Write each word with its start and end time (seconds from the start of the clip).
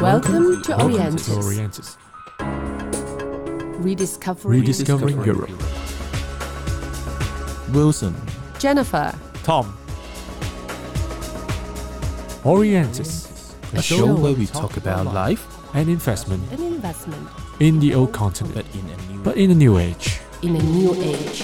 Welcome 0.00 0.62
to 0.62 0.70
Welcome 0.76 0.92
Orientis. 0.92 1.24
to 1.24 1.32
Orientis. 1.40 1.96
Rediscovering 3.82 4.60
Rediscovering 4.60 5.24
Europe. 5.24 5.50
Wilson. 7.72 8.14
Jennifer. 8.58 9.12
Tom. 9.42 9.76
Orientis. 12.44 13.26
A 13.74 13.82
show 13.82 14.14
where 14.14 14.32
we 14.34 14.46
talk 14.46 14.76
about 14.76 15.06
life, 15.12 15.44
and 15.74 15.88
investment 15.88 16.42
An 16.52 16.62
investment 16.62 17.28
in 17.60 17.80
the 17.80 17.94
old 17.94 18.12
continent, 18.12 18.54
but 18.54 18.66
in 18.74 18.88
a 18.88 18.96
new 19.12 19.22
but 19.22 19.36
in 19.36 19.50
a 19.50 19.54
new 19.54 19.78
age. 19.78 20.20
in 20.42 20.54
a 20.56 20.62
new 20.62 20.94
age. 20.94 21.42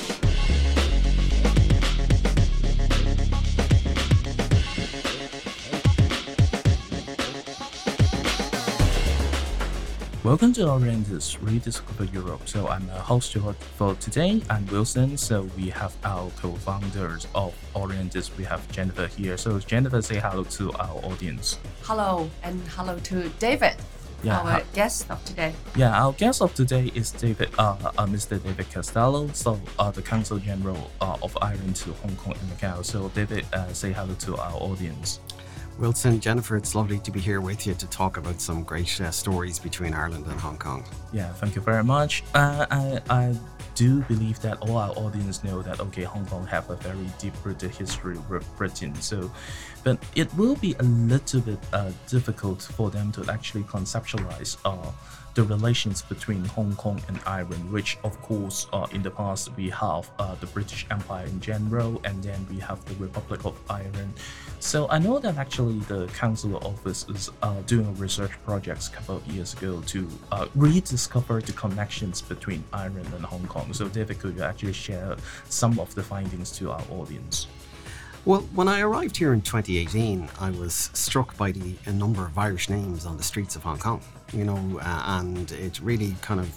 Welcome 10.34 10.52
to 10.54 10.62
Orientis 10.62 11.38
Rediscover 11.40 12.06
Europe. 12.06 12.48
So 12.48 12.66
I'm 12.66 12.88
a 12.88 12.98
host 12.98 13.34
for- 13.34 13.54
for 13.78 13.94
today. 13.94 14.42
I'm 14.50 14.66
Wilson. 14.66 15.16
So 15.16 15.48
we 15.56 15.70
have 15.70 15.94
our 16.02 16.28
co-founders 16.42 17.28
of 17.36 17.54
Orientis. 17.76 18.36
We 18.36 18.42
have 18.42 18.60
Jennifer 18.72 19.06
here. 19.06 19.36
So 19.36 19.60
Jennifer, 19.60 20.02
say 20.02 20.18
hello 20.18 20.42
to 20.58 20.72
our 20.72 20.98
audience. 21.04 21.58
Hello 21.82 22.28
and 22.42 22.60
hello 22.76 22.98
to 23.10 23.28
David, 23.38 23.76
Yeah, 24.24 24.40
our 24.40 24.62
guest 24.72 25.08
of 25.08 25.24
today. 25.24 25.54
Yeah, 25.76 26.02
our 26.02 26.12
guest 26.12 26.42
of 26.42 26.52
today 26.52 26.90
is 26.96 27.12
David, 27.12 27.50
uh, 27.56 27.76
uh 27.96 28.06
Mr. 28.06 28.42
David 28.42 28.68
Castello. 28.74 29.30
So 29.34 29.60
uh, 29.78 29.92
the 29.92 30.02
Consul 30.02 30.40
General 30.40 30.90
uh, 31.00 31.16
of 31.22 31.38
Ireland 31.42 31.76
to 31.84 31.92
Hong 32.02 32.16
Kong 32.16 32.34
and 32.40 32.50
Macau. 32.50 32.84
So 32.84 33.08
David, 33.14 33.46
uh, 33.52 33.72
say 33.72 33.92
hello 33.92 34.14
to 34.26 34.36
our 34.36 34.58
audience. 34.58 35.20
Wilson, 35.78 36.20
Jennifer, 36.20 36.56
it's 36.56 36.74
lovely 36.74 36.98
to 37.00 37.10
be 37.10 37.20
here 37.20 37.40
with 37.40 37.66
you 37.66 37.74
to 37.74 37.86
talk 37.88 38.16
about 38.16 38.40
some 38.40 38.62
great 38.62 39.00
uh, 39.00 39.10
stories 39.10 39.58
between 39.58 39.92
Ireland 39.92 40.26
and 40.26 40.38
Hong 40.40 40.56
Kong. 40.56 40.84
Yeah, 41.12 41.32
thank 41.32 41.56
you 41.56 41.60
very 41.60 41.82
much. 41.82 42.22
Uh, 42.32 42.64
I, 42.70 43.00
I 43.10 43.34
do 43.74 44.02
believe 44.02 44.40
that 44.40 44.58
all 44.60 44.76
our 44.76 44.90
audience 44.90 45.42
know 45.42 45.62
that 45.62 45.80
okay, 45.80 46.04
Hong 46.04 46.26
Kong 46.26 46.46
have 46.46 46.70
a 46.70 46.76
very 46.76 47.10
deep-rooted 47.18 47.72
history 47.72 48.18
with 48.30 48.48
Britain. 48.56 48.94
So, 49.00 49.30
but 49.82 49.98
it 50.14 50.32
will 50.34 50.54
be 50.56 50.76
a 50.78 50.82
little 50.84 51.40
bit 51.40 51.58
uh, 51.72 51.90
difficult 52.08 52.62
for 52.62 52.90
them 52.90 53.10
to 53.12 53.28
actually 53.30 53.64
conceptualize 53.64 54.56
uh, 54.64 54.92
the 55.34 55.42
relations 55.42 56.02
between 56.02 56.44
Hong 56.44 56.74
Kong 56.76 57.00
and 57.08 57.18
Ireland, 57.26 57.70
which 57.72 57.98
of 58.04 58.20
course 58.22 58.66
uh, 58.72 58.86
in 58.92 59.02
the 59.02 59.10
past 59.10 59.50
we 59.56 59.68
have 59.70 60.10
uh, 60.18 60.34
the 60.36 60.46
British 60.46 60.86
Empire 60.90 61.26
in 61.26 61.40
general, 61.40 62.00
and 62.04 62.22
then 62.22 62.46
we 62.50 62.58
have 62.60 62.84
the 62.84 62.94
Republic 62.94 63.44
of 63.44 63.58
Ireland. 63.68 64.14
So 64.60 64.88
I 64.88 64.98
know 64.98 65.18
that 65.18 65.36
actually 65.36 65.80
the 65.80 66.06
Council 66.08 66.56
Office 66.56 67.06
is 67.08 67.30
uh, 67.42 67.60
doing 67.66 67.86
a 67.86 67.92
research 67.92 68.32
projects 68.44 68.88
a 68.88 68.92
couple 68.92 69.16
of 69.16 69.26
years 69.26 69.52
ago 69.54 69.82
to 69.86 70.08
uh, 70.32 70.46
rediscover 70.54 71.40
the 71.40 71.52
connections 71.52 72.22
between 72.22 72.64
Ireland 72.72 73.12
and 73.14 73.24
Hong 73.24 73.46
Kong. 73.46 73.72
So 73.72 73.88
David, 73.88 74.20
could 74.20 74.36
you 74.36 74.42
actually 74.42 74.72
share 74.72 75.16
some 75.48 75.78
of 75.78 75.94
the 75.94 76.02
findings 76.02 76.50
to 76.58 76.70
our 76.70 76.82
audience? 76.90 77.46
Well, 78.26 78.40
when 78.54 78.68
I 78.68 78.80
arrived 78.80 79.18
here 79.18 79.34
in 79.34 79.42
2018, 79.42 80.30
I 80.40 80.50
was 80.52 80.88
struck 80.94 81.36
by 81.36 81.52
the 81.52 81.74
number 81.92 82.24
of 82.24 82.38
Irish 82.38 82.70
names 82.70 83.04
on 83.04 83.18
the 83.18 83.22
streets 83.22 83.54
of 83.54 83.64
Hong 83.64 83.78
Kong. 83.78 84.00
You 84.32 84.46
know, 84.46 84.80
uh, 84.80 85.20
and 85.20 85.52
it 85.52 85.78
really 85.80 86.16
kind 86.22 86.40
of 86.40 86.50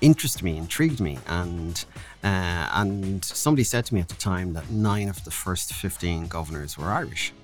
interested 0.00 0.42
me, 0.42 0.56
intrigued 0.56 0.98
me, 0.98 1.18
and 1.26 1.84
uh, 2.24 2.70
and 2.72 3.22
somebody 3.22 3.64
said 3.64 3.84
to 3.84 3.94
me 3.94 4.00
at 4.00 4.08
the 4.08 4.14
time 4.14 4.54
that 4.54 4.70
nine 4.70 5.10
of 5.10 5.22
the 5.24 5.30
first 5.30 5.74
15 5.74 6.26
governors 6.28 6.78
were 6.78 6.86
Irish. 6.86 7.34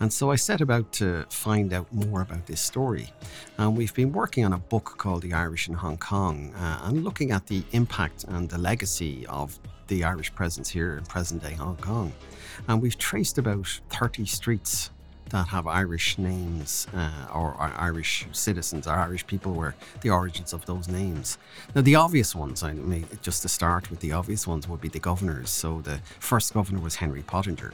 And 0.00 0.10
so 0.10 0.30
I 0.30 0.36
set 0.36 0.62
about 0.62 0.90
to 0.94 1.26
find 1.28 1.74
out 1.74 1.92
more 1.92 2.22
about 2.22 2.46
this 2.46 2.62
story. 2.62 3.12
And 3.58 3.76
we've 3.76 3.92
been 3.92 4.12
working 4.12 4.46
on 4.46 4.54
a 4.54 4.58
book 4.58 4.94
called 4.96 5.22
The 5.22 5.34
Irish 5.34 5.68
in 5.68 5.74
Hong 5.74 5.98
Kong 5.98 6.54
uh, 6.54 6.80
and 6.84 7.04
looking 7.04 7.32
at 7.32 7.46
the 7.46 7.62
impact 7.72 8.24
and 8.24 8.48
the 8.48 8.58
legacy 8.58 9.26
of 9.26 9.58
the 9.92 10.04
Irish 10.04 10.34
presence 10.34 10.70
here 10.70 10.96
in 10.96 11.04
present 11.04 11.42
day 11.42 11.52
Hong 11.52 11.76
Kong. 11.76 12.14
And 12.66 12.80
we've 12.80 12.96
traced 12.96 13.36
about 13.36 13.80
30 13.90 14.24
streets 14.24 14.90
that 15.30 15.48
have 15.48 15.66
Irish 15.66 16.18
names 16.18 16.86
uh, 16.94 17.26
or 17.32 17.54
are 17.54 17.74
Irish 17.78 18.26
citizens 18.32 18.86
or 18.86 18.92
Irish 18.92 19.26
people 19.26 19.52
were 19.52 19.74
the 20.02 20.10
origins 20.10 20.52
of 20.52 20.66
those 20.66 20.88
names. 20.88 21.38
Now, 21.74 21.80
the 21.80 21.96
obvious 21.96 22.34
ones, 22.34 22.62
I 22.62 22.74
mean, 22.74 23.06
just 23.22 23.42
to 23.42 23.48
start 23.48 23.90
with, 23.90 24.00
the 24.00 24.12
obvious 24.12 24.46
ones 24.46 24.68
would 24.68 24.80
be 24.80 24.88
the 24.88 24.98
governors. 24.98 25.50
So 25.50 25.80
the 25.80 26.00
first 26.18 26.52
governor 26.52 26.80
was 26.80 26.96
Henry 26.96 27.22
Pottinger, 27.22 27.72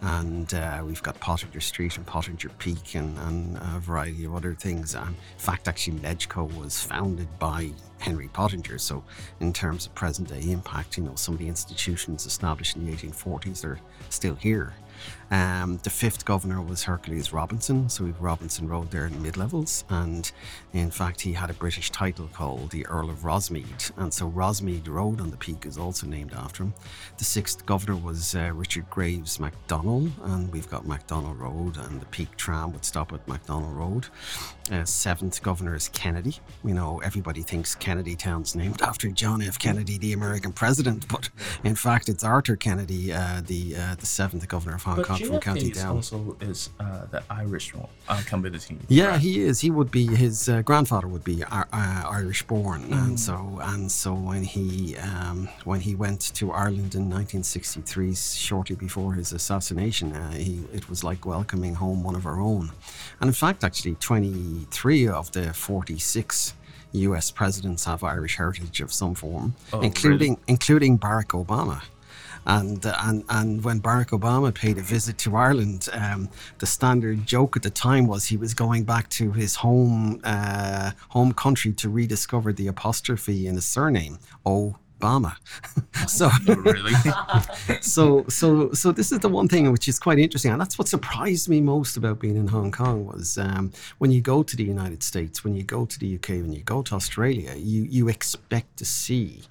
and 0.00 0.52
uh, 0.54 0.82
we've 0.86 1.02
got 1.02 1.18
Pottinger 1.20 1.60
Street 1.60 1.96
and 1.96 2.06
Pottinger 2.06 2.50
Peak 2.58 2.94
and, 2.94 3.18
and 3.18 3.56
a 3.56 3.80
variety 3.80 4.24
of 4.24 4.34
other 4.34 4.54
things. 4.54 4.94
Um, 4.94 5.08
in 5.08 5.38
fact, 5.38 5.68
actually, 5.68 5.98
Legco 5.98 6.52
was 6.56 6.82
founded 6.82 7.28
by 7.38 7.72
Henry 7.98 8.28
Pottinger. 8.28 8.78
So, 8.78 9.04
in 9.40 9.52
terms 9.52 9.86
of 9.86 9.94
present 9.94 10.28
day 10.28 10.50
impact, 10.50 10.96
you 10.96 11.04
know, 11.04 11.14
some 11.14 11.34
of 11.34 11.40
the 11.40 11.48
institutions 11.48 12.26
established 12.26 12.76
in 12.76 12.86
the 12.86 12.92
1840s 12.92 13.64
are 13.64 13.78
still 14.08 14.34
here. 14.34 14.74
Um, 15.32 15.80
the 15.82 15.88
fifth 15.88 16.26
governor 16.26 16.60
was 16.60 16.82
Hercules 16.82 17.32
Robinson, 17.32 17.88
so 17.88 18.04
we've 18.04 18.20
Robinson 18.20 18.68
Road 18.68 18.90
there 18.90 19.06
in 19.06 19.22
mid 19.22 19.38
levels, 19.38 19.82
and 19.88 20.30
in 20.74 20.90
fact, 20.90 21.22
he 21.22 21.32
had 21.32 21.48
a 21.48 21.54
British 21.54 21.90
title 21.90 22.28
called 22.34 22.70
the 22.70 22.84
Earl 22.86 23.08
of 23.08 23.20
Rosmead, 23.20 23.92
and 23.96 24.12
so 24.12 24.30
Rosmead 24.30 24.86
Road 24.88 25.22
on 25.22 25.30
the 25.30 25.38
peak 25.38 25.64
is 25.64 25.78
also 25.78 26.06
named 26.06 26.34
after 26.34 26.64
him. 26.64 26.74
The 27.16 27.24
sixth 27.24 27.64
governor 27.64 27.96
was 27.96 28.34
uh, 28.34 28.52
Richard 28.52 28.90
Graves 28.90 29.40
MacDonald, 29.40 30.12
and 30.24 30.52
we've 30.52 30.68
got 30.68 30.86
MacDonald 30.86 31.38
Road, 31.38 31.78
and 31.78 31.98
the 31.98 32.06
peak 32.06 32.36
tram 32.36 32.74
would 32.74 32.84
stop 32.84 33.10
at 33.14 33.26
MacDonald 33.26 33.74
Road. 33.74 34.08
Uh, 34.70 34.84
seventh 34.84 35.42
governor 35.42 35.74
is 35.74 35.88
Kennedy. 35.88 36.36
You 36.62 36.74
know, 36.74 37.00
everybody 37.02 37.40
thinks 37.40 37.74
Kennedy 37.74 38.16
Town's 38.16 38.54
named 38.54 38.82
after 38.82 39.08
John 39.08 39.40
F. 39.40 39.58
Kennedy, 39.58 39.96
the 39.96 40.12
American 40.12 40.52
president, 40.52 41.08
but 41.08 41.30
in 41.64 41.74
fact, 41.74 42.10
it's 42.10 42.22
Arthur 42.22 42.54
Kennedy, 42.56 43.14
uh, 43.14 43.40
the 43.46 43.76
uh, 43.76 43.94
the 43.94 44.06
seventh 44.06 44.46
governor 44.46 44.76
of 44.76 44.82
Hong 44.82 44.96
But 44.96 45.06
Kong 45.06 45.21
from 45.28 45.40
County 45.40 45.70
Down. 45.70 45.96
also 45.96 46.36
is 46.40 46.70
uh, 46.80 47.06
the 47.10 47.22
Irish 47.30 47.72
uh, 48.08 48.22
community. 48.26 48.78
Yeah, 48.88 49.06
right? 49.06 49.20
he 49.20 49.40
is. 49.40 49.60
He 49.60 49.70
would 49.70 49.90
be. 49.90 50.06
His 50.06 50.48
uh, 50.48 50.62
grandfather 50.62 51.08
would 51.08 51.24
be 51.24 51.42
uh, 51.44 51.64
uh, 51.72 52.02
Irish 52.10 52.42
born, 52.44 52.82
Mm. 52.84 52.92
and 53.06 53.20
so 53.20 53.58
and 53.62 53.90
so 53.90 54.12
when 54.14 54.42
he 54.44 54.96
um, 54.98 55.48
when 55.64 55.80
he 55.80 55.94
went 55.94 56.20
to 56.34 56.50
Ireland 56.52 56.94
in 56.94 57.08
1963, 57.10 58.14
shortly 58.14 58.76
before 58.76 59.14
his 59.14 59.32
assassination, 59.32 60.12
uh, 60.12 60.32
he 60.32 60.62
it 60.72 60.88
was 60.88 61.02
like 61.04 61.24
welcoming 61.26 61.74
home 61.76 62.02
one 62.02 62.14
of 62.14 62.26
our 62.26 62.40
own. 62.40 62.70
And 63.20 63.28
in 63.28 63.34
fact, 63.34 63.64
actually, 63.64 63.94
23 63.96 65.08
of 65.08 65.30
the 65.32 65.52
46 65.54 66.54
U.S. 66.94 67.30
presidents 67.30 67.84
have 67.86 68.04
Irish 68.04 68.36
heritage 68.36 68.80
of 68.82 68.92
some 68.92 69.14
form, 69.14 69.54
Oh, 69.72 69.80
including 69.80 70.36
including 70.46 70.98
Barack 70.98 71.28
Obama. 71.44 71.82
And, 72.46 72.84
and 72.84 73.24
and 73.28 73.64
when 73.64 73.80
Barack 73.80 74.08
Obama 74.08 74.54
paid 74.54 74.78
a 74.78 74.82
visit 74.82 75.18
to 75.18 75.36
Ireland, 75.36 75.88
um, 75.92 76.28
the 76.58 76.66
standard 76.66 77.26
joke 77.26 77.56
at 77.56 77.62
the 77.62 77.70
time 77.70 78.06
was 78.06 78.26
he 78.26 78.36
was 78.36 78.54
going 78.54 78.84
back 78.84 79.08
to 79.10 79.32
his 79.32 79.56
home 79.56 80.20
uh, 80.24 80.92
home 81.10 81.32
country 81.32 81.72
to 81.74 81.88
rediscover 81.88 82.52
the 82.52 82.66
apostrophe 82.66 83.46
in 83.46 83.54
his 83.54 83.64
surname, 83.64 84.18
Obama. 84.44 85.36
so 86.08 86.30
Oh, 86.48 86.54
really? 86.54 86.94
so 87.80 88.24
so 88.28 88.72
so 88.72 88.92
this 88.92 89.12
is 89.12 89.18
the 89.20 89.28
one 89.28 89.48
thing 89.48 89.70
which 89.70 89.88
is 89.88 89.98
quite 89.98 90.18
interesting 90.18 90.52
and 90.52 90.60
that's 90.60 90.78
what 90.78 90.88
surprised 90.88 91.48
me 91.48 91.60
most 91.60 91.96
about 91.96 92.18
being 92.18 92.36
in 92.36 92.46
hong 92.48 92.70
kong 92.72 93.06
was 93.06 93.38
um, 93.38 93.72
when 93.98 94.10
you 94.10 94.20
go 94.20 94.42
to 94.42 94.56
the 94.56 94.64
united 94.64 95.02
states 95.02 95.44
when 95.44 95.54
you 95.54 95.62
go 95.62 95.84
to 95.84 95.98
the 95.98 96.14
uk 96.16 96.28
when 96.28 96.52
you 96.52 96.62
go 96.62 96.82
to 96.82 96.94
australia 96.94 97.54
you 97.56 97.82
you 97.82 98.08
expect 98.08 98.76
to 98.76 98.84
see 98.84 99.42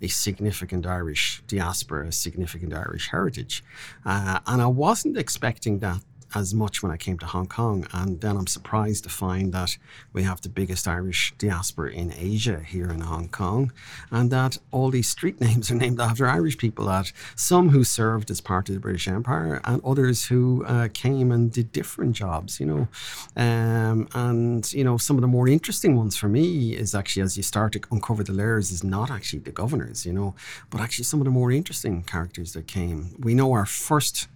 a 0.00 0.08
significant 0.08 0.86
Irish 0.86 1.42
diaspora, 1.46 2.08
a 2.08 2.12
significant 2.12 2.74
Irish 2.74 3.08
heritage. 3.08 3.64
Uh, 4.04 4.40
and 4.46 4.60
I 4.60 4.66
wasn't 4.66 5.16
expecting 5.16 5.78
that 5.80 6.00
as 6.34 6.54
much 6.54 6.82
when 6.82 6.92
I 6.92 6.96
came 6.96 7.18
to 7.18 7.26
Hong 7.26 7.46
Kong. 7.46 7.86
And 7.92 8.20
then 8.20 8.36
I'm 8.36 8.46
surprised 8.46 9.04
to 9.04 9.10
find 9.10 9.52
that 9.52 9.78
we 10.12 10.22
have 10.22 10.40
the 10.40 10.48
biggest 10.48 10.88
Irish 10.88 11.34
diaspora 11.38 11.92
in 11.92 12.12
Asia 12.16 12.60
here 12.60 12.90
in 12.90 13.00
Hong 13.00 13.28
Kong, 13.28 13.72
and 14.10 14.30
that 14.30 14.58
all 14.70 14.90
these 14.90 15.08
street 15.08 15.40
names 15.46 15.70
are 15.70 15.76
named 15.76 16.00
after 16.00 16.26
Irish 16.26 16.58
people. 16.58 16.86
That 16.86 17.12
some 17.34 17.70
who 17.70 17.84
served 17.84 18.30
as 18.30 18.40
part 18.40 18.68
of 18.68 18.74
the 18.74 18.80
British 18.80 19.08
Empire, 19.08 19.60
and 19.64 19.82
others 19.84 20.26
who 20.26 20.64
uh, 20.66 20.88
came 20.92 21.32
and 21.32 21.52
did 21.52 21.72
different 21.72 22.14
jobs. 22.14 22.60
You 22.60 22.66
know, 22.66 22.88
um, 23.36 24.08
and 24.14 24.72
you 24.72 24.84
know 24.84 24.96
some 24.96 25.16
of 25.16 25.22
the 25.22 25.28
more 25.28 25.48
interesting 25.48 25.96
ones 25.96 26.16
for 26.16 26.28
me 26.28 26.74
is 26.74 26.94
actually 26.94 27.22
as 27.22 27.36
you 27.36 27.42
start 27.42 27.72
to 27.72 27.80
uncover 27.90 28.22
the 28.22 28.32
layers 28.32 28.70
is 28.70 28.82
not 28.82 29.10
actually 29.10 29.40
the 29.40 29.52
governors. 29.52 30.04
You 30.06 30.12
know, 30.12 30.34
but 30.70 30.80
actually 30.80 31.04
some 31.04 31.20
of 31.20 31.24
the 31.24 31.30
more 31.30 31.50
interesting 31.50 32.02
characters 32.02 32.52
that 32.54 32.66
came. 32.66 33.14
We 33.18 33.34
know 33.34 33.52
our 33.52 33.66
first 33.66 34.28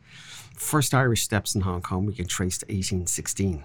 first 0.60 0.94
Irish 0.94 1.22
steps 1.22 1.54
in 1.54 1.62
Hong 1.62 1.82
Kong 1.82 2.06
we 2.06 2.14
can 2.14 2.26
trace 2.26 2.58
to 2.58 2.66
1816. 2.66 3.64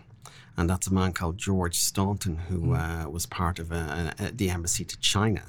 and 0.57 0.69
that's 0.69 0.87
a 0.87 0.93
man 0.93 1.11
called 1.11 1.37
George 1.37 1.77
Staunton, 1.77 2.37
who 2.47 2.73
uh, 2.73 3.07
was 3.09 3.25
part 3.25 3.59
of 3.59 3.73
uh, 3.73 4.13
uh, 4.17 4.31
the 4.33 4.49
embassy 4.49 4.85
to 4.85 4.97
China 4.99 5.43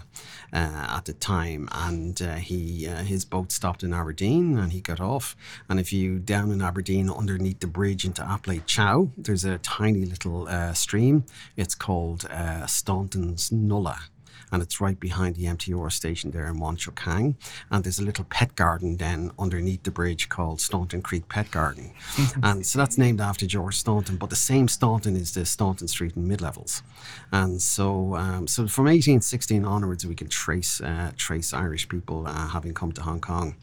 uh, 0.52 0.96
at 0.96 1.04
the 1.04 1.12
time. 1.12 1.68
And 1.70 2.20
uh, 2.20 2.34
he 2.34 2.88
uh, 2.88 3.04
his 3.04 3.24
boat 3.24 3.52
stopped 3.52 3.84
in 3.84 3.94
Aberdeen, 3.94 4.58
and 4.58 4.72
he 4.72 4.80
got 4.80 5.00
off. 5.00 5.36
And 5.68 5.78
if 5.78 5.92
you 5.92 6.18
down 6.18 6.50
in 6.50 6.60
Aberdeen, 6.60 7.08
underneath 7.08 7.60
the 7.60 7.68
bridge 7.68 8.04
into 8.04 8.28
Ap 8.28 8.48
Lei 8.48 8.60
Chau, 8.66 9.10
there's 9.16 9.44
a 9.44 9.58
tiny 9.58 10.04
little 10.04 10.48
uh, 10.48 10.72
stream. 10.72 11.24
It's 11.56 11.76
called 11.76 12.24
uh, 12.28 12.66
Staunton's 12.66 13.52
Nullah 13.52 14.00
and 14.52 14.62
it's 14.62 14.80
right 14.80 14.98
behind 14.98 15.36
the 15.36 15.44
MTR 15.44 15.90
station 15.92 16.30
there 16.30 16.46
in 16.46 16.58
Wong 16.58 16.76
Chuk 16.76 16.98
Hang. 17.00 17.36
And 17.70 17.84
there's 17.84 17.98
a 17.98 18.04
little 18.04 18.24
pet 18.24 18.54
garden 18.54 18.96
then 18.96 19.30
underneath 19.38 19.82
the 19.82 19.90
bridge 19.90 20.28
called 20.28 20.60
Staunton 20.60 21.02
Creek 21.02 21.28
Pet 21.28 21.50
Garden. 21.50 21.92
and 22.42 22.64
so 22.64 22.78
that's 22.78 22.98
named 22.98 23.20
after 23.20 23.46
George 23.46 23.76
Staunton, 23.76 24.16
but 24.16 24.30
the 24.30 24.36
same 24.36 24.68
Staunton 24.68 25.16
is 25.16 25.34
the 25.34 25.44
Staunton 25.44 25.88
Street 25.88 26.16
in 26.16 26.28
mid 26.28 26.40
levels. 26.40 26.82
And 27.32 27.60
so, 27.60 28.16
um, 28.16 28.46
so 28.46 28.66
from 28.66 28.84
1816 28.84 29.64
onwards, 29.64 30.06
we 30.06 30.14
can 30.14 30.28
trace 30.28 30.80
uh, 30.80 31.12
trace 31.16 31.52
Irish 31.52 31.88
people 31.88 32.26
uh, 32.26 32.48
having 32.48 32.74
come 32.74 32.92
to 32.92 33.02
Hong 33.02 33.20
Kong. 33.20 33.56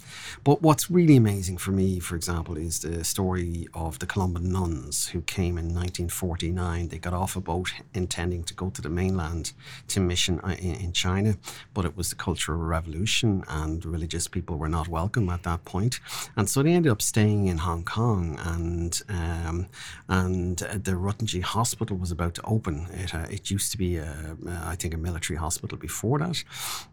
But 0.44 0.62
what's 0.62 0.90
really 0.90 1.16
amazing 1.16 1.58
for 1.58 1.72
me, 1.72 2.00
for 2.00 2.16
example, 2.16 2.58
is 2.58 2.80
the 2.80 3.04
story 3.04 3.68
of 3.74 4.00
the 4.00 4.06
Columban 4.06 4.52
nuns 4.52 5.08
who 5.08 5.22
came 5.22 5.58
in 5.58 5.74
1949. 5.74 6.90
They 6.90 6.98
got 6.98 7.14
off 7.14 7.36
a 7.36 7.42
boat 7.42 7.74
intending 7.94 8.44
to 8.46 8.54
go 8.54 8.70
to 8.70 8.82
the 8.82 8.90
mainland 8.90 9.54
to 9.90 10.00
mission 10.00 10.40
uh, 10.44 10.56
in, 10.60 10.73
in 10.74 10.94
China, 10.94 11.38
but 11.74 11.86
it 11.86 11.96
was 11.96 12.10
the 12.10 12.16
Cultural 12.16 12.60
Revolution 12.60 13.44
and 13.48 13.86
religious 13.86 14.28
people 14.28 14.58
were 14.58 14.70
not 14.70 14.88
welcome 14.88 15.30
at 15.30 15.44
that 15.44 15.66
point. 15.66 16.00
And 16.36 16.50
so 16.50 16.64
they 16.64 16.74
ended 16.74 16.92
up 16.92 17.02
staying 17.02 17.48
in 17.48 17.60
Hong 17.60 17.84
Kong 17.84 18.38
and 18.44 19.02
um, 19.10 19.68
and 20.08 20.62
uh, 20.62 20.74
the 20.74 20.92
Ruttonjee 20.92 21.44
Hospital 21.44 21.98
was 21.98 22.12
about 22.12 22.34
to 22.36 22.42
open. 22.44 22.88
It, 22.92 23.14
uh, 23.14 23.26
it 23.30 23.50
used 23.50 23.72
to 23.72 23.78
be, 23.78 23.98
a, 23.98 24.36
uh, 24.48 24.62
I 24.64 24.76
think, 24.76 24.94
a 24.94 24.98
military 24.98 25.38
hospital 25.38 25.78
before 25.78 26.20
that. 26.20 26.44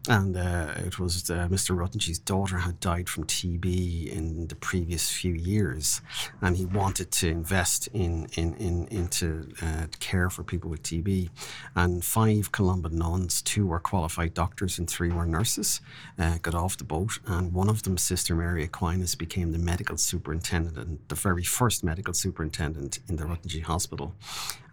And 0.07 0.35
uh, 0.37 0.73
it 0.77 0.99
was 0.99 1.29
uh, 1.29 1.47
Mr. 1.49 1.75
Ruttonjee's 1.75 2.19
daughter 2.19 2.59
had 2.59 2.79
died 2.79 3.09
from 3.09 3.25
TB 3.25 4.11
in 4.11 4.47
the 4.47 4.55
previous 4.55 5.11
few 5.11 5.33
years. 5.33 6.01
And 6.41 6.57
he 6.57 6.65
wanted 6.65 7.11
to 7.11 7.29
invest 7.29 7.87
in, 7.87 8.27
in, 8.35 8.55
in 8.55 8.87
into 8.87 9.49
uh, 9.61 9.87
care 9.99 10.29
for 10.29 10.43
people 10.43 10.69
with 10.69 10.83
TB. 10.83 11.29
And 11.75 12.03
five 12.03 12.51
Columban 12.51 12.97
nuns, 12.97 13.41
two 13.41 13.70
were 13.71 13.79
qualified 13.79 14.33
doctors 14.33 14.77
and 14.77 14.89
three 14.89 15.09
were 15.09 15.25
nurses, 15.25 15.79
uh, 16.19 16.37
got 16.41 16.53
off 16.53 16.77
the 16.77 16.83
boat. 16.83 17.19
And 17.25 17.53
one 17.53 17.69
of 17.69 17.83
them, 17.83 17.97
Sister 17.97 18.35
Mary 18.35 18.63
Aquinas, 18.65 19.15
became 19.15 19.53
the 19.53 19.57
medical 19.57 19.97
superintendent 19.97 20.77
and 20.77 20.99
the 21.07 21.15
very 21.15 21.43
first 21.43 21.83
medical 21.83 22.13
superintendent 22.13 22.99
in 23.07 23.15
the 23.15 23.23
Ruttonjee 23.23 23.63
Hospital. 23.63 24.13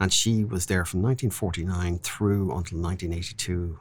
And 0.01 0.13
she 0.13 0.45
was 0.45 0.67
there 0.67 0.85
from 0.85 1.01
1949 1.03 2.01
through 2.01 2.51
until 2.51 2.81
1982. 2.81 3.79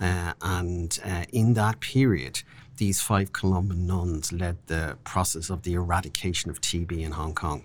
Uh, 0.00 0.32
and 0.42 0.98
uh, 1.04 1.24
in 1.32 1.54
that 1.54 1.80
period, 1.80 2.42
these 2.78 3.00
five 3.00 3.32
Columban 3.32 3.86
nuns 3.86 4.32
led 4.32 4.56
the 4.66 4.98
process 5.04 5.50
of 5.50 5.62
the 5.62 5.74
eradication 5.74 6.50
of 6.50 6.60
TB 6.60 6.92
in 7.04 7.12
Hong 7.12 7.34
Kong. 7.34 7.62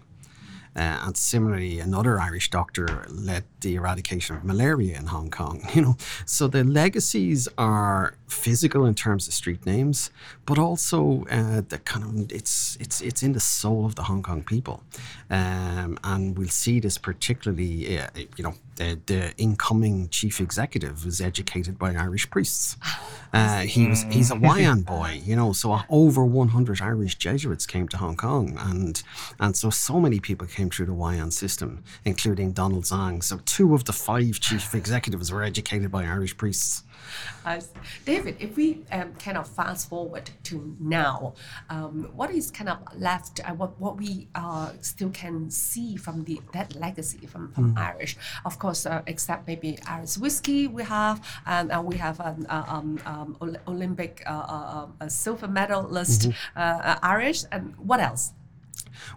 Uh, 0.75 0.99
and 1.05 1.17
similarly, 1.17 1.79
another 1.79 2.19
Irish 2.19 2.49
doctor 2.49 3.05
led 3.09 3.43
the 3.61 3.75
eradication 3.75 4.35
of 4.35 4.43
malaria 4.43 4.97
in 4.97 5.07
Hong 5.07 5.29
Kong. 5.29 5.61
You 5.73 5.81
know, 5.81 5.97
so 6.25 6.47
the 6.47 6.63
legacies 6.63 7.47
are 7.57 8.13
physical 8.27 8.85
in 8.85 8.93
terms 8.93 9.27
of 9.27 9.33
street 9.33 9.65
names, 9.65 10.11
but 10.45 10.59
also 10.59 11.25
uh, 11.31 11.61
the 11.67 11.79
kind 11.79 12.03
of 12.03 12.31
it's 12.31 12.77
it's 12.79 13.01
it's 13.01 13.23
in 13.23 13.33
the 13.33 13.39
soul 13.39 13.85
of 13.85 13.95
the 13.95 14.03
Hong 14.03 14.21
Kong 14.21 14.43
people, 14.43 14.83
um, 15.31 15.97
and 16.03 16.37
we'll 16.37 16.49
see 16.49 16.79
this 16.79 16.97
particularly. 16.97 17.97
Uh, 17.97 18.07
you 18.37 18.43
know, 18.43 18.53
the, 18.75 18.99
the 19.05 19.33
incoming 19.37 20.09
chief 20.09 20.39
executive 20.39 21.05
was 21.05 21.21
educated 21.21 21.77
by 21.77 21.95
Irish 21.95 22.29
priests. 22.29 22.77
Uh, 23.35 23.61
he 23.61 23.87
was 23.87 24.03
he's 24.11 24.29
a 24.29 24.35
Wah 24.35 24.53
Yan 24.57 24.81
boy, 24.81 25.19
you 25.25 25.35
know. 25.35 25.53
So 25.53 25.79
over 25.89 26.23
100 26.23 26.81
Irish 26.83 27.15
Jesuits 27.15 27.65
came 27.65 27.87
to 27.87 27.97
Hong 27.97 28.15
Kong, 28.15 28.55
and 28.59 29.01
and 29.39 29.57
so 29.57 29.71
so 29.71 29.99
many 29.99 30.19
people 30.19 30.45
came 30.45 30.69
through 30.69 30.85
the 30.85 30.93
Wah 30.93 31.13
Yan 31.13 31.31
system, 31.31 31.83
including 32.05 32.51
Donald 32.51 32.85
Tsang. 32.85 33.23
So 33.23 33.39
two 33.45 33.73
of 33.73 33.85
the 33.85 33.91
five 33.91 34.39
chief 34.39 34.75
executives 34.75 35.31
were 35.31 35.41
educated 35.41 35.89
by 35.89 36.05
Irish 36.05 36.37
priests. 36.37 36.83
Uh, 37.45 37.59
David, 38.05 38.37
if 38.39 38.55
we 38.55 38.85
um, 38.93 39.13
kind 39.15 39.37
of 39.37 39.45
fast 39.45 39.89
forward 39.89 40.29
to 40.43 40.77
now, 40.79 41.33
um, 41.69 42.09
what 42.15 42.31
is 42.31 42.49
kind 42.49 42.69
of 42.69 42.77
left? 42.97 43.41
Uh, 43.43 43.53
what 43.53 43.77
what 43.81 43.97
we 43.97 44.29
uh, 44.33 44.71
still 44.79 45.09
can 45.09 45.51
see 45.51 45.97
from 45.97 46.23
the 46.23 46.39
that 46.53 46.73
legacy 46.75 47.27
from, 47.27 47.51
from 47.51 47.77
Irish, 47.77 48.15
of 48.45 48.59
course, 48.59 48.85
uh, 48.85 49.01
except 49.07 49.45
maybe 49.45 49.77
Irish 49.85 50.17
whiskey 50.17 50.67
we 50.67 50.83
have, 50.83 51.19
and 51.45 51.69
uh, 51.69 51.81
we 51.83 51.97
have 51.97 52.21
an 52.21 52.45
uh, 52.47 52.63
um, 52.67 52.97
um, 53.05 53.57
Olympic 53.67 54.23
uh, 54.25 54.87
silver 55.09 55.47
medalist 55.47 56.29
uh, 56.55 56.59
uh, 56.59 56.99
Irish, 57.03 57.43
and 57.51 57.75
what 57.77 57.99
else? 57.99 58.33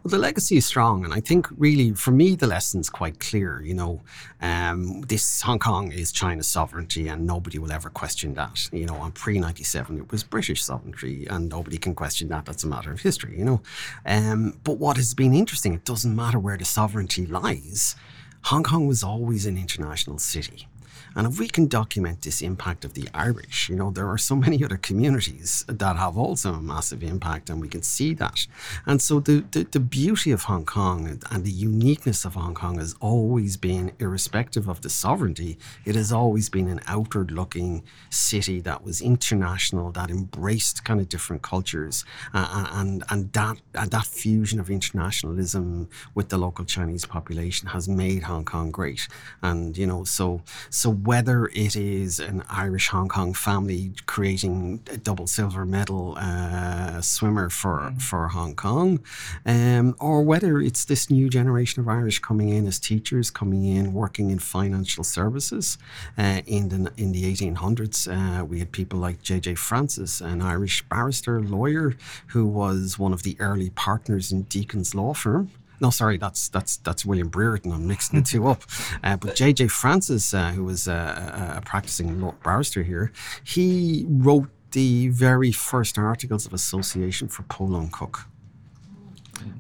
Well, 0.03 0.11
the 0.11 0.19
legacy 0.19 0.57
is 0.57 0.67
strong, 0.67 1.05
and 1.05 1.13
I 1.13 1.21
think 1.21 1.49
really 1.57 1.93
for 1.93 2.11
me 2.11 2.35
the 2.35 2.47
lesson's 2.47 2.91
quite 2.91 3.21
clear. 3.21 3.63
You 3.63 3.75
know, 3.75 4.01
um, 4.41 5.03
this 5.03 5.43
Hong 5.43 5.59
Kong 5.59 5.93
is 5.93 6.13
China's 6.13 6.47
sovereignty, 6.47 7.09
and 7.09 7.27
nobody 7.27 7.59
will 7.59 7.73
ever 7.73 7.91
question 7.91 8.35
that. 8.35 8.69
You 8.73 8.87
know, 8.87 8.97
on 8.97 9.13
pre 9.13 9.39
ninety 9.39 9.65
seven 9.65 9.99
it 9.99 10.11
was 10.11 10.23
British 10.23 10.63
sovereignty, 10.63 11.27
and 11.27 11.49
nobody 11.49 11.79
can 11.79 11.95
question 11.95 12.29
that. 12.29 12.45
That's 12.47 12.65
a 12.65 12.69
matter 12.69 12.93
of 12.93 13.01
history. 13.01 13.39
You 13.39 13.45
know, 13.45 13.63
um, 14.05 14.59
but 14.65 14.79
what 14.79 14.97
has 14.97 15.15
been 15.15 15.35
interesting, 15.35 15.75
it 15.75 15.85
doesn't 15.85 16.15
matter 16.15 16.39
where 16.39 16.57
the 16.57 16.65
sovereignty 16.65 17.27
lies. 17.27 17.97
Hong 18.45 18.63
Kong 18.63 18.87
was 18.87 19.03
always 19.03 19.45
an 19.47 19.59
international 19.59 20.19
city. 20.19 20.69
And 21.17 21.27
if 21.27 21.41
we 21.41 21.49
can 21.49 21.67
document 21.67 22.23
this 22.23 22.43
impact 22.43 22.85
of 22.85 22.93
the 22.93 23.09
Irish, 23.15 23.69
you 23.71 23.77
know, 23.77 23.91
there 23.91 24.09
are 24.09 24.19
so 24.19 24.37
many 24.37 24.63
other 24.63 24.77
communities 24.77 25.65
that 25.67 25.97
have 25.97 26.17
also 26.19 26.53
a 26.53 26.61
massive 26.61 27.03
impact, 27.03 27.49
and 27.51 27.61
we 27.61 27.69
can 27.69 27.83
see 27.83 28.15
that. 28.15 28.47
And 28.85 29.01
so 29.01 29.19
the, 29.19 29.45
the, 29.51 29.65
the 29.65 29.81
beauty 29.81 30.31
of 30.31 30.43
Hong 30.43 30.67
Kong 30.67 31.21
and 31.31 31.45
the 31.45 31.51
uniqueness 31.51 32.25
of 32.27 32.35
Hong 32.35 32.55
Kong 32.55 32.79
has 32.79 32.95
always 33.01 33.57
been, 33.57 33.93
irrespective 33.99 34.69
of 34.69 34.83
the 34.83 34.91
sovereignty, 34.91 35.59
it 35.85 35.95
has 35.95 36.13
always 36.13 36.49
been 36.51 36.69
an 36.69 36.81
outward 36.87 37.31
looking 37.31 37.83
city 38.11 38.61
that 38.61 38.85
was 38.85 39.01
international, 39.01 39.91
that 39.93 40.11
embraced 40.11 40.85
kind 40.85 41.01
of 41.01 41.09
different 41.09 41.43
cultures. 41.43 42.05
Uh, 42.35 42.69
and, 42.73 43.03
and, 43.09 43.33
that, 43.33 43.57
and 43.75 43.91
that 43.91 44.05
fusion 44.05 44.61
of 44.61 44.69
internationalism 44.69 45.89
with 46.15 46.29
the 46.29 46.37
local 46.37 46.65
Chinese 46.65 47.07
population 47.07 47.69
has 47.69 47.89
made 47.89 48.25
Hong 48.25 48.45
Kong 48.45 48.71
great. 48.71 49.09
And, 49.41 49.77
you 49.79 49.87
know, 49.87 50.05
so, 50.05 50.43
so 50.69 50.91
whether 51.07 51.47
it 51.47 51.77
is 51.77 52.19
an 52.19 52.43
Irish 52.51 52.89
Hong 52.89 53.09
Kong 53.09 53.33
family 53.33 53.93
creating 54.07 54.81
a 54.91 54.97
double 54.97 55.29
silver 55.29 55.65
medal 55.65 56.17
uh, 56.19 57.01
swimmer 57.01 57.49
for, 57.49 57.95
for 58.01 58.27
Hong 58.27 58.57
Kong, 58.57 58.99
um, 59.47 59.95
or 60.01 60.23
whether 60.23 60.59
it's 60.59 60.85
this 60.85 61.09
new 61.09 61.31
generation 61.31 61.81
of 61.81 61.89
Irish 61.89 62.19
coming 62.19 62.49
in 62.49 62.67
as 62.67 62.81
teachers, 62.81 63.31
coming 63.31 63.65
in 63.65 63.93
working 63.93 64.31
in 64.31 64.41
financial 64.41 65.05
services. 65.05 65.79
Uh, 66.19 66.41
in 66.47 66.71
the 66.71 66.93
in 66.97 67.13
the 67.13 67.33
1800s, 67.33 68.09
uh, 68.09 68.45
we 68.45 68.59
had 68.59 68.73
people 68.73 68.99
like 68.99 69.23
J.J. 69.23 69.55
Francis, 69.55 70.21
an 70.21 70.43
Irish 70.43 70.83
barrister, 70.89 71.41
lawyer, 71.41 71.97
who 72.29 72.47
was 72.47 72.99
one 72.99 73.13
of 73.13 73.23
the 73.23 73.37
early 73.39 73.71
partners 73.71 74.33
in 74.33 74.43
Deacon's 74.43 74.93
law 74.93 75.15
firm. 75.15 75.53
No, 75.81 75.91
sorry, 75.91 76.19
that's 76.19 76.49
that's 76.49 76.79
that's 76.79 77.05
William 77.05 77.29
Brereton. 77.29 77.73
I'm 77.73 77.87
mixing 77.87 78.21
the 78.21 78.27
two 78.27 78.47
up. 78.49 78.63
Uh, 79.03 79.17
but 79.17 79.37
J.J. 79.37 79.69
Francis, 79.69 80.33
uh, 80.33 80.53
who 80.53 80.65
was 80.65 80.89
uh, 80.89 81.55
a, 81.55 81.59
a 81.59 81.61
practicing 81.61 82.21
law 82.21 82.35
barrister 82.43 82.83
here, 82.83 83.13
he 83.45 84.07
wrote 84.09 84.49
the 84.73 85.09
very 85.09 85.53
first 85.53 85.99
articles 85.99 86.47
of 86.47 86.53
association 86.53 87.29
for 87.29 87.43
Po 87.45 87.67
Leung 87.67 87.91
Kuk. 87.91 88.27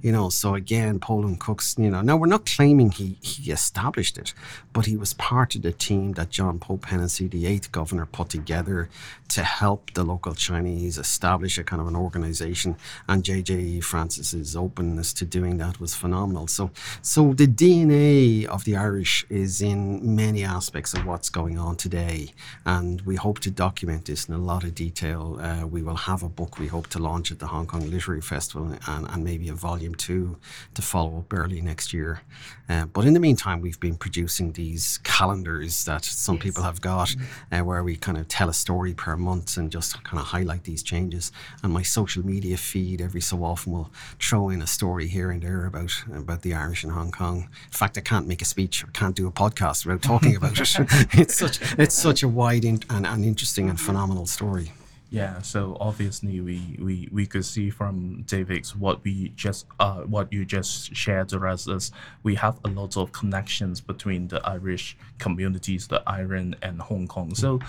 You 0.03 0.13
know, 0.13 0.29
so 0.29 0.55
again, 0.55 0.99
Po 1.01 1.19
Leung 1.19 1.39
Kuks, 1.39 1.79
you 1.79 1.91
know, 1.91 2.01
now 2.01 2.17
we're 2.17 2.27
not 2.27 2.47
claiming 2.47 2.91
he, 2.91 3.19
he 3.21 3.51
established 3.51 4.19
it, 4.19 4.33
but 4.73 4.87
he 4.87 4.97
was 4.97 5.15
part 5.15 5.55
of 5.55 5.63
the 5.63 5.73
team 5.73 6.13
that 6.13 6.31
John 6.31 6.59
Pope 6.59 6.87
Hennessy, 6.87 7.29
the 7.29 7.47
eighth 7.47 7.73
governor, 7.73 8.07
put 8.07 8.29
together 8.29 8.89
to 9.29 9.43
help 9.43 9.93
the 9.95 10.05
local 10.05 10.35
Chinese 10.35 10.99
establish 10.99 11.59
a 11.59 11.65
kind 11.65 11.81
of 11.81 11.89
an 11.89 11.97
organization. 11.97 12.77
And 13.09 13.25
JJ 13.25 13.83
Francis's 13.85 14.55
openness 14.57 15.13
to 15.15 15.25
doing 15.25 15.59
that 15.59 15.81
was 15.81 15.95
phenomenal. 15.95 16.47
So, 16.47 16.71
so 17.03 17.33
the 17.33 17.47
DNA 17.47 18.45
of 18.47 18.65
the 18.65 18.77
Irish 18.77 19.27
is 19.29 19.61
in 19.61 20.15
many 20.15 20.45
aspects 20.45 20.95
of 20.95 21.05
what's 21.05 21.29
going 21.29 21.59
on 21.59 21.77
today. 21.77 22.33
And 22.65 23.01
we 23.03 23.17
hope 23.17 23.41
to 23.41 23.51
document 23.51 24.05
this 24.07 24.29
in 24.29 24.35
a 24.35 24.39
lot 24.39 24.65
of 24.65 24.75
detail. 24.75 25.39
Uh, 25.41 25.67
we 25.67 25.83
will 25.83 25.97
have 25.97 26.23
a 26.23 26.29
book 26.29 26.59
we 26.59 26.69
hope 26.69 26.87
to 26.89 26.99
launch 26.99 27.33
at 27.33 27.39
the 27.39 27.49
Hong 27.49 27.67
Kong 27.67 27.91
Literary 27.91 28.21
Festival 28.21 28.77
and, 28.87 29.09
and 29.09 29.25
maybe 29.25 29.49
a 29.49 29.55
volume 29.67 29.95
two 29.95 30.37
to 30.75 30.83
follow 30.83 31.19
up 31.19 31.33
early 31.33 31.61
next 31.61 31.93
year. 31.93 32.21
Uh, 32.69 32.87
but 32.87 33.05
in 33.05 33.15
the 33.15 33.21
meantime, 33.29 33.61
we've 33.61 33.81
been 33.81 33.97
producing 33.97 34.53
these 34.53 34.85
calendars 35.03 35.85
that 35.85 36.05
some 36.05 36.39
people 36.39 36.63
have 36.63 36.81
got, 36.81 37.09
uh, 37.53 37.61
where 37.69 37.83
we 37.83 37.97
kind 37.97 38.19
of 38.19 38.29
tell 38.29 38.49
a 38.49 38.55
story 38.65 38.95
per 38.95 39.17
month 39.17 39.57
and 39.57 39.73
just 39.73 39.91
kind 40.05 40.21
of 40.21 40.27
highlight 40.27 40.65
these 40.65 40.83
changes. 40.83 41.33
And 41.63 41.73
my 41.73 41.83
social 41.83 42.25
media 42.25 42.57
feed 42.57 43.01
every 43.01 43.21
so 43.21 43.37
often 43.43 43.73
will 43.73 43.91
throw 44.21 44.51
in 44.51 44.63
a 44.63 44.67
story 44.79 45.09
here 45.09 45.31
and 45.33 45.43
there 45.43 45.67
about 45.67 45.93
about 46.23 46.43
the 46.43 46.55
Irish 46.55 46.85
in 46.85 46.91
Hong 46.91 47.11
Kong. 47.11 47.39
In 47.73 47.77
fact, 47.83 47.99
I 47.99 48.03
can't 48.03 48.29
make 48.29 48.43
a 48.43 48.51
speech 48.55 48.85
or 48.85 48.89
can't 49.01 49.17
do 49.17 49.27
a 49.27 49.33
podcast 49.33 49.79
without 49.85 50.03
talking 50.03 50.37
about 50.37 50.59
it. 50.61 50.71
it's 51.23 51.37
such 51.43 51.57
it's 51.83 51.99
such 52.07 52.23
a 52.23 52.29
wide 52.29 52.65
in, 52.65 52.77
and, 52.91 53.05
and 53.07 53.25
interesting 53.25 53.69
and 53.71 53.79
phenomenal 53.81 54.27
story. 54.27 54.73
Yeah, 55.09 55.41
so 55.43 55.77
obviously 55.81 56.41
we, 56.41 56.77
we, 56.81 57.09
we 57.13 57.27
could 57.27 57.45
see 57.45 57.71
from 57.71 58.23
David's 58.23 58.75
what 58.75 59.05
we 59.05 59.33
just 59.37 59.67
uh 59.79 60.01
what 60.01 60.33
you 60.33 60.45
just 60.45 60.95
shared 60.97 61.33
with 61.33 61.45
us 61.45 61.69
is 61.69 61.93
we 62.25 62.35
have 62.35 62.59
a 62.65 62.69
lot 62.69 62.97
of 62.97 63.13
connections 63.13 63.81
between 63.81 64.29
the 64.29 64.41
Irish 64.47 64.97
communities, 65.19 65.87
the 65.87 66.03
Ireland 66.07 66.57
and 66.61 66.81
Hong 66.81 67.07
Kong. 67.07 67.35
So 67.35 67.61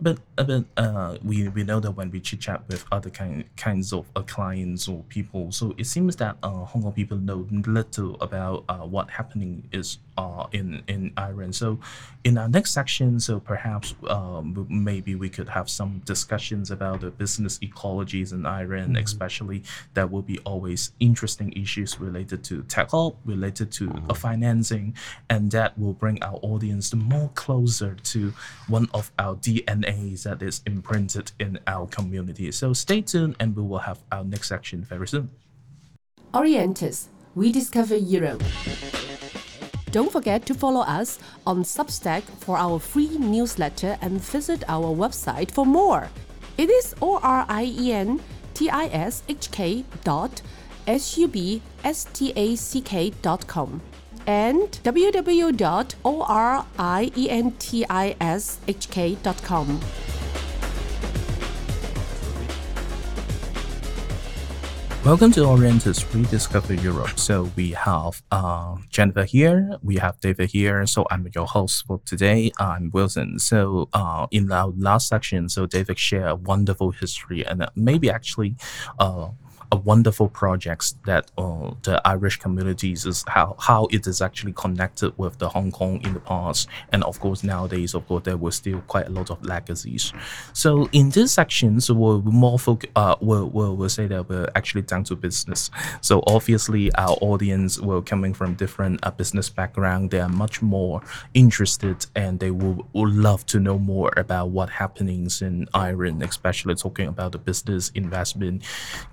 but 0.00 0.18
uh, 0.38 0.44
but 0.44 0.64
uh, 0.76 1.18
we, 1.22 1.48
we 1.48 1.62
know 1.62 1.78
that 1.80 1.90
when 1.92 2.10
we 2.10 2.20
chit 2.20 2.40
chat 2.40 2.62
with 2.68 2.84
other 2.90 3.10
kind 3.10 3.44
kinds 3.56 3.92
of 3.92 4.06
uh, 4.16 4.22
clients 4.22 4.88
or 4.88 5.02
people, 5.08 5.52
so 5.52 5.74
it 5.76 5.86
seems 5.86 6.16
that 6.16 6.36
uh, 6.42 6.64
Hong 6.64 6.82
Kong 6.82 6.92
people 6.92 7.18
know 7.18 7.46
little 7.66 8.16
about 8.20 8.64
uh, 8.68 8.78
what 8.78 9.10
happening 9.10 9.68
is 9.72 9.98
uh, 10.20 10.46
in 10.52 10.82
in 10.86 11.12
Ireland. 11.16 11.54
So 11.54 11.78
in 12.24 12.36
our 12.36 12.48
next 12.48 12.72
section, 12.72 13.18
so 13.20 13.40
perhaps 13.40 13.94
um, 14.08 14.66
maybe 14.68 15.14
we 15.14 15.30
could 15.30 15.48
have 15.48 15.70
some 15.70 16.02
discussions 16.04 16.70
about 16.70 17.00
the 17.00 17.10
business 17.10 17.58
ecologies 17.60 18.32
in 18.32 18.44
Ireland, 18.44 18.98
especially 18.98 19.62
that 19.94 20.10
will 20.10 20.26
be 20.32 20.38
always 20.40 20.92
interesting 21.00 21.52
issues 21.52 21.98
related 21.98 22.44
to 22.44 22.62
tech 22.64 22.90
hub, 22.90 23.16
related 23.24 23.72
to 23.78 23.84
uh, 24.10 24.14
financing, 24.14 24.94
and 25.30 25.50
that 25.52 25.78
will 25.78 25.94
bring 25.94 26.22
our 26.22 26.38
audience 26.42 26.94
more 26.94 27.30
closer 27.34 27.96
to 28.12 28.34
one 28.68 28.88
of 28.92 29.10
our 29.18 29.36
DNAs 29.36 30.24
that 30.24 30.42
is 30.42 30.60
imprinted 30.66 31.32
in 31.38 31.58
our 31.66 31.86
community. 31.86 32.52
So 32.52 32.74
stay 32.74 33.00
tuned, 33.00 33.36
and 33.40 33.56
we 33.56 33.62
will 33.62 33.84
have 33.90 34.00
our 34.12 34.24
next 34.24 34.48
section 34.48 34.84
very 34.84 35.08
soon. 35.08 35.30
Orientis, 36.34 37.06
we 37.34 37.50
discover 37.50 37.96
Europe. 37.96 38.42
Don't 39.92 40.12
forget 40.12 40.46
to 40.46 40.54
follow 40.54 40.82
us 40.82 41.18
on 41.44 41.64
Substack 41.64 42.22
for 42.22 42.56
our 42.56 42.78
free 42.78 43.18
newsletter 43.18 43.98
and 44.00 44.20
visit 44.20 44.62
our 44.68 44.94
website 44.94 45.50
for 45.50 45.66
more. 45.66 46.08
It 46.56 46.70
is 46.70 46.94
O 47.02 47.18
R 47.22 47.44
I 47.48 47.64
E 47.64 47.92
N 47.92 48.20
T 48.54 48.70
I 48.70 48.86
S 48.86 49.24
H 49.28 49.50
K 49.50 49.84
dot 50.04 50.42
S 50.86 51.18
U 51.18 51.26
B 51.26 51.60
S 51.82 52.06
T 52.12 52.32
A 52.36 52.54
C 52.54 52.80
K 52.80 53.10
dot 53.22 53.48
com 53.48 53.82
and 54.26 54.78
www 54.84 55.40
Welcome 65.02 65.32
to 65.32 65.40
Orientis 65.40 66.04
Rediscover 66.14 66.74
Europe. 66.74 67.18
So 67.18 67.50
we 67.56 67.70
have 67.70 68.22
uh, 68.30 68.76
Jennifer 68.90 69.24
here, 69.24 69.78
we 69.82 69.96
have 69.96 70.20
David 70.20 70.50
here. 70.50 70.86
So 70.86 71.06
I'm 71.10 71.26
your 71.34 71.46
host 71.46 71.86
for 71.86 72.02
today. 72.04 72.52
I'm 72.58 72.90
Wilson. 72.92 73.38
So 73.38 73.88
uh, 73.94 74.26
in 74.30 74.52
our 74.52 74.74
last 74.76 75.08
section, 75.08 75.48
so 75.48 75.64
David 75.64 75.98
shared 75.98 76.26
a 76.28 76.36
wonderful 76.36 76.90
history 76.90 77.46
and 77.46 77.62
uh, 77.62 77.70
maybe 77.74 78.10
actually 78.10 78.56
uh, 78.98 79.30
wonderful 79.76 80.28
projects 80.28 80.96
that 81.06 81.30
uh, 81.38 81.72
the 81.82 82.00
Irish 82.04 82.38
communities 82.38 83.06
is 83.06 83.24
how 83.28 83.56
how 83.58 83.86
it 83.90 84.06
is 84.06 84.20
actually 84.20 84.52
connected 84.52 85.12
with 85.16 85.38
the 85.38 85.48
Hong 85.48 85.70
Kong 85.70 86.00
in 86.04 86.14
the 86.14 86.20
past, 86.20 86.68
and 86.92 87.04
of 87.04 87.20
course 87.20 87.42
nowadays, 87.42 87.94
of 87.94 88.06
course, 88.06 88.24
there 88.24 88.36
were 88.36 88.52
still 88.52 88.80
quite 88.86 89.06
a 89.06 89.10
lot 89.10 89.30
of 89.30 89.44
legacies. 89.44 90.12
So 90.52 90.88
in 90.92 91.10
this 91.10 91.32
section, 91.32 91.80
so 91.80 91.94
we're 91.94 92.18
more 92.20 92.58
foc- 92.58 92.90
uh, 92.96 93.16
we'll, 93.20 93.48
we'll, 93.48 93.76
we'll 93.76 93.88
say 93.88 94.06
that 94.06 94.28
we're 94.28 94.48
actually 94.54 94.82
down 94.82 95.04
to 95.04 95.16
business. 95.16 95.70
So 96.00 96.22
obviously, 96.26 96.92
our 96.94 97.16
audience 97.20 97.80
were 97.80 98.02
coming 98.02 98.34
from 98.34 98.54
different 98.54 99.00
uh, 99.02 99.10
business 99.10 99.48
background. 99.48 100.10
They 100.10 100.20
are 100.20 100.28
much 100.28 100.62
more 100.62 101.02
interested, 101.34 102.06
and 102.14 102.40
they 102.40 102.50
will, 102.50 102.86
will 102.92 103.10
love 103.10 103.46
to 103.46 103.60
know 103.60 103.78
more 103.78 104.12
about 104.16 104.50
what 104.50 104.70
happenings 104.70 105.42
in 105.42 105.68
Ireland, 105.74 106.22
especially 106.22 106.74
talking 106.74 107.08
about 107.08 107.32
the 107.32 107.38
business 107.38 107.90
investment, 107.94 108.62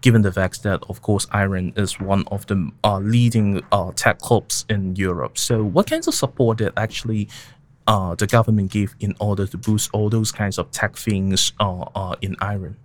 given 0.01 0.21
the 0.21 0.31
fact 0.31 0.46
that, 0.59 0.83
of 0.89 1.01
course, 1.01 1.27
Ireland 1.31 1.73
is 1.75 1.99
one 1.99 2.23
of 2.31 2.45
the 2.47 2.71
uh, 2.83 2.99
leading 2.99 3.63
uh, 3.71 3.91
tech 3.95 4.19
hubs 4.21 4.65
in 4.69 4.95
Europe. 4.95 5.37
So, 5.37 5.63
what 5.63 5.89
kinds 5.89 6.07
of 6.07 6.13
support 6.13 6.59
did 6.59 6.73
actually 6.77 7.29
uh, 7.87 8.15
the 8.15 8.27
government 8.27 8.71
give 8.71 8.95
in 8.99 9.15
order 9.19 9.47
to 9.47 9.57
boost 9.57 9.89
all 9.93 10.09
those 10.09 10.31
kinds 10.31 10.57
of 10.57 10.71
tech 10.71 10.95
things 10.95 11.53
uh, 11.59 11.85
uh, 11.95 12.15
in 12.21 12.35
Ireland? 12.39 12.75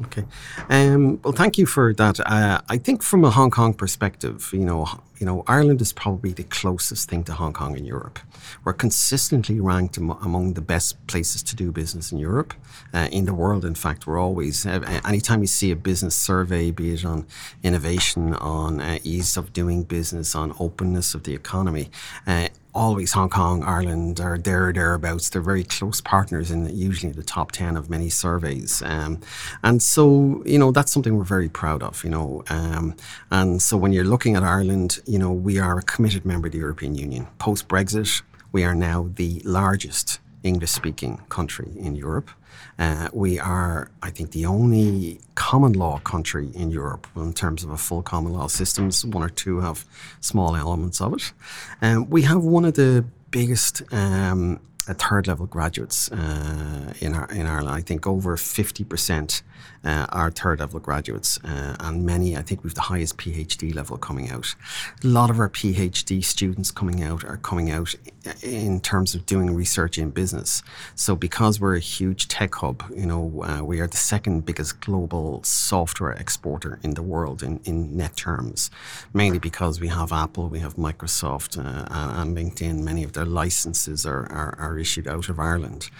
Okay. 0.00 0.24
Um, 0.70 1.20
well, 1.22 1.32
thank 1.32 1.58
you 1.58 1.66
for 1.66 1.92
that. 1.94 2.18
Uh, 2.20 2.60
I 2.68 2.78
think 2.78 3.02
from 3.02 3.24
a 3.24 3.30
Hong 3.30 3.50
Kong 3.50 3.74
perspective, 3.74 4.48
you 4.52 4.64
know, 4.64 4.86
you 5.18 5.26
know, 5.26 5.44
Ireland 5.46 5.80
is 5.80 5.92
probably 5.92 6.32
the 6.32 6.44
closest 6.44 7.08
thing 7.08 7.24
to 7.24 7.34
Hong 7.34 7.52
Kong 7.52 7.76
in 7.76 7.84
Europe. 7.84 8.18
We're 8.64 8.72
consistently 8.72 9.60
ranked 9.60 9.98
am- 9.98 10.10
among 10.10 10.54
the 10.54 10.60
best 10.60 11.06
places 11.06 11.42
to 11.44 11.56
do 11.56 11.70
business 11.70 12.10
in 12.10 12.18
Europe, 12.18 12.54
uh, 12.92 13.08
in 13.12 13.26
the 13.26 13.34
world. 13.34 13.64
In 13.64 13.74
fact, 13.74 14.06
we're 14.06 14.18
always. 14.18 14.66
Uh, 14.66 15.00
anytime 15.04 15.42
you 15.42 15.46
see 15.46 15.70
a 15.70 15.76
business 15.76 16.14
survey, 16.14 16.70
be 16.70 16.94
it 16.94 17.04
on 17.04 17.26
innovation, 17.62 18.34
on 18.34 18.80
uh, 18.80 18.98
ease 19.04 19.36
of 19.36 19.52
doing 19.52 19.84
business, 19.84 20.34
on 20.34 20.54
openness 20.58 21.14
of 21.14 21.22
the 21.24 21.34
economy. 21.34 21.90
Always 22.74 23.12
Hong 23.12 23.28
Kong, 23.28 23.62
Ireland 23.62 24.18
are 24.18 24.38
there 24.38 24.68
or 24.68 24.72
thereabouts. 24.72 25.28
They're 25.28 25.42
very 25.42 25.62
close 25.62 26.00
partners 26.00 26.50
in 26.50 26.74
usually 26.74 27.12
the 27.12 27.22
top 27.22 27.52
10 27.52 27.76
of 27.76 27.90
many 27.90 28.08
surveys. 28.08 28.82
Um, 28.82 29.20
and 29.62 29.82
so, 29.82 30.42
you 30.46 30.58
know, 30.58 30.72
that's 30.72 30.90
something 30.90 31.18
we're 31.18 31.24
very 31.24 31.50
proud 31.50 31.82
of, 31.82 32.02
you 32.02 32.08
know. 32.08 32.42
Um, 32.48 32.96
and 33.30 33.60
so 33.60 33.76
when 33.76 33.92
you're 33.92 34.04
looking 34.04 34.36
at 34.36 34.42
Ireland, 34.42 35.00
you 35.06 35.18
know, 35.18 35.32
we 35.32 35.58
are 35.58 35.78
a 35.78 35.82
committed 35.82 36.24
member 36.24 36.46
of 36.46 36.52
the 36.52 36.58
European 36.60 36.94
Union. 36.94 37.26
Post 37.38 37.68
Brexit, 37.68 38.22
we 38.52 38.64
are 38.64 38.74
now 38.74 39.10
the 39.16 39.42
largest 39.44 40.18
English 40.42 40.70
speaking 40.70 41.20
country 41.28 41.70
in 41.76 41.94
Europe. 41.94 42.30
Uh, 42.78 43.08
we 43.12 43.38
are, 43.38 43.90
I 44.02 44.10
think, 44.10 44.32
the 44.32 44.46
only 44.46 45.20
common 45.34 45.72
law 45.72 45.98
country 45.98 46.50
in 46.54 46.70
Europe 46.70 47.06
in 47.16 47.32
terms 47.32 47.64
of 47.64 47.70
a 47.70 47.76
full 47.76 48.02
common 48.02 48.32
law 48.32 48.48
system. 48.48 48.90
One 49.10 49.22
or 49.22 49.28
two 49.28 49.60
have 49.60 49.84
small 50.20 50.56
elements 50.56 51.00
of 51.00 51.14
it. 51.14 51.32
Um, 51.80 52.08
we 52.08 52.22
have 52.22 52.42
one 52.42 52.64
of 52.64 52.74
the 52.74 53.04
biggest 53.30 53.82
um, 53.92 54.60
third 54.86 55.26
level 55.26 55.46
graduates 55.46 56.10
uh, 56.12 56.92
in 57.00 57.14
our 57.14 57.30
in 57.30 57.46
Ireland. 57.46 57.76
I 57.76 57.82
think 57.82 58.06
over 58.06 58.36
fifty 58.36 58.84
percent 58.84 59.42
uh, 59.84 60.06
are 60.10 60.30
third 60.30 60.60
level 60.60 60.80
graduates, 60.80 61.38
uh, 61.44 61.76
and 61.80 62.04
many. 62.04 62.36
I 62.36 62.42
think 62.42 62.64
we've 62.64 62.74
the 62.74 62.82
highest 62.82 63.16
PhD 63.16 63.74
level 63.74 63.96
coming 63.96 64.30
out. 64.30 64.54
A 65.04 65.06
lot 65.06 65.30
of 65.30 65.38
our 65.38 65.48
PhD 65.48 66.24
students 66.24 66.70
coming 66.70 67.02
out 67.02 67.24
are 67.24 67.36
coming 67.36 67.70
out 67.70 67.94
in 68.42 68.80
terms 68.80 69.14
of 69.14 69.26
doing 69.26 69.54
research 69.54 69.98
in 69.98 70.10
business. 70.10 70.62
So 70.94 71.16
because 71.16 71.60
we're 71.60 71.76
a 71.76 71.80
huge 71.80 72.28
tech 72.28 72.54
hub, 72.54 72.82
you 72.94 73.06
know, 73.06 73.42
uh, 73.42 73.64
we 73.64 73.80
are 73.80 73.86
the 73.86 73.96
second 73.96 74.44
biggest 74.44 74.80
global 74.80 75.42
software 75.42 76.12
exporter 76.12 76.78
in 76.82 76.94
the 76.94 77.02
world 77.02 77.42
in, 77.42 77.60
in 77.64 77.96
net 77.96 78.16
terms, 78.16 78.70
mainly 79.12 79.38
because 79.38 79.80
we 79.80 79.88
have 79.88 80.12
Apple, 80.12 80.48
we 80.48 80.60
have 80.60 80.76
Microsoft, 80.76 81.58
uh, 81.58 82.20
and 82.20 82.36
LinkedIn. 82.36 82.82
Many 82.82 83.04
of 83.04 83.12
their 83.12 83.24
licenses 83.24 84.06
are, 84.06 84.30
are, 84.30 84.54
are 84.58 84.71
issued 84.78 85.06
out 85.06 85.28
of 85.28 85.38
Ireland, 85.38 85.90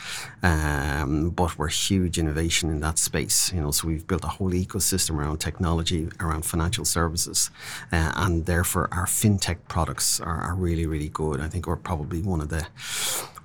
um, 0.42 1.30
but 1.30 1.58
we're 1.58 1.68
huge 1.68 2.18
innovation 2.18 2.70
in 2.70 2.80
that 2.80 2.98
space. 2.98 3.52
You 3.52 3.60
know, 3.60 3.70
so 3.70 3.88
we've 3.88 4.06
built 4.06 4.24
a 4.24 4.28
whole 4.28 4.50
ecosystem 4.50 5.16
around 5.16 5.38
technology, 5.38 6.08
around 6.20 6.44
financial 6.44 6.84
services, 6.84 7.50
uh, 7.92 8.12
and 8.16 8.46
therefore 8.46 8.88
our 8.92 9.06
fintech 9.06 9.58
products 9.68 10.20
are, 10.20 10.40
are 10.40 10.54
really, 10.54 10.86
really 10.86 11.08
good. 11.08 11.40
I 11.40 11.48
think 11.48 11.66
we're 11.66 11.76
probably 11.76 12.22
one 12.22 12.40
of 12.40 12.48
the 12.48 12.66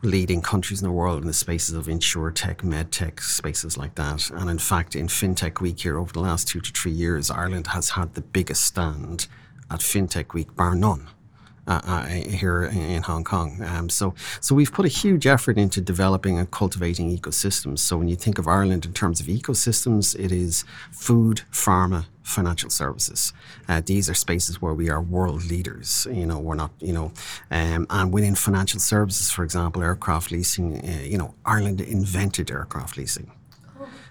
leading 0.03 0.41
countries 0.41 0.81
in 0.81 0.87
the 0.87 0.93
world 0.93 1.21
in 1.21 1.27
the 1.27 1.33
spaces 1.33 1.75
of 1.75 1.87
insurtech, 1.87 2.57
medtech, 2.57 3.19
spaces 3.19 3.77
like 3.77 3.95
that. 3.95 4.29
And 4.29 4.49
in 4.49 4.59
fact, 4.59 4.95
in 4.95 5.07
FinTech 5.07 5.59
Week 5.59 5.79
here 5.79 5.97
over 5.97 6.13
the 6.13 6.19
last 6.19 6.47
two 6.47 6.61
to 6.61 6.71
three 6.71 6.91
years, 6.91 7.31
Ireland 7.31 7.67
has 7.67 7.91
had 7.91 8.13
the 8.13 8.21
biggest 8.21 8.63
stand 8.63 9.27
at 9.71 9.79
FinTech 9.79 10.33
Week, 10.33 10.55
bar 10.55 10.75
none. 10.75 11.07
Uh, 11.67 11.81
uh, 11.83 12.05
here 12.05 12.63
in 12.63 13.01
Hong 13.01 13.25
Kong. 13.25 13.61
Um, 13.61 13.89
so, 13.89 14.13
so 14.39 14.55
we've 14.55 14.71
put 14.71 14.85
a 14.85 14.87
huge 14.87 15.27
effort 15.27 15.57
into 15.57 15.81
developing 15.81 16.39
and 16.39 16.49
cultivating 16.49 17.09
ecosystems. 17.17 17.79
So, 17.79 17.97
when 17.97 18.07
you 18.07 18.15
think 18.15 18.37
of 18.39 18.47
Ireland 18.47 18.85
in 18.85 18.93
terms 18.93 19.19
of 19.19 19.25
ecosystems, 19.25 20.17
it 20.17 20.31
is 20.31 20.63
food, 20.93 21.41
pharma, 21.51 22.05
financial 22.23 22.69
services. 22.69 23.33
Uh, 23.67 23.81
these 23.85 24.09
are 24.09 24.13
spaces 24.13 24.61
where 24.61 24.73
we 24.73 24.89
are 24.89 25.01
world 25.01 25.43
leaders. 25.45 26.07
You 26.09 26.25
know, 26.25 26.39
we're 26.39 26.55
not, 26.55 26.71
you 26.79 26.93
know, 26.93 27.11
um, 27.51 27.85
and 27.89 28.13
within 28.13 28.35
financial 28.35 28.79
services, 28.79 29.29
for 29.29 29.43
example, 29.43 29.83
aircraft 29.83 30.31
leasing, 30.31 30.77
uh, 30.87 31.01
you 31.03 31.17
know, 31.17 31.33
Ireland 31.45 31.81
invented 31.81 32.49
aircraft 32.49 32.95
leasing. 32.97 33.31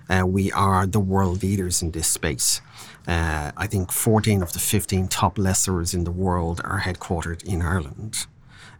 Uh, 0.08 0.26
we 0.26 0.52
are 0.52 0.86
the 0.86 1.00
world 1.00 1.42
leaders 1.42 1.82
in 1.82 1.90
this 1.90 2.08
space. 2.08 2.60
Uh, 3.06 3.52
I 3.56 3.66
think 3.66 3.92
14 3.92 4.42
of 4.42 4.52
the 4.52 4.58
15 4.58 5.08
top 5.08 5.36
lessors 5.38 5.94
in 5.94 6.04
the 6.04 6.10
world 6.10 6.60
are 6.64 6.80
headquartered 6.80 7.44
in 7.44 7.62
Ireland. 7.62 8.26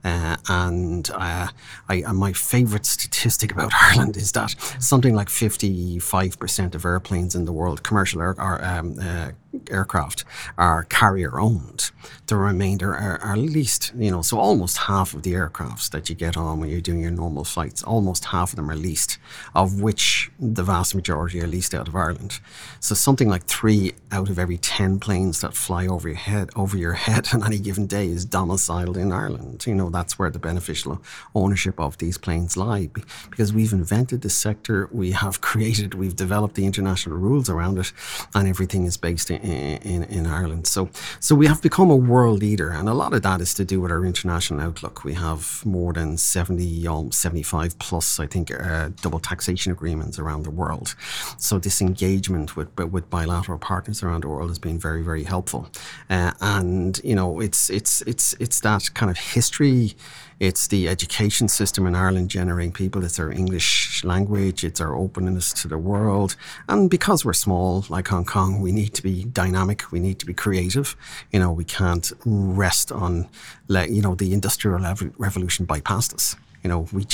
Uh, 0.04 0.36
and 0.48 1.10
uh, 1.14 1.48
I, 1.88 2.02
uh, 2.02 2.12
my 2.12 2.32
favourite 2.32 2.86
statistic 2.86 3.50
about 3.50 3.72
Ireland 3.80 4.16
is 4.16 4.30
that 4.32 4.54
something 4.78 5.14
like 5.14 5.28
55% 5.28 6.74
of 6.74 6.84
airplanes 6.84 7.34
in 7.34 7.44
the 7.44 7.52
world, 7.52 7.82
commercial 7.82 8.20
air, 8.22 8.34
or, 8.38 8.64
um, 8.64 8.98
uh, 9.00 9.30
aircraft, 9.70 10.24
are 10.58 10.84
carrier 10.84 11.40
owned. 11.40 11.90
The 12.26 12.36
remainder 12.36 12.94
are, 12.94 13.18
are, 13.20 13.36
leased, 13.36 13.92
you 13.96 14.10
know, 14.10 14.22
so 14.22 14.38
almost 14.38 14.78
half 14.78 15.14
of 15.14 15.22
the 15.22 15.32
aircrafts 15.32 15.90
that 15.90 16.08
you 16.08 16.14
get 16.14 16.36
on 16.36 16.60
when 16.60 16.68
you're 16.68 16.80
doing 16.80 17.00
your 17.00 17.10
normal 17.10 17.44
flights, 17.44 17.82
almost 17.82 18.26
half 18.26 18.50
of 18.50 18.56
them 18.56 18.70
are 18.70 18.76
leased, 18.76 19.18
of 19.54 19.80
which 19.80 20.30
the 20.38 20.62
vast 20.62 20.94
majority 20.94 21.40
are 21.40 21.46
leased 21.46 21.74
out 21.74 21.88
of 21.88 21.94
Ireland. 21.94 22.40
So 22.80 22.94
something 22.94 23.28
like 23.28 23.44
three 23.44 23.92
out 24.10 24.28
of 24.28 24.38
every 24.38 24.58
10 24.58 24.98
planes 25.00 25.40
that 25.40 25.54
fly 25.54 25.86
over 25.86 26.08
your 26.08 26.16
head, 26.16 26.50
over 26.56 26.76
your 26.76 26.94
head 26.94 27.28
on 27.32 27.44
any 27.44 27.58
given 27.58 27.86
day 27.86 28.06
is 28.06 28.24
domiciled 28.24 28.96
in 28.96 29.12
Ireland. 29.12 29.64
You 29.66 29.74
know, 29.74 29.90
that's 29.90 30.18
where 30.18 30.30
the 30.30 30.38
beneficial 30.38 31.02
ownership 31.34 31.78
of 31.80 31.98
these 31.98 32.18
planes 32.18 32.56
lie 32.56 32.88
because 33.30 33.52
we've 33.52 33.72
invented 33.72 34.22
this 34.22 34.34
sector, 34.34 34.88
we 34.92 35.12
have 35.12 35.40
created, 35.50 35.94
we've 35.94 36.16
developed 36.16 36.54
the 36.54 36.66
international 36.66 37.16
rules 37.16 37.48
around 37.48 37.78
it, 37.78 37.92
and 38.34 38.48
everything 38.48 38.84
is 38.84 38.96
based 38.96 39.30
in, 39.30 39.40
in, 39.46 40.04
in 40.04 40.26
Ireland. 40.26 40.66
So, 40.66 40.90
so 41.20 41.34
we 41.34 41.46
have 41.46 41.62
become 41.62 41.90
a 41.90 41.96
world 41.96 42.40
leader, 42.40 42.70
and 42.70 42.88
a 42.88 42.94
lot 42.94 43.12
of 43.12 43.22
that 43.22 43.40
is 43.40 43.54
to 43.54 43.64
do 43.64 43.80
with 43.80 43.90
our 43.90 44.04
international 44.04 44.60
outlook. 44.60 45.04
We 45.04 45.14
have 45.14 45.64
more 45.64 45.92
than 45.92 46.16
70, 46.16 46.88
um, 46.88 47.12
75 47.12 47.78
plus, 47.78 48.20
I 48.20 48.26
think, 48.26 48.50
uh, 48.50 48.90
double 49.02 49.20
taxation 49.20 49.72
agreements 49.72 50.18
around 50.18 50.44
the 50.44 50.50
world. 50.50 50.94
So 51.38 51.58
this 51.58 51.80
engagement 51.80 52.56
with 52.56 52.68
with 52.76 53.08
bilateral 53.10 53.58
partners 53.58 54.02
around 54.02 54.22
the 54.22 54.28
world 54.28 54.50
has 54.50 54.58
been 54.58 54.78
very, 54.78 55.02
very 55.02 55.24
helpful. 55.24 55.68
Uh, 56.10 56.32
and 56.40 57.00
you 57.04 57.14
know, 57.14 57.40
it's 57.40 57.70
it's 57.70 58.02
it's 58.02 58.34
it's 58.40 58.60
that 58.60 58.94
kind 58.94 59.10
of 59.10 59.18
history 59.18 59.94
it's 60.38 60.66
the 60.66 60.88
education 60.88 61.48
system 61.48 61.86
in 61.86 61.94
Ireland 61.94 62.28
generating 62.28 62.72
people. 62.72 63.04
It's 63.04 63.18
our 63.18 63.30
English 63.30 64.04
language. 64.04 64.64
It's 64.64 64.80
our 64.80 64.94
openness 64.94 65.52
to 65.54 65.68
the 65.68 65.78
world. 65.78 66.36
And 66.68 66.90
because 66.90 67.24
we're 67.24 67.32
small, 67.32 67.86
like 67.88 68.08
Hong 68.08 68.26
Kong, 68.26 68.60
we 68.60 68.70
need 68.70 68.92
to 68.94 69.02
be 69.02 69.24
dynamic. 69.24 69.90
We 69.90 70.00
need 70.00 70.18
to 70.18 70.26
be 70.26 70.34
creative. 70.34 70.94
You 71.32 71.40
know, 71.40 71.50
we 71.52 71.64
can't 71.64 72.12
rest 72.24 72.92
on, 72.92 73.28
you 73.68 74.02
know, 74.02 74.14
the 74.14 74.34
industrial 74.34 74.78
revolution 75.16 75.66
bypassed 75.66 76.14
us. 76.14 76.36
You 76.62 76.68
know, 76.68 76.88
we 76.92 77.06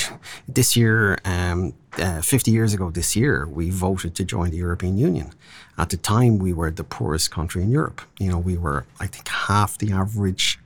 this 0.49 0.77
year, 0.77 1.19
um, 1.25 1.75
uh, 1.99 2.23
50 2.23 2.51
years 2.51 2.73
ago 2.73 2.91
this 2.91 3.15
year, 3.15 3.47
we 3.47 3.69
voted 3.69 4.15
to 4.15 4.25
join 4.25 4.51
the 4.51 4.57
European 4.57 4.97
Union. 4.97 5.33
At 5.77 5.91
the 5.91 5.99
time, 5.99 6.39
we 6.39 6.55
were 6.55 6.71
the 6.71 6.85
poorest 6.85 7.31
country 7.31 7.63
in 7.63 7.71
Europe. 7.71 8.01
You 8.19 8.31
know, 8.31 8.39
we 8.39 8.57
were, 8.57 8.87
I 8.99 9.07
think, 9.07 9.29
half 9.29 9.77
the 9.77 9.93
average 9.93 10.59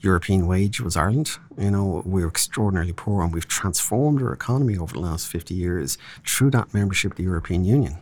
European 0.00 0.46
wage 0.46 0.80
was 0.80 0.96
Ireland. 0.96 1.38
You 1.58 1.70
know, 1.70 2.02
we 2.06 2.22
were 2.22 2.28
extraordinarily 2.28 2.92
poor 2.92 3.22
and 3.22 3.32
we've 3.32 3.46
transformed 3.46 4.22
our 4.22 4.32
economy 4.32 4.78
over 4.78 4.94
the 4.94 5.00
last 5.00 5.28
50 5.28 5.54
years 5.54 5.98
through 6.26 6.50
that 6.52 6.72
membership 6.72 7.12
of 7.12 7.16
the 7.16 7.24
European 7.24 7.64
Union. 7.64 7.98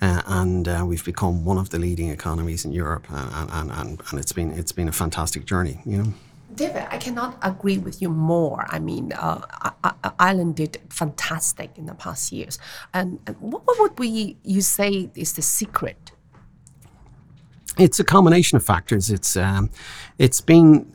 Uh, 0.00 0.22
and 0.26 0.68
uh, 0.68 0.84
we've 0.86 1.04
become 1.04 1.44
one 1.44 1.58
of 1.58 1.70
the 1.70 1.78
leading 1.78 2.10
economies 2.10 2.64
in 2.64 2.72
Europe 2.72 3.06
and, 3.10 3.50
and, 3.50 3.70
and, 3.70 4.02
and 4.10 4.18
it's 4.20 4.32
been 4.32 4.50
it's 4.52 4.72
been 4.72 4.88
a 4.88 4.92
fantastic 4.92 5.46
journey, 5.46 5.80
you 5.84 5.98
know. 5.98 6.12
David, 6.54 6.86
I 6.90 6.96
cannot 6.96 7.36
agree 7.42 7.76
with 7.76 8.00
you 8.00 8.08
more. 8.08 8.64
I 8.68 8.78
mean, 8.78 9.12
uh, 9.12 9.42
Ireland 10.18 10.56
did 10.56 10.80
fantastic 10.88 11.76
in 11.76 11.84
the 11.84 11.94
past 11.94 12.32
years. 12.32 12.58
And, 12.94 13.18
and 13.26 13.36
what, 13.40 13.66
what 13.66 13.78
would 13.78 13.98
we 13.98 14.38
you 14.42 14.62
say 14.62 15.10
is 15.14 15.34
the 15.34 15.42
secret 15.42 16.12
it's 17.78 18.00
a 18.00 18.04
combination 18.04 18.56
of 18.56 18.64
factors. 18.64 19.10
It's 19.10 19.36
um, 19.36 19.70
it's 20.18 20.40
been 20.40 20.92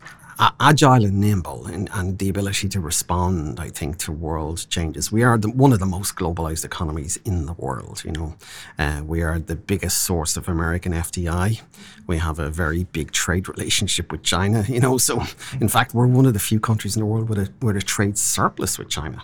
agile 0.59 1.05
and 1.05 1.19
nimble 1.19 1.67
and, 1.67 1.89
and, 1.93 2.17
the 2.17 2.27
ability 2.29 2.67
to 2.69 2.79
respond, 2.79 3.59
I 3.59 3.69
think, 3.69 3.97
to 3.99 4.11
world 4.11 4.65
changes. 4.69 5.11
We 5.11 5.23
are 5.23 5.37
the, 5.37 5.49
one 5.49 5.71
of 5.71 5.79
the 5.79 5.85
most 5.85 6.15
globalized 6.15 6.65
economies 6.65 7.17
in 7.25 7.45
the 7.45 7.53
world. 7.53 8.03
You 8.03 8.11
know, 8.11 8.35
uh, 8.79 9.01
we 9.05 9.21
are 9.21 9.39
the 9.39 9.55
biggest 9.55 10.03
source 10.03 10.37
of 10.37 10.47
American 10.47 10.93
FDI. 10.93 11.61
We 12.07 12.17
have 12.17 12.39
a 12.39 12.49
very 12.49 12.85
big 12.85 13.11
trade 13.11 13.47
relationship 13.47 14.11
with 14.11 14.23
China. 14.23 14.65
You 14.71 14.79
know, 14.79 14.97
so 14.97 15.21
in 15.59 15.67
fact, 15.67 15.93
we're 15.93 16.07
one 16.07 16.25
of 16.25 16.33
the 16.33 16.39
few 16.39 16.59
countries 16.59 16.95
in 16.95 17.01
the 17.01 17.05
world 17.05 17.29
with 17.29 17.37
a 17.37 17.49
with 17.61 17.75
a 17.75 17.81
trade 17.81 18.17
surplus 18.17 18.79
with 18.79 18.89
China. 18.89 19.21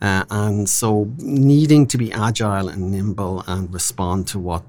Uh, 0.00 0.24
and 0.30 0.68
so 0.68 1.10
needing 1.18 1.86
to 1.86 1.98
be 1.98 2.12
agile 2.12 2.68
and 2.68 2.90
nimble 2.90 3.42
and 3.46 3.72
respond 3.72 4.26
to 4.28 4.38
what 4.38 4.62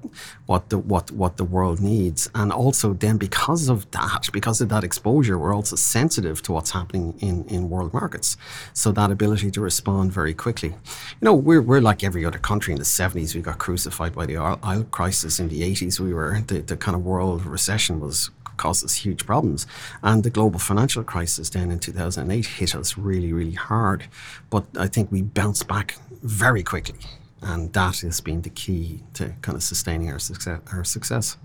what 0.46 0.70
the 0.70 0.78
what 0.78 1.10
what 1.10 1.36
the 1.36 1.44
world 1.44 1.80
needs. 1.80 2.30
And 2.34 2.52
also 2.52 2.92
then 2.94 3.16
because 3.16 3.68
of 3.68 3.90
that 3.90 4.28
because 4.32 4.60
of 4.60 4.68
that 4.68 4.84
exposure 4.84 5.38
we're 5.38 5.54
also 5.54 5.76
sensitive 5.76 6.42
to 6.42 6.52
what's 6.52 6.70
happening 6.70 7.14
in 7.20 7.44
in 7.46 7.70
world 7.70 7.92
markets. 7.92 8.36
So 8.72 8.92
that 8.92 9.10
ability 9.10 9.50
to 9.52 9.60
respond 9.60 10.12
very 10.12 10.34
quickly. 10.34 10.68
You 10.68 11.22
know 11.22 11.34
we're, 11.34 11.62
we're 11.62 11.80
like 11.80 12.04
every 12.04 12.24
other 12.24 12.38
country 12.38 12.72
in 12.72 12.78
the 12.78 12.84
70s 12.84 13.34
we 13.34 13.40
got 13.40 13.58
crucified 13.58 14.14
by 14.14 14.26
the 14.26 14.38
oil, 14.38 14.84
crisis 14.90 15.38
in 15.38 15.48
the 15.48 15.62
80s 15.62 16.00
we 16.00 16.12
were 16.12 16.40
the, 16.46 16.60
the 16.60 16.76
kind 16.76 16.94
of 16.94 17.04
world 17.04 17.44
recession 17.44 18.00
was 18.00 18.30
caused 18.56 18.84
us 18.84 18.94
huge 18.94 19.26
problems. 19.26 19.66
And 20.02 20.22
the 20.22 20.30
global 20.30 20.58
financial 20.58 21.04
crisis 21.04 21.50
then 21.50 21.70
in 21.70 21.78
2008 21.78 22.46
hit 22.46 22.74
us 22.74 22.98
really, 22.98 23.32
really 23.32 23.52
hard. 23.52 24.04
But 24.50 24.64
I 24.78 24.86
think 24.88 25.10
we 25.10 25.22
bounced 25.22 25.68
back 25.68 25.96
very 26.22 26.62
quickly. 26.62 26.98
And 27.42 27.72
that 27.74 28.00
has 28.00 28.20
been 28.20 28.42
the 28.42 28.50
key 28.50 29.02
to 29.14 29.34
kind 29.42 29.56
of 29.56 29.62
sustaining 29.62 30.10
our 30.10 30.18
success. 30.18 30.60
Our 30.72 30.84
success. 30.84 31.36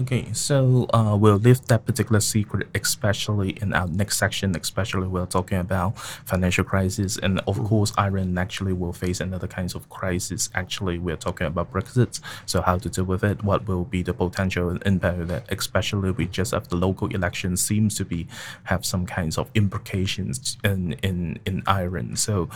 Okay, 0.00 0.32
so 0.32 0.86
uh, 0.92 1.16
we'll 1.16 1.36
leave 1.36 1.64
that 1.66 1.86
particular 1.86 2.18
secret, 2.18 2.66
especially 2.74 3.50
in 3.62 3.72
our 3.72 3.86
next 3.86 4.18
section. 4.18 4.56
Especially, 4.56 5.06
we're 5.06 5.24
talking 5.24 5.58
about 5.58 5.96
financial 5.96 6.64
crisis, 6.64 7.16
and 7.16 7.38
of 7.46 7.58
mm. 7.58 7.68
course, 7.68 7.92
Ireland 7.96 8.36
actually 8.36 8.72
will 8.72 8.92
face 8.92 9.20
another 9.20 9.46
kinds 9.46 9.76
of 9.76 9.88
crisis. 9.90 10.50
Actually, 10.52 10.98
we're 10.98 11.16
talking 11.16 11.46
about 11.46 11.72
Brexit. 11.72 12.18
So, 12.44 12.60
how 12.60 12.76
to 12.78 12.88
deal 12.88 13.04
with 13.04 13.22
it? 13.22 13.44
What 13.44 13.68
will 13.68 13.84
be 13.84 14.02
the 14.02 14.12
potential 14.12 14.76
impact 14.84 15.20
of 15.20 15.28
that? 15.28 15.52
Especially, 15.52 16.10
we 16.10 16.26
just 16.26 16.50
have 16.50 16.66
the 16.66 16.76
local 16.76 17.06
election 17.14 17.56
seems 17.56 17.94
to 17.94 18.04
be 18.04 18.26
have 18.64 18.84
some 18.84 19.06
kinds 19.06 19.38
of 19.38 19.48
implications 19.54 20.58
in 20.64 20.94
in 21.04 21.38
in 21.46 21.62
Ireland. 21.68 22.18
So, 22.18 22.48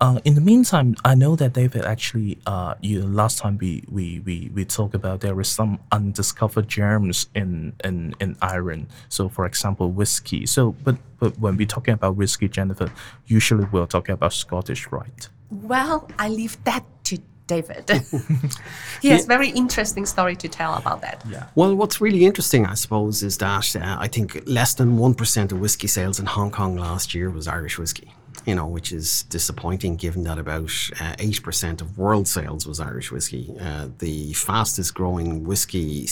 uh, 0.00 0.20
in 0.24 0.34
the 0.34 0.40
meantime, 0.40 0.96
I 1.04 1.14
know 1.14 1.36
that 1.36 1.52
David 1.52 1.84
actually, 1.84 2.38
uh, 2.46 2.76
you 2.80 3.02
last 3.02 3.36
time 3.36 3.58
we 3.58 3.84
we 3.90 4.20
we 4.20 4.50
we 4.54 4.64
talked 4.64 4.94
about 4.94 5.20
there 5.20 5.38
is 5.42 5.48
some 5.48 5.78
undiscovered 5.92 6.68
germs 6.86 7.28
in, 7.34 7.72
in, 7.84 8.14
in 8.20 8.36
Ireland. 8.40 8.86
So, 9.08 9.28
for 9.28 9.44
example, 9.46 9.90
whiskey. 9.90 10.46
So, 10.46 10.62
but, 10.84 10.96
but 11.20 11.38
when 11.38 11.56
we're 11.56 11.74
talking 11.76 11.94
about 11.94 12.16
whiskey, 12.16 12.48
Jennifer, 12.48 12.88
usually 13.26 13.66
we're 13.72 13.86
talking 13.86 14.14
about 14.18 14.32
Scottish, 14.32 14.82
right? 14.92 15.28
Well, 15.50 16.08
I 16.18 16.28
leave 16.28 16.62
that 16.64 16.84
to 17.04 17.18
David. 17.46 17.88
he 19.02 19.08
has 19.08 19.24
very 19.26 19.50
interesting 19.50 20.04
story 20.06 20.36
to 20.36 20.48
tell 20.48 20.74
about 20.74 21.00
that. 21.02 21.22
Yeah. 21.28 21.46
Well, 21.54 21.74
what's 21.76 22.00
really 22.00 22.24
interesting, 22.24 22.66
I 22.66 22.74
suppose, 22.74 23.22
is 23.22 23.38
that 23.38 23.76
uh, 23.76 23.96
I 24.06 24.08
think 24.08 24.42
less 24.46 24.74
than 24.74 24.98
1% 24.98 25.52
of 25.52 25.60
whiskey 25.60 25.86
sales 25.86 26.18
in 26.18 26.26
Hong 26.26 26.50
Kong 26.50 26.76
last 26.76 27.14
year 27.14 27.30
was 27.30 27.46
Irish 27.46 27.78
whiskey 27.78 28.15
you 28.46 28.54
know, 28.54 28.66
which 28.66 28.92
is 28.92 29.24
disappointing 29.24 29.96
given 29.96 30.22
that 30.22 30.38
about 30.38 30.70
uh, 31.00 31.16
8% 31.18 31.80
of 31.80 31.98
world 31.98 32.28
sales 32.28 32.66
was 32.66 32.78
Irish 32.78 33.10
whiskey. 33.10 33.52
Uh, 33.60 33.88
the 33.98 34.32
fastest 34.34 34.94
growing 34.94 35.44
whiskey 35.44 36.08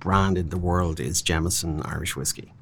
brand 0.00 0.36
in 0.36 0.50
the 0.50 0.58
world 0.58 0.98
is 0.98 1.22
Jameson 1.22 1.82
Irish 1.82 2.16
whiskey. 2.16 2.52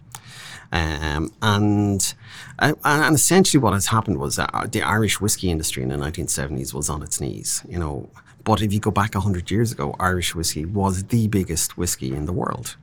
Um, 0.71 1.33
and 1.41 2.15
uh, 2.59 2.75
and 2.85 3.15
essentially 3.15 3.61
what 3.61 3.73
has 3.73 3.87
happened 3.87 4.19
was 4.19 4.37
that 4.37 4.73
the 4.73 4.83
Irish 4.83 5.21
whiskey 5.21 5.51
industry 5.51 5.83
in 5.83 5.89
the 5.89 5.97
1970s 5.97 6.75
was 6.75 6.91
on 6.91 7.03
its 7.03 7.21
knees, 7.21 7.63
you 7.69 7.79
know. 7.79 8.11
But 8.43 8.61
if 8.61 8.75
you 8.75 8.81
go 8.81 8.91
back 8.91 9.15
100 9.15 9.51
years 9.51 9.73
ago, 9.73 9.97
Irish 9.99 10.35
whiskey 10.35 10.67
was 10.67 11.05
the 11.05 11.29
biggest 11.29 11.79
whiskey 11.79 12.15
in 12.15 12.27
the 12.27 12.33
world. 12.33 12.77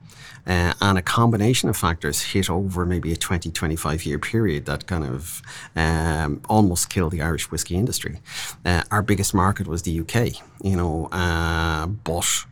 Uh, 0.46 0.74
and 0.80 0.98
a 0.98 1.02
combination 1.02 1.68
of 1.68 1.76
factors 1.76 2.20
hit 2.20 2.50
over 2.50 2.84
maybe 2.84 3.12
a 3.12 3.16
20, 3.16 3.50
25 3.50 4.04
year 4.04 4.18
period 4.18 4.66
that 4.66 4.86
kind 4.86 5.04
of 5.04 5.42
um, 5.76 6.40
almost 6.48 6.90
killed 6.90 7.12
the 7.12 7.22
Irish 7.22 7.50
whiskey 7.50 7.76
industry. 7.76 8.18
Uh, 8.64 8.82
our 8.90 9.02
biggest 9.02 9.34
market 9.34 9.68
was 9.68 9.82
the 9.82 10.00
UK, 10.00 10.42
you 10.62 10.76
know, 10.76 11.06
uh, 11.12 11.86
but 11.86 12.44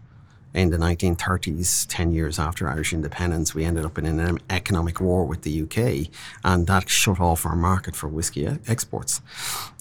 in 0.52 0.70
the 0.70 0.76
1930s, 0.76 1.86
10 1.88 2.12
years 2.12 2.38
after 2.38 2.68
Irish 2.68 2.92
independence, 2.92 3.54
we 3.54 3.64
ended 3.64 3.84
up 3.84 3.96
in 3.98 4.06
an 4.06 4.38
economic 4.50 5.00
war 5.00 5.24
with 5.24 5.42
the 5.42 5.62
UK, 5.62 6.10
and 6.44 6.66
that 6.66 6.88
shut 6.88 7.20
off 7.20 7.46
our 7.46 7.54
market 7.54 7.94
for 7.94 8.08
whiskey 8.08 8.48
exports. 8.66 9.20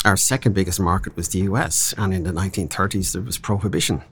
Our 0.06 0.16
second 0.16 0.54
biggest 0.54 0.80
market 0.80 1.16
was 1.16 1.30
the 1.30 1.40
US, 1.40 1.94
and 1.98 2.14
in 2.14 2.24
the 2.24 2.32
1930s, 2.32 3.14
there 3.14 3.22
was 3.22 3.40
prohibition. 3.40 4.04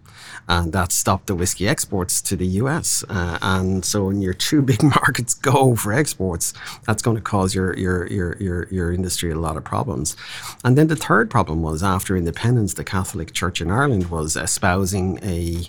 And 0.47 0.73
that 0.73 0.91
stopped 0.91 1.27
the 1.27 1.35
whiskey 1.35 1.67
exports 1.67 2.21
to 2.21 2.35
the 2.35 2.45
US. 2.61 3.03
Uh, 3.09 3.37
and 3.41 3.83
so 3.83 4.05
when 4.05 4.21
your 4.21 4.33
two 4.33 4.61
big 4.71 4.83
markets 4.83 5.33
go 5.33 5.75
for 5.75 5.93
exports, 5.93 6.53
that's 6.85 7.01
going 7.01 7.17
to 7.17 7.23
cause 7.23 7.53
your, 7.55 7.75
your, 7.77 8.07
your, 8.07 8.37
your, 8.37 8.67
your 8.69 8.91
industry 8.91 9.31
a 9.31 9.35
lot 9.35 9.57
of 9.57 9.63
problems. 9.63 10.15
And 10.63 10.77
then 10.77 10.87
the 10.87 10.95
third 10.95 11.29
problem 11.29 11.61
was 11.61 11.83
after 11.83 12.15
independence, 12.15 12.73
the 12.73 12.83
Catholic 12.83 13.33
Church 13.33 13.61
in 13.61 13.71
Ireland 13.71 14.09
was 14.09 14.35
espousing 14.35 15.19
a, 15.23 15.63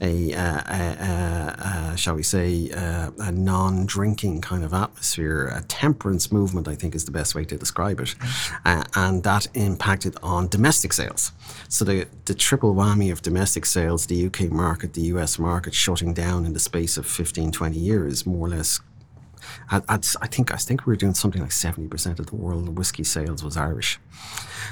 a, 0.00 0.34
uh, 0.34 0.62
a, 0.66 1.92
a 1.92 1.96
shall 1.96 2.14
we 2.14 2.22
say, 2.22 2.70
uh, 2.70 3.10
a 3.18 3.32
non-drinking 3.32 4.40
kind 4.40 4.64
of 4.64 4.72
atmosphere, 4.72 5.48
a 5.48 5.62
temperance 5.62 6.32
movement, 6.32 6.68
I 6.68 6.74
think 6.74 6.94
is 6.94 7.04
the 7.04 7.10
best 7.10 7.34
way 7.34 7.44
to 7.44 7.56
describe 7.56 8.00
it. 8.00 8.14
Uh, 8.64 8.84
and 8.94 9.22
that 9.22 9.46
impacted 9.54 10.16
on 10.22 10.48
domestic 10.48 10.92
sales. 10.92 11.32
So 11.68 11.84
the, 11.84 12.06
the 12.24 12.34
triple 12.34 12.74
whammy 12.74 13.12
of 13.12 13.22
domestic 13.22 13.66
sales, 13.66 14.06
the 14.12 14.26
UK 14.26 14.52
market, 14.52 14.92
the 14.92 15.02
US 15.12 15.38
market 15.38 15.74
shutting 15.74 16.12
down 16.12 16.44
in 16.44 16.52
the 16.52 16.60
space 16.60 16.96
of 16.96 17.06
15, 17.06 17.50
20 17.50 17.78
years, 17.78 18.26
more 18.26 18.46
or 18.46 18.50
less. 18.50 18.80
I, 19.70 19.80
I 19.88 20.28
think 20.28 20.54
I 20.54 20.56
think 20.56 20.86
we 20.86 20.92
were 20.92 20.96
doing 20.96 21.14
something 21.14 21.42
like 21.42 21.50
70% 21.50 22.18
of 22.20 22.26
the 22.26 22.36
world 22.36 22.78
whiskey 22.78 23.02
sales 23.02 23.42
was 23.42 23.56
Irish. 23.56 23.98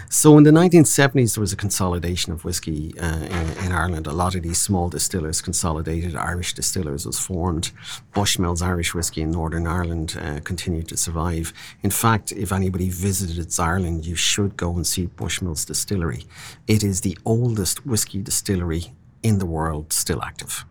So 0.09 0.38
in 0.38 0.44
the 0.44 0.50
1970s, 0.50 1.35
there 1.35 1.40
was 1.40 1.53
a 1.53 1.57
consolidation 1.57 2.33
of 2.33 2.44
whiskey 2.44 2.94
uh, 3.00 3.24
in, 3.38 3.64
in, 3.64 3.72
Ireland. 3.72 4.07
A 4.07 4.12
lot 4.12 4.35
of 4.37 4.42
these 4.42 4.61
small 4.61 4.88
distillers 4.88 5.40
consolidated. 5.40 6.14
Irish 6.14 6.55
distillers 6.55 7.05
was 7.05 7.18
formed. 7.18 7.72
Bushmills 8.14 8.62
Irish 8.62 8.94
whiskey 8.94 9.22
in 9.22 9.31
Northern 9.33 9.66
Ireland 9.66 10.16
uh, 10.20 10.40
continued 10.44 10.88
to 10.88 10.96
survive. 10.96 11.53
In 11.83 11.90
fact, 11.90 12.31
if 12.33 12.53
anybody 12.53 12.88
visited 12.88 13.48
Ireland, 13.59 14.07
you 14.07 14.14
should 14.14 14.57
go 14.57 14.74
and 14.76 14.87
see 14.87 15.09
Bushmills 15.09 15.66
Distillery. 15.66 16.24
It 16.66 16.85
is 16.85 17.00
the 17.00 17.16
oldest 17.24 17.87
whiskey 17.87 18.20
distillery 18.22 18.92
in 19.22 19.38
the 19.38 19.46
world 19.46 19.92
still 19.92 20.22
active. 20.22 20.64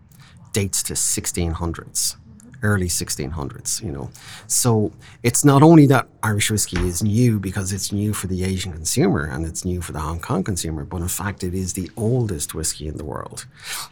Dates 0.54 0.82
to 0.84 0.94
1600s 0.94 2.16
early 2.64 2.88
1600s, 2.88 3.82
you 3.84 3.92
know. 3.92 4.10
So 4.48 4.92
it's 5.24 5.46
not 5.46 5.64
only 5.64 5.86
that 5.88 6.08
Irish 6.22 6.52
whiskey 6.52 6.80
is 6.80 7.02
new 7.02 7.40
because 7.40 7.72
it's 7.72 7.92
new 7.92 8.14
for 8.14 8.28
the 8.28 8.44
Asian 8.44 8.74
consumer 8.74 9.26
and 9.26 9.46
it's 9.46 9.64
new 9.64 9.82
for 9.82 9.94
the 9.94 10.00
Hong 10.00 10.20
Kong 10.20 10.44
consumer, 10.44 10.84
but 10.84 11.02
in 11.02 11.08
fact 11.08 11.44
it 11.44 11.54
is 11.54 11.74
the 11.74 11.90
oldest 11.96 12.54
whiskey 12.54 12.88
in 12.88 12.98
the 12.98 13.06
world. 13.06 13.46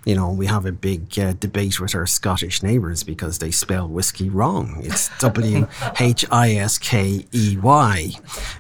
You 0.06 0.16
know, 0.16 0.32
we 0.32 0.46
have 0.48 0.66
a 0.66 0.72
big 0.72 1.18
uh, 1.18 1.34
debate 1.34 1.80
with 1.80 1.96
our 1.96 2.06
Scottish 2.06 2.62
neighbours 2.62 3.04
because 3.04 3.40
they 3.40 3.52
spell 3.52 3.88
whiskey 3.88 4.30
wrong. 4.30 4.82
It's 4.84 5.10
W 5.20 5.68
H 6.00 6.26
I 6.32 6.56
S 6.56 6.78
K 6.78 7.26
E 7.32 7.58
Y, 7.62 8.10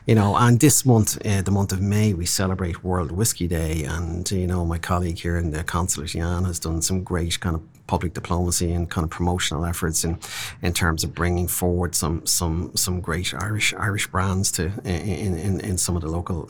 you 0.05 0.15
know, 0.15 0.35
and 0.37 0.59
this 0.59 0.85
month, 0.85 1.17
uh, 1.25 1.41
the 1.41 1.51
month 1.51 1.71
of 1.71 1.81
May, 1.81 2.13
we 2.13 2.25
celebrate 2.25 2.83
World 2.83 3.11
Whiskey 3.11 3.47
Day 3.47 3.83
and, 3.83 4.29
you 4.31 4.47
know, 4.47 4.65
my 4.65 4.77
colleague 4.77 5.19
here 5.19 5.37
in 5.37 5.51
the 5.51 5.63
consulate, 5.63 6.09
Jan, 6.09 6.45
has 6.45 6.59
done 6.59 6.81
some 6.81 7.03
great 7.03 7.39
kind 7.39 7.55
of 7.55 7.61
public 7.87 8.13
diplomacy 8.13 8.71
and 8.73 8.89
kind 8.89 9.03
of 9.05 9.09
promotional 9.09 9.65
efforts 9.65 10.03
in 10.03 10.19
in 10.61 10.73
terms 10.73 11.03
of 11.03 11.13
bringing 11.15 11.47
forward 11.47 11.95
some 11.95 12.25
some 12.25 12.71
some 12.75 13.01
great 13.01 13.33
Irish 13.33 13.73
Irish 13.73 14.07
brands 14.07 14.51
to 14.51 14.71
in 14.83 15.37
in, 15.37 15.59
in 15.61 15.77
some 15.77 15.95
of 15.95 16.01
the 16.01 16.09
local 16.09 16.45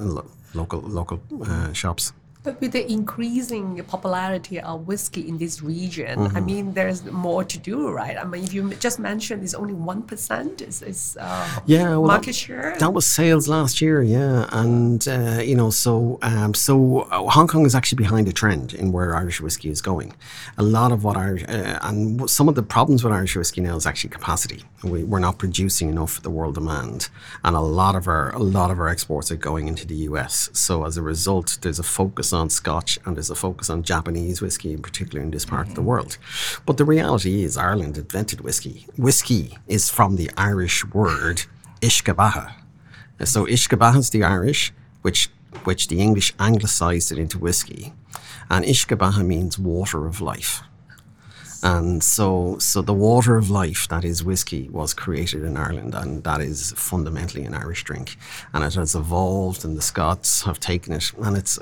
local 0.54 0.82
local 0.82 1.21
uh, 1.45 1.71
shops. 1.73 2.13
But 2.47 2.62
with 2.62 2.71
the 2.71 2.89
increasing 2.89 3.83
popularity 3.83 4.57
of 4.62 4.88
whiskey 4.88 5.27
in 5.27 5.38
this 5.38 5.62
region, 5.62 6.17
mm-hmm. 6.17 6.38
I 6.38 6.39
mean, 6.39 6.73
there's 6.73 7.03
more 7.03 7.43
to 7.43 7.57
do, 7.57 7.89
right? 7.89 8.15
I 8.17 8.23
mean, 8.23 8.41
if 8.41 8.53
you 8.53 8.73
just 8.75 8.99
mentioned 8.99 9.43
it's 9.43 9.53
only 9.53 9.73
1% 9.73 10.62
is, 10.62 10.81
is 10.81 11.17
uh, 11.19 11.60
yeah, 11.65 11.89
well, 11.89 12.05
market 12.05 12.27
that, 12.27 12.33
share. 12.36 12.75
That 12.79 12.93
was 12.93 13.05
sales 13.05 13.49
last 13.49 13.81
year, 13.81 14.01
yeah. 14.01 14.47
And, 14.53 15.05
uh, 15.10 15.41
you 15.43 15.55
know, 15.55 15.69
so 15.69 16.19
um, 16.21 16.53
so 16.53 17.01
uh, 17.12 17.29
Hong 17.29 17.47
Kong 17.47 17.65
is 17.65 17.75
actually 17.75 17.97
behind 17.97 18.29
a 18.29 18.31
trend 18.31 18.73
in 18.73 18.93
where 18.93 19.13
Irish 19.13 19.41
whiskey 19.41 19.69
is 19.69 19.81
going. 19.81 20.13
A 20.57 20.63
lot 20.63 20.93
of 20.93 21.03
what 21.03 21.17
Irish, 21.17 21.43
uh, 21.49 21.79
and 21.81 22.29
some 22.29 22.47
of 22.47 22.55
the 22.55 22.63
problems 22.63 23.03
with 23.03 23.12
Irish 23.12 23.36
whiskey 23.36 23.60
now 23.60 23.75
is 23.75 23.86
actually 23.86 24.12
capacity. 24.12 24.63
We, 24.84 25.04
we're 25.04 25.20
not 25.20 25.40
producing 25.40 25.90
enough 25.90 26.13
for 26.13 26.22
the 26.22 26.30
world 26.30 26.56
demand. 26.56 27.10
And 27.44 27.56
a 27.56 27.62
lot 27.62 27.96
of 27.96 28.08
our, 28.08 28.34
a 28.36 28.40
lot 28.40 28.70
of 28.70 28.80
our 28.80 28.88
exports 28.88 29.32
are 29.32 29.36
going 29.36 29.68
into 29.68 29.88
the 29.88 29.96
US. 30.10 30.50
So 30.54 30.86
as 30.86 30.98
a 30.98 31.02
result, 31.02 31.58
there's 31.62 31.80
a 31.80 31.84
focus 31.84 32.32
on 32.32 32.50
Scotch 32.50 33.00
and 33.04 33.16
there's 33.16 33.32
a 33.32 33.36
focus 33.36 33.70
on 33.70 33.82
Japanese 33.82 34.42
whiskey 34.42 34.74
in 34.74 34.82
particular 34.82 35.24
in 35.24 35.32
this 35.32 35.46
part 35.46 35.63
mm-hmm. 35.63 35.72
of 35.72 35.76
the 35.76 35.82
mm-hmm. 35.82 35.90
world. 35.90 36.18
But 36.66 36.78
the 36.78 36.86
reality 36.86 37.44
is 37.44 37.58
Ireland 37.58 37.98
invented 37.98 38.42
whiskey. 38.42 38.86
Whiskey 38.98 39.58
is 39.68 39.90
from 39.90 40.16
the 40.16 40.30
Irish 40.38 40.86
word 40.86 41.46
uisce 41.82 42.13
beatha. 42.13 42.54
So 43.26 43.46
uisce 43.46 43.78
beatha 43.78 43.98
is 43.98 44.10
the 44.12 44.24
Irish, 44.24 44.74
which 45.02 45.30
which 45.63 45.88
the 45.88 46.00
English 46.00 46.34
anglicised 46.40 47.12
it 47.12 47.18
into 47.18 47.40
whiskey. 47.40 47.94
And 48.50 48.63
uisce 48.63 48.96
beatha 48.96 49.26
means 49.26 49.58
water 49.58 50.06
of 50.06 50.22
life. 50.22 50.62
And 51.67 52.01
so, 52.01 52.58
so 52.60 52.82
the 52.82 52.93
water 52.93 53.36
of 53.36 53.49
life 53.49 53.89
that 53.89 54.06
is 54.06 54.23
whiskey 54.23 54.69
was 54.69 54.93
created 54.93 55.43
in 55.43 55.58
Ireland, 55.58 55.93
and 55.93 56.23
that 56.23 56.39
is 56.39 56.71
fundamentally 56.77 57.43
an 57.43 57.53
Irish 57.53 57.84
drink. 57.84 58.15
And 58.53 58.63
it 58.63 58.75
has 58.75 58.95
evolved, 58.95 59.65
and 59.65 59.75
the 59.75 59.82
Scots 59.82 60.43
have 60.43 60.62
taken 60.62 60.93
it, 60.93 61.12
and 61.21 61.36
it's 61.36 61.60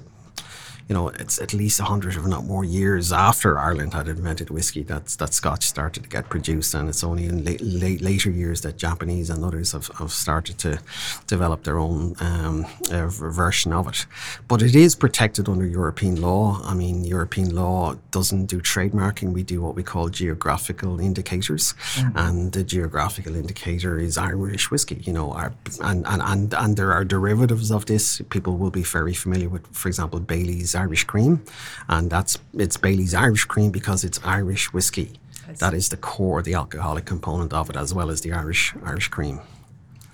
you 0.87 0.93
know, 0.93 1.07
it's 1.07 1.41
at 1.41 1.51
least 1.51 1.79
a 1.79 1.83
100 1.83 2.15
if 2.15 2.25
not 2.25 2.45
more 2.45 2.63
years 2.63 3.11
after 3.11 3.57
Ireland 3.57 3.95
had 3.95 4.07
invented 4.07 4.51
whiskey 4.51 4.83
that, 4.83 5.07
that 5.07 5.33
Scotch 5.33 5.63
started 5.63 6.03
to 6.03 6.09
get 6.09 6.29
produced. 6.29 6.75
And 6.75 6.87
it's 6.87 7.03
only 7.03 7.25
in 7.25 7.43
late, 7.43 7.61
late, 7.61 8.01
later 8.01 8.29
years 8.29 8.61
that 8.61 8.77
Japanese 8.77 9.31
and 9.31 9.43
others 9.43 9.71
have, 9.71 9.87
have 9.97 10.11
started 10.11 10.59
to 10.59 10.79
develop 11.25 11.63
their 11.63 11.79
own 11.79 12.15
um, 12.19 12.67
uh, 12.91 13.07
version 13.07 13.73
of 13.73 13.87
it. 13.87 14.05
But 14.47 14.61
it 14.61 14.75
is 14.75 14.95
protected 14.95 15.49
under 15.49 15.65
European 15.65 16.21
law. 16.21 16.61
I 16.63 16.75
mean, 16.75 17.03
European 17.03 17.55
law 17.55 17.95
doesn't 18.11 18.45
do 18.45 18.61
trademarking. 18.61 19.33
We 19.33 19.41
do 19.41 19.63
what 19.63 19.73
we 19.73 19.81
call 19.81 20.09
geographical 20.09 20.99
indicators. 20.99 21.73
Mm-hmm. 21.95 22.17
And 22.17 22.51
the 22.51 22.63
geographical 22.63 23.35
indicator 23.35 23.97
is 23.97 24.19
Irish 24.19 24.69
whiskey, 24.69 25.01
you 25.03 25.13
know, 25.13 25.31
our, 25.31 25.51
and, 25.81 26.05
and, 26.05 26.21
and, 26.21 26.53
and 26.53 26.77
there 26.77 26.93
are 26.93 27.03
derivatives 27.03 27.71
of 27.71 27.87
this. 27.87 28.21
People 28.29 28.57
will 28.57 28.71
be 28.71 28.83
very 28.83 29.15
familiar 29.15 29.49
with, 29.49 29.65
for 29.75 29.87
example, 29.87 30.19
Bailey's 30.19 30.74
Irish 30.75 31.05
cream, 31.05 31.43
and 31.87 32.09
that's 32.09 32.37
it's 32.53 32.77
Bailey's 32.77 33.13
Irish 33.13 33.45
cream 33.45 33.71
because 33.71 34.03
it's 34.03 34.19
Irish 34.23 34.73
whiskey. 34.73 35.13
That 35.59 35.73
is 35.73 35.89
the 35.89 35.97
core, 35.97 36.41
the 36.41 36.55
alcoholic 36.55 37.05
component 37.05 37.53
of 37.53 37.69
it, 37.69 37.75
as 37.75 37.93
well 37.93 38.09
as 38.09 38.21
the 38.21 38.33
Irish 38.33 38.73
Irish 38.83 39.07
cream. 39.09 39.41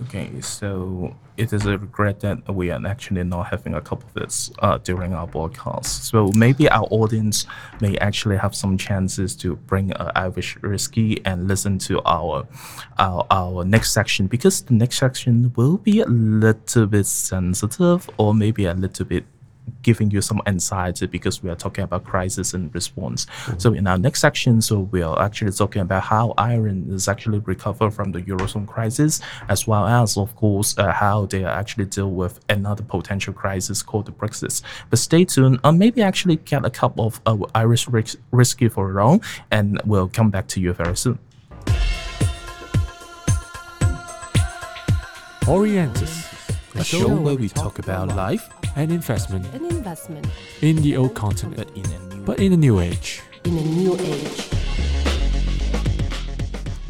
Okay, 0.03 0.41
so 0.41 1.15
it 1.37 1.53
is 1.53 1.67
a 1.67 1.77
regret 1.77 2.21
that 2.21 2.51
we 2.51 2.71
are 2.71 2.85
actually 2.87 3.23
not 3.23 3.47
having 3.47 3.75
a 3.75 3.81
cup 3.81 4.03
of 4.03 4.13
this 4.15 4.51
uh, 4.59 4.79
during 4.79 5.13
our 5.13 5.27
broadcast. 5.27 6.05
So 6.05 6.31
maybe 6.35 6.67
our 6.69 6.87
audience 6.89 7.45
may 7.81 7.97
actually 7.99 8.37
have 8.37 8.55
some 8.55 8.79
chances 8.79 9.35
to 9.37 9.55
bring 9.55 9.91
an 9.91 10.11
Irish 10.15 10.59
whiskey 10.63 11.23
and 11.23 11.47
listen 11.47 11.77
to 11.79 12.01
our, 12.03 12.47
our 12.97 13.27
our 13.29 13.63
next 13.63 13.93
section 13.93 14.25
because 14.25 14.63
the 14.63 14.73
next 14.73 14.97
section 14.97 15.53
will 15.55 15.77
be 15.77 16.01
a 16.01 16.07
little 16.07 16.87
bit 16.87 17.05
sensitive 17.05 18.09
or 18.17 18.33
maybe 18.33 18.65
a 18.65 18.73
little 18.73 19.05
bit 19.05 19.25
giving 19.81 20.11
you 20.11 20.21
some 20.21 20.41
anxiety 20.45 21.07
because 21.07 21.41
we 21.43 21.49
are 21.49 21.55
talking 21.55 21.83
about 21.83 22.03
crisis 22.03 22.53
and 22.53 22.73
response. 22.73 23.25
Mm-hmm. 23.25 23.59
So 23.59 23.73
in 23.73 23.87
our 23.87 23.97
next 23.97 24.21
section, 24.21 24.61
so 24.61 24.81
we 24.91 25.01
are 25.01 25.19
actually 25.21 25.51
talking 25.51 25.81
about 25.81 26.03
how 26.03 26.33
Ireland 26.37 26.93
is 26.93 27.07
actually 27.07 27.39
recover 27.39 27.89
from 27.89 28.11
the 28.11 28.21
eurozone 28.21 28.67
crisis, 28.67 29.21
as 29.49 29.67
well 29.67 29.85
as 29.85 30.17
of 30.17 30.35
course 30.35 30.77
uh, 30.77 30.91
how 30.91 31.25
they 31.25 31.45
actually 31.45 31.85
deal 31.85 32.11
with 32.11 32.39
another 32.49 32.83
potential 32.83 33.33
crisis 33.33 33.81
called 33.81 34.05
the 34.05 34.11
Brexit. 34.11 34.61
But 34.89 34.99
stay 34.99 35.25
tuned, 35.25 35.59
uh, 35.63 35.71
maybe 35.71 36.01
actually 36.01 36.37
get 36.37 36.65
a 36.65 36.69
cup 36.69 36.99
of 36.99 37.21
uh, 37.25 37.37
Irish 37.55 37.87
whiskey 38.31 38.69
for 38.69 38.89
your 38.89 39.01
own, 39.01 39.21
and 39.49 39.81
we'll 39.85 40.09
come 40.09 40.29
back 40.29 40.47
to 40.49 40.59
you 40.59 40.73
very 40.73 40.97
soon. 40.97 41.19
Orientis, 45.45 46.40
a 46.75 46.83
show 46.83 47.07
where 47.15 47.35
we 47.35 47.49
talk 47.49 47.79
about 47.79 48.09
life 48.15 48.49
and 48.75 48.91
investment 48.91 49.45
An 49.53 49.65
investment 49.65 50.27
in 50.61 50.77
the 50.77 50.95
old 50.97 51.13
continent, 51.15 51.57
but 51.57 51.69
in 51.75 51.85
a 51.85 51.97
new 52.15 52.23
but 52.25 52.39
in 52.39 52.53
a 52.53 52.57
new 52.57 52.79
age. 52.79 53.21
in 53.43 53.57
a 53.57 53.61
new 53.61 53.95
age. 53.99 54.60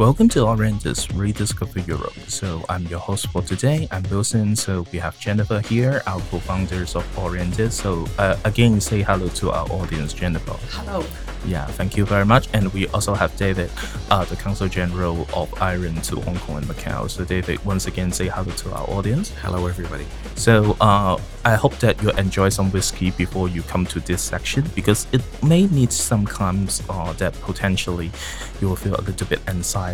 Welcome 0.01 0.29
to 0.29 0.39
Orientis 0.39 1.15
Rediscover 1.15 1.79
Europe. 1.81 2.15
So 2.25 2.65
I'm 2.67 2.87
your 2.87 2.97
host 2.97 3.27
for 3.27 3.43
today. 3.43 3.87
I'm 3.91 4.01
Wilson. 4.09 4.55
So 4.55 4.83
we 4.91 4.97
have 4.97 5.19
Jennifer 5.19 5.59
here, 5.59 6.01
our 6.07 6.19
co-founders 6.31 6.95
of 6.95 7.05
Orientis. 7.15 7.73
So 7.73 8.07
uh, 8.17 8.35
again, 8.43 8.81
say 8.81 9.03
hello 9.03 9.27
to 9.27 9.51
our 9.51 9.71
audience, 9.71 10.11
Jennifer. 10.13 10.57
Hello. 10.71 11.05
Yeah, 11.45 11.65
thank 11.65 11.97
you 11.97 12.05
very 12.05 12.25
much. 12.25 12.47
And 12.53 12.73
we 12.73 12.87
also 12.89 13.13
have 13.13 13.35
David, 13.37 13.69
uh, 14.09 14.25
the 14.25 14.35
Consul 14.35 14.67
General 14.67 15.27
of 15.35 15.53
Ireland 15.61 16.03
to 16.05 16.19
Hong 16.21 16.37
Kong 16.37 16.57
and 16.57 16.65
Macau. 16.65 17.07
So 17.09 17.23
David, 17.23 17.63
once 17.63 17.85
again, 17.85 18.11
say 18.11 18.27
hello 18.27 18.51
to 18.51 18.71
our 18.73 18.89
audience. 18.89 19.29
Hello, 19.41 19.67
everybody. 19.67 20.05
So 20.35 20.77
uh, 20.81 21.19
I 21.45 21.55
hope 21.55 21.77
that 21.79 22.01
you 22.01 22.09
enjoy 22.11 22.49
some 22.49 22.71
whiskey 22.71 23.11
before 23.11 23.49
you 23.49 23.63
come 23.63 23.85
to 23.87 23.99
this 23.99 24.21
section 24.21 24.65
because 24.75 25.07
it 25.11 25.21
may 25.43 25.67
need 25.67 25.91
some 25.91 26.25
times 26.25 26.81
uh, 26.89 27.13
that 27.13 27.33
potentially 27.41 28.11
you 28.59 28.67
will 28.67 28.75
feel 28.75 28.95
a 28.95 29.01
little 29.01 29.27
bit 29.27 29.41
anxiety 29.47 29.90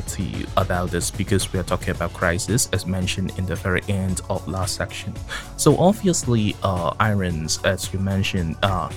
about 0.57 0.91
this 0.91 1.11
because 1.11 1.51
we 1.53 1.59
are 1.59 1.63
talking 1.63 1.89
about 1.89 2.13
crisis 2.13 2.69
as 2.73 2.85
mentioned 2.85 3.37
in 3.37 3.45
the 3.45 3.55
very 3.55 3.81
end 3.87 4.21
of 4.29 4.47
last 4.47 4.75
section. 4.75 5.13
So 5.57 5.77
obviously, 5.77 6.55
uh, 6.63 6.93
irons, 6.99 7.59
as 7.63 7.91
you 7.93 7.99
mentioned, 7.99 8.55
uh, 8.63 8.89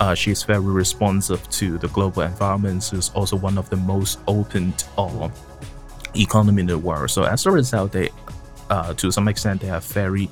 uh, 0.00 0.14
she's 0.14 0.42
very 0.42 0.60
responsive 0.60 1.48
to 1.50 1.78
the 1.78 1.88
global 1.88 2.22
environment. 2.22 2.82
She's 2.82 3.10
also 3.10 3.36
one 3.36 3.58
of 3.58 3.70
the 3.70 3.76
most 3.76 4.18
opened 4.28 4.84
uh, 4.98 5.28
economy 6.14 6.60
in 6.60 6.66
the 6.66 6.78
world. 6.78 7.10
So 7.10 7.24
as 7.24 7.46
a 7.46 7.50
result, 7.50 7.92
they, 7.92 8.10
uh, 8.70 8.94
to 8.94 9.10
some 9.10 9.28
extent, 9.28 9.60
they 9.60 9.70
are 9.70 9.80
very 9.80 10.28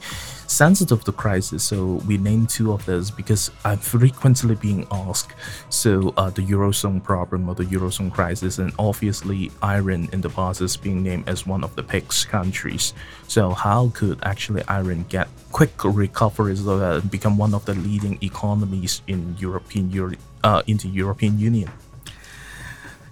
sensitive 0.47 1.05
to 1.05 1.13
crisis. 1.13 1.65
So 1.65 2.03
we 2.07 2.19
named 2.19 2.49
two 2.51 2.73
of 2.73 2.85
those 2.85 3.11
because 3.11 3.51
I'm 3.65 3.79
frequently 3.79 4.55
being 4.55 4.87
asked. 4.91 5.35
So 5.69 6.13
uh, 6.17 6.31
the 6.31 6.43
eurozone 6.43 7.03
problem 7.03 7.49
or 7.49 7.55
the 7.55 7.65
eurozone 7.65 8.13
crisis, 8.13 8.59
and 8.59 8.73
obviously 8.79 9.51
Ireland 9.63 10.11
in 10.13 10.21
the 10.21 10.31
past 10.31 10.61
is 10.61 10.77
being 10.77 11.03
named 11.03 11.29
as 11.29 11.47
one 11.47 11.65
of 11.65 11.75
the 11.77 11.83
PIGS 11.83 12.29
countries. 12.29 12.95
So 13.29 13.51
how 13.51 13.91
could 13.95 14.19
actually 14.23 14.63
Ireland 14.69 15.09
get 15.09 15.29
quick 15.53 15.73
recovery 15.85 16.57
so 16.57 16.79
that 16.79 17.11
become 17.11 17.39
one 17.39 17.55
of 17.55 17.65
the 17.65 17.75
leading 17.75 18.19
economies 18.23 19.03
in 19.07 19.37
European 19.39 19.91
Euro- 19.91 20.17
uh, 20.43 20.63
into 20.67 20.89
European 20.89 21.39
Union? 21.39 21.71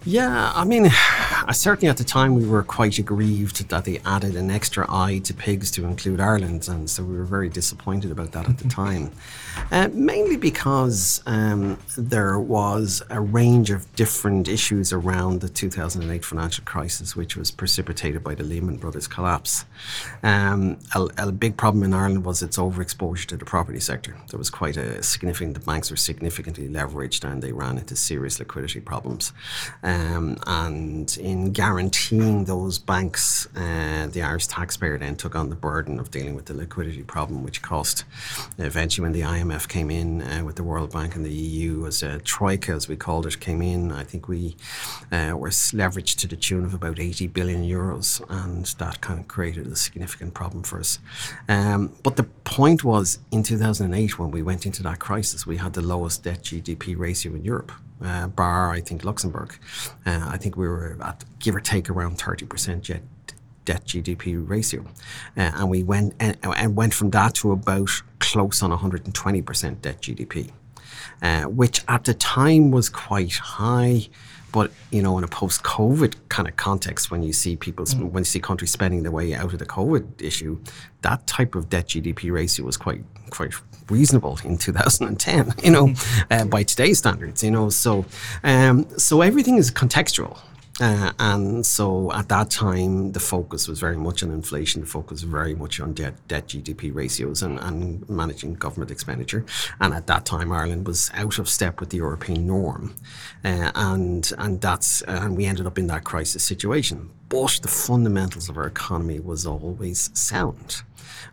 Yeah, 0.05 0.53
I 0.55 0.65
mean, 0.65 0.87
I 0.91 1.53
certainly 1.53 1.89
at 1.89 1.97
the 1.97 2.05
time 2.05 2.35
we 2.35 2.47
were 2.47 2.63
quite 2.63 2.99
aggrieved 2.99 3.69
that 3.69 3.85
they 3.85 3.99
added 4.05 4.37
an 4.37 4.51
extra 4.51 4.87
eye 4.89 5.19
to 5.25 5.35
PIGS 5.35 5.71
to 5.75 5.85
include 5.85 6.21
Ireland, 6.21 6.69
and 6.69 6.89
so 6.91 7.05
we 7.05 7.17
were 7.17 7.25
very 7.25 7.49
disappointed 7.49 8.11
about 8.11 8.33
that 8.33 8.49
at 8.49 8.59
the 8.59 8.69
time. 8.83 9.11
Uh, 9.71 9.89
mainly 9.93 10.37
because 10.37 11.23
um, 11.27 11.79
there 11.97 12.39
was 12.39 13.03
a 13.11 13.21
range 13.21 13.71
of 13.71 13.91
different 13.95 14.49
issues 14.49 14.93
around 14.93 15.41
the 15.41 15.49
2008 15.49 16.25
financial 16.25 16.65
crisis, 16.65 17.17
which 17.17 17.37
was 17.37 17.51
precipitated 17.51 18.23
by 18.23 18.35
the 18.35 18.45
Lehman 18.45 18.77
Brothers 18.77 19.07
collapse. 19.07 19.65
Um, 20.23 20.79
a, 20.95 21.09
a, 21.19 21.33
big 21.33 21.57
problem 21.57 21.85
in 21.85 21.95
Ireland 21.95 22.25
was 22.25 22.43
its 22.43 22.59
overexposure 22.59 23.27
to 23.27 23.37
the 23.37 23.45
property 23.45 23.81
sector. 23.81 24.17
There 24.29 24.39
was 24.39 24.51
quite 24.51 24.77
a 24.77 25.03
significant, 25.03 25.55
the 25.55 25.61
banks 25.61 25.91
were 25.91 25.97
significantly 25.97 26.69
leveraged 26.69 27.25
and 27.25 27.43
they 27.43 27.53
ran 27.53 27.79
into 27.79 27.97
serious 27.97 28.39
liquidity 28.39 28.81
problems. 28.81 29.33
Um, 29.83 30.37
and 30.47 31.17
in 31.17 31.53
guaranteeing 31.53 32.45
those 32.45 32.79
banks, 32.79 33.49
uh, 33.57 34.09
the 34.13 34.23
Irish 34.23 34.49
taxpayer 34.49 34.99
then 34.99 35.17
took 35.17 35.35
on 35.35 35.49
the 35.49 35.57
burden 35.57 35.99
of 35.99 36.11
dealing 36.11 36.35
with 36.35 36.45
the 36.45 36.55
liquidity 36.55 37.03
problem, 37.03 37.43
which 37.43 37.63
cost 37.63 38.05
eventually 38.59 39.03
when 39.03 39.13
the 39.13 39.23
IMF 39.23 39.42
came 39.69 39.91
in 39.91 40.23
uh, 40.23 40.45
with 40.45 40.57
the 40.57 40.63
World 40.63 40.93
Bank 40.93 41.17
and 41.17 41.25
the 41.25 41.33
EU 41.33 41.87
as 41.87 42.03
a 42.03 42.19
troika, 42.21 42.73
as 42.73 42.89
we 42.89 42.97
called 42.97 43.27
it, 43.27 43.41
came 43.41 43.63
in. 43.63 43.91
I 43.91 44.05
think 44.05 44.29
we 44.29 44.57
uh, 45.11 45.35
were 45.37 45.49
leveraged 45.49 46.19
to 46.21 46.29
the 46.29 46.37
tune 46.37 46.65
of 46.65 46.75
about 46.75 47.01
80 47.01 47.27
billion 47.29 47.63
euros, 47.65 48.23
and 48.29 48.67
that 48.79 49.01
kind 49.01 49.19
of 49.21 49.29
created 49.29 49.67
a 49.67 49.77
significant 49.77 50.35
problem 50.35 50.63
for 50.63 50.79
us. 50.79 50.99
Um, 51.49 51.93
but 52.03 52.17
the 52.17 52.25
point 52.45 52.85
was 52.85 53.19
in 53.31 53.43
2008, 53.43 54.19
when 54.19 54.31
we 54.31 54.43
went 54.43 54.67
into 54.67 54.83
that 54.85 54.99
crisis, 54.99 55.47
we 55.47 55.57
had 55.57 55.73
the 55.73 55.83
lowest 55.83 56.23
debt 56.23 56.43
GDP 56.43 56.97
ratio 56.97 57.35
in 57.35 57.45
Europe. 57.45 57.73
Uh, 58.01 58.27
bar, 58.27 58.73
I 58.73 58.81
think, 58.81 59.05
Luxembourg. 59.05 59.57
Uh, 60.05 60.27
I 60.29 60.37
think 60.37 60.57
we 60.57 60.67
were 60.67 60.99
at 61.03 61.25
give 61.39 61.55
or 61.55 61.61
take 61.61 61.89
around 61.89 62.19
30% 62.19 62.81
jet 62.81 63.03
debt 63.65 63.85
GDP 63.85 64.49
ratio, 64.49 64.85
uh, 65.37 65.53
and 65.55 65.71
we 65.71 65.83
went 65.83 66.15
and, 66.21 66.37
and, 66.43 66.77
went 66.77 66.95
from 66.95 67.11
that 67.11 67.35
to 67.37 67.53
about 67.53 67.91
close 68.19 68.63
on 68.63 68.71
120% 68.71 69.81
debt 69.81 70.01
GDP, 70.01 70.51
uh, 71.21 71.45
which 71.45 71.85
at 71.89 72.05
the 72.05 72.15
time 72.15 72.71
was 72.71 72.89
quite 72.89 73.37
high. 73.37 74.09
But 74.53 74.71
you 74.91 75.03
know, 75.03 75.17
in 75.17 75.25
a 75.25 75.29
post-COVID 75.29 76.15
kind 76.29 76.47
of 76.47 76.57
context, 76.57 77.11
when 77.11 77.23
you 77.23 77.33
see 77.33 77.57
people, 77.57 77.87
mm. 77.87 78.11
when 78.11 78.21
you 78.21 78.27
see 78.27 78.41
countries 78.41 78.71
spending 78.71 79.03
their 79.03 79.13
way 79.13 79.35
out 79.35 79.53
of 79.53 79.59
the 79.59 79.67
COVID 79.67 80.21
issue, 80.21 80.61
that 81.01 81.27
type 81.27 81.55
of 81.55 81.71
debt 81.71 81.87
GDP 81.87 82.31
ratio 82.31 82.67
was 82.67 82.77
quite 82.77 83.03
quite 83.31 83.55
reasonable 83.89 84.39
in 84.45 84.59
2010. 84.59 85.55
You 85.65 85.71
know, 85.71 85.95
uh, 86.31 86.45
by 86.45 86.65
today's 86.65 86.99
standards. 86.99 87.43
You 87.43 87.51
know, 87.51 87.71
so 87.71 88.05
um, 88.45 88.87
so 88.99 89.23
everything 89.23 89.57
is 89.57 89.71
contextual. 89.71 90.39
Uh, 90.81 91.13
and 91.19 91.67
so 91.67 92.11
at 92.13 92.29
that 92.31 92.51
time, 92.51 93.13
the 93.13 93.21
focus 93.21 93.69
was 93.69 93.79
very 93.79 93.97
much 93.97 94.23
on 94.23 94.31
inflation. 94.31 94.81
The 94.81 94.87
focus 94.87 95.23
was 95.23 95.31
very 95.31 95.55
much 95.55 95.81
on 95.81 95.93
debt, 95.93 96.15
debt 96.29 96.49
GDP 96.49 96.95
ratios 96.95 97.43
and, 97.43 97.59
and 97.61 98.09
managing 98.09 98.55
government 98.55 98.91
expenditure. 98.91 99.45
And 99.81 99.93
at 99.93 100.07
that 100.07 100.25
time, 100.25 100.51
Ireland 100.51 100.87
was 100.87 101.11
out 101.15 101.39
of 101.39 101.49
step 101.49 101.79
with 101.79 101.91
the 101.91 101.99
European 101.99 102.47
norm, 102.47 102.95
uh, 103.45 103.71
and 103.75 104.33
and 104.39 104.61
that's 104.61 105.03
uh, 105.03 105.21
and 105.23 105.37
we 105.37 105.45
ended 105.45 105.67
up 105.67 105.79
in 105.79 105.89
that 105.89 106.05
crisis 106.05 106.43
situation. 106.43 107.11
But 107.29 107.61
the 107.63 107.69
fundamentals 107.69 108.49
of 108.49 108.57
our 108.57 108.67
economy 108.67 109.21
was 109.21 109.47
always 109.47 110.11
sound. 110.19 110.83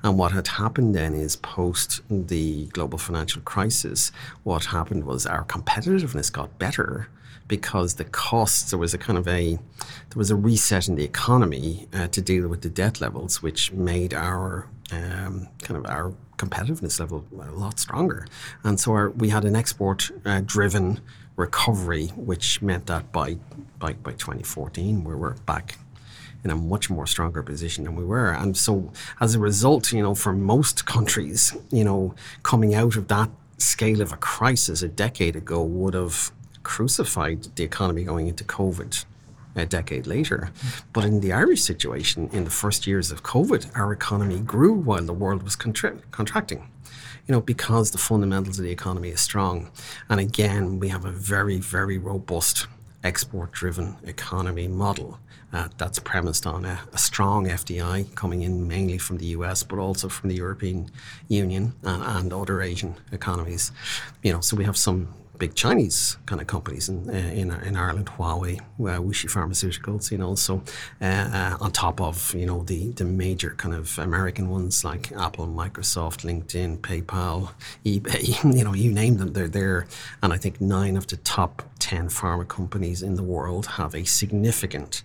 And 0.04 0.18
what 0.18 0.32
had 0.32 0.48
happened 0.48 0.96
then 0.96 1.14
is 1.14 1.36
post 1.36 2.02
the 2.10 2.68
global 2.68 2.98
financial 2.98 3.42
crisis, 3.42 4.12
what 4.44 4.66
happened 4.66 5.04
was 5.06 5.26
our 5.26 5.44
competitiveness 5.44 6.32
got 6.32 6.58
better 6.58 7.10
because 7.50 7.96
the 7.96 8.06
costs 8.06 8.70
there 8.70 8.80
was 8.80 8.94
a 8.94 8.98
kind 8.98 9.20
of 9.20 9.28
a 9.28 9.56
there 9.56 10.18
was 10.18 10.32
a 10.32 10.36
reset 10.36 10.88
in 10.88 10.96
the 10.96 11.04
economy 11.04 11.88
uh, 11.94 12.08
to 12.08 12.22
deal 12.22 12.48
with 12.48 12.62
the 12.62 12.70
debt 12.70 13.02
levels, 13.02 13.44
which 13.44 13.74
made 13.74 14.14
our 14.14 14.68
um, 14.94 15.50
kind 15.62 15.78
of 15.78 15.86
our 15.92 16.14
competitiveness 16.38 17.00
level 17.02 17.26
a 17.42 17.52
lot 17.52 17.78
stronger. 17.78 18.26
And 18.64 18.80
so 18.80 18.94
our, 18.94 19.10
we 19.10 19.30
had 19.30 19.44
an 19.44 19.58
export 19.58 20.10
uh, 20.26 20.42
driven 20.46 21.02
recovery, 21.36 22.08
which 22.16 22.62
meant 22.62 22.86
that 22.86 23.12
by, 23.12 23.38
by 23.78 23.94
by 23.94 24.12
2014 24.12 25.04
we 25.04 25.14
were 25.14 25.36
back 25.46 25.78
in 26.44 26.52
a 26.52 26.56
much 26.56 26.90
more 26.90 27.06
stronger 27.06 27.44
position 27.44 27.84
than 27.84 27.96
we 27.96 28.06
were. 28.06 28.32
And 28.32 28.56
so 28.56 28.94
as 29.20 29.36
a 29.36 29.40
result, 29.40 29.92
you 29.92 30.02
know, 30.02 30.16
for 30.16 30.32
most 30.32 30.86
countries, 30.86 31.54
you 31.70 31.84
know, 31.84 32.16
coming 32.44 32.74
out 32.74 32.96
of 32.96 33.10
that 33.10 33.30
scale 33.58 34.02
of 34.02 34.14
a 34.14 34.18
crisis 34.18 34.82
a 34.82 34.88
decade 34.88 35.36
ago 35.36 35.62
would 35.62 35.94
have 35.94 36.32
crucified 36.64 37.56
the 37.56 37.64
economy 37.64 38.04
going 38.04 38.28
into 38.28 38.44
COVID 38.44 39.06
a 39.56 39.66
decade 39.66 40.08
later. 40.08 40.52
But 40.94 41.06
in 41.06 41.22
the 41.22 41.34
Irish 41.34 41.62
situation, 41.62 42.30
in 42.32 42.44
the 42.44 42.50
first 42.50 42.88
years 42.88 43.12
of 43.12 43.24
COVID, 43.24 43.76
our 43.76 43.92
economy 43.92 44.40
grew 44.40 44.74
while 44.74 45.04
the 45.04 45.14
world 45.14 45.44
was 45.44 45.56
contra- 45.56 45.98
contracting. 46.12 46.70
You 47.28 47.34
know, 47.34 47.42
because 47.42 47.92
the 47.92 47.98
fundamentals 47.98 48.58
of 48.58 48.66
the 48.66 48.72
economy 48.72 49.10
is 49.10 49.22
strong. 49.22 49.70
And 50.10 50.20
again, 50.20 50.80
we 50.80 50.90
have 50.90 51.06
a 51.06 51.12
very, 51.12 51.58
very 51.58 51.98
robust 51.98 52.68
export 53.04 53.52
driven 53.52 53.96
economy 54.04 54.68
model 54.68 55.20
uh, 55.54 55.68
that's 55.78 56.00
premised 56.00 56.46
on 56.46 56.66
a, 56.66 56.80
a, 56.94 56.98
strong 56.98 57.48
FDI 57.48 58.14
coming 58.14 58.42
in 58.42 58.68
mainly 58.68 58.98
from 58.98 59.18
the 59.18 59.28
US, 59.28 59.64
but 59.64 59.80
also 59.80 60.10
from 60.10 60.30
the 60.30 60.36
European 60.36 60.92
Union 61.28 61.74
and, 61.84 62.04
and 62.04 62.34
other 62.34 62.62
Asian 62.62 62.96
economies. 63.12 63.72
You 64.22 64.34
know, 64.34 64.42
so 64.42 64.56
we 64.56 64.66
have 64.66 64.78
some 64.78 65.08
big 65.40 65.56
Chinese 65.56 66.18
kind 66.26 66.42
of 66.42 66.48
companies 66.48 66.90
in 66.90 67.10
in, 67.10 67.52
in, 67.52 67.76
Ireland, 67.76 68.08
Huawei, 68.18 68.60
uh, 68.60 69.00
Wuxi 69.00 69.28
Pharmaceuticals, 69.36 70.12
you 70.12 70.18
know. 70.18 70.36
So 70.36 70.62
uh, 71.02 71.06
uh, 71.06 71.58
on 71.62 71.72
top 71.72 72.00
of 72.02 72.36
you 72.36 72.46
know 72.46 72.64
the 72.64 72.90
the 72.90 73.06
major 73.06 73.52
kind 73.58 73.74
of 73.74 73.98
American 73.98 74.50
ones 74.50 74.84
like 74.84 75.12
Apple, 75.14 75.48
Microsoft, 75.48 76.20
LinkedIn, 76.30 76.80
PayPal, 76.80 77.52
eBay, 77.86 78.22
you 78.58 78.64
know, 78.64 78.74
you 78.74 78.92
name 78.92 79.18
them, 79.18 79.34
they're 79.34 79.48
there. 79.48 79.88
And 80.22 80.34
I 80.34 80.38
think 80.38 80.62
nine 80.62 80.98
of 80.98 81.08
the 81.08 81.18
top 81.18 81.64
ten 81.80 82.10
pharma 82.10 82.48
companies 82.48 83.02
in 83.02 83.16
the 83.16 83.24
world 83.24 83.66
have 83.80 83.96
a 83.96 84.04
significant 84.04 85.04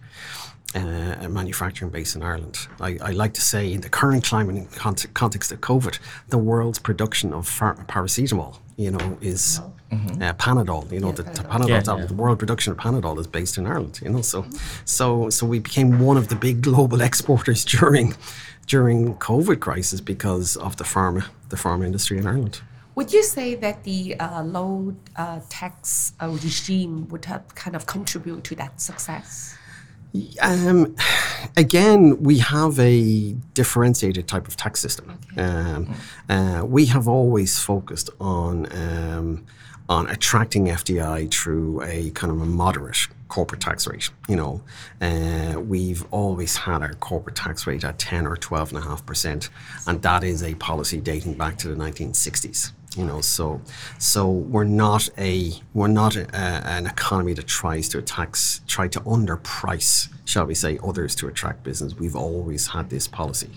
uh, 0.75 1.29
manufacturing 1.29 1.91
base 1.91 2.17
in 2.17 2.23
Ireland. 2.23 2.67
I, 2.81 2.99
I, 3.01 3.11
like 3.13 3.33
to 3.35 3.41
say, 3.41 3.73
in 3.73 3.81
the 3.81 3.89
current 3.89 4.25
climate 4.25 4.57
and 4.57 5.15
context 5.15 5.53
of 5.53 5.61
COVID, 5.61 5.99
the 6.29 6.39
world's 6.39 6.81
production 6.81 7.33
of 7.33 7.49
paracetamol, 7.49 8.59
you 8.77 8.91
know, 8.91 9.19
is 9.21 9.61
mm-hmm. 9.91 10.23
uh, 10.23 10.33
Panadol. 10.35 10.91
You 10.91 11.01
know, 11.01 11.09
yeah, 11.09 11.15
the, 11.15 11.23
Panadol, 11.25 11.51
Panadol 11.51 11.69
yeah, 11.69 11.97
yeah. 11.99 12.07
the 12.07 12.15
world 12.15 12.39
production 12.39 12.73
of 12.73 12.79
Panadol 12.79 13.19
is 13.19 13.27
based 13.27 13.59
in 13.59 13.67
Ireland. 13.67 14.01
You 14.03 14.11
know, 14.11 14.23
so 14.23 14.47
so 14.85 15.31
so 15.31 15.47
we 15.47 15.59
became 15.59 16.01
one 16.01 16.17
of 16.17 16.29
the 16.29 16.37
big 16.37 16.63
global 16.63 17.01
exporters 17.09 17.65
during 17.65 18.15
during 18.67 19.15
COVID 19.17 19.61
crisis 19.61 20.01
because 20.01 20.57
of 20.57 20.77
the 20.77 20.85
pharma 20.85 21.27
the 21.49 21.57
pharma 21.57 21.87
industry 21.87 22.19
in 22.19 22.27
Ireland. 22.27 22.61
Would 22.97 23.13
you 23.13 23.25
say 23.25 23.57
that 23.57 23.83
the 23.83 24.15
uh, 24.21 24.45
low 24.45 24.95
uh, 25.17 25.41
tax 25.49 26.13
uh, 26.23 26.29
regime 26.29 27.09
would 27.09 27.25
have 27.25 27.53
kind 27.57 27.75
of 27.75 27.87
contributed 27.87 28.45
to 28.45 28.55
that 28.55 28.81
success? 28.81 29.57
Um, 30.41 30.95
again, 31.57 32.23
we 32.23 32.39
have 32.39 32.79
a 32.79 33.33
differentiated 33.55 34.29
type 34.29 34.47
of 34.47 34.57
tax 34.57 34.81
system. 34.81 35.19
Okay. 35.33 35.43
Um, 35.43 35.95
uh, 36.29 36.65
we 36.65 36.87
have 36.87 37.09
always 37.09 37.59
focused 37.59 38.11
on 38.21 38.67
um, 38.73 39.45
on 39.89 40.09
attracting 40.09 40.67
FDI 40.67 41.31
through 41.31 41.83
a 41.83 42.11
kind 42.11 42.33
of 42.33 42.41
a 42.41 42.47
moderate 42.47 43.09
corporate 43.29 43.61
tax 43.61 43.87
rate. 43.87 44.11
You 44.29 44.37
know, 44.37 44.63
uh, 45.01 45.61
we've 45.61 46.05
always 46.13 46.57
had 46.57 46.83
our 46.83 46.95
corporate 46.95 47.37
tax 47.37 47.67
rate 47.67 47.83
at 47.85 47.99
ten 47.99 48.27
or 48.27 48.37
twelve 48.37 48.69
and 48.73 48.79
a 48.79 48.83
half 48.83 49.05
percent, 49.05 49.51
and 49.87 50.01
that 50.03 50.23
is 50.23 50.43
a 50.43 50.55
policy 50.55 51.01
dating 51.01 51.35
back 51.35 51.59
to 51.59 51.69
the 51.69 51.77
nineteen 51.77 52.15
sixties 52.15 52.73
you 52.97 53.05
know 53.05 53.21
so 53.21 53.61
so 53.99 54.29
we're 54.29 54.65
not 54.65 55.09
a 55.19 55.53
we're 55.73 55.89
not 55.89 56.17
a, 56.17 56.37
an 56.37 56.87
economy 56.87 57.33
that 57.35 57.47
tries 57.47 57.89
to 57.89 58.01
tax 58.03 58.61
try 58.67 58.87
to 58.89 59.01
underprice 59.01 60.09
shall 60.25 60.47
we 60.47 60.55
say 60.55 60.79
others 60.83 61.15
to 61.15 61.29
attract 61.29 61.63
business. 61.63 61.95
We've 61.95 62.17
always 62.17 62.69
had 62.69 62.91
this 62.91 63.07
policy. 63.07 63.51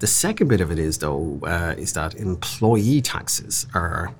The 0.00 0.06
second 0.06 0.48
bit 0.48 0.60
of 0.60 0.70
it 0.70 0.78
is 0.78 0.98
though 0.98 1.40
uh, 1.44 1.74
is 1.78 1.92
that 1.94 2.14
employee 2.14 3.00
taxes 3.00 3.66
are 3.74 4.14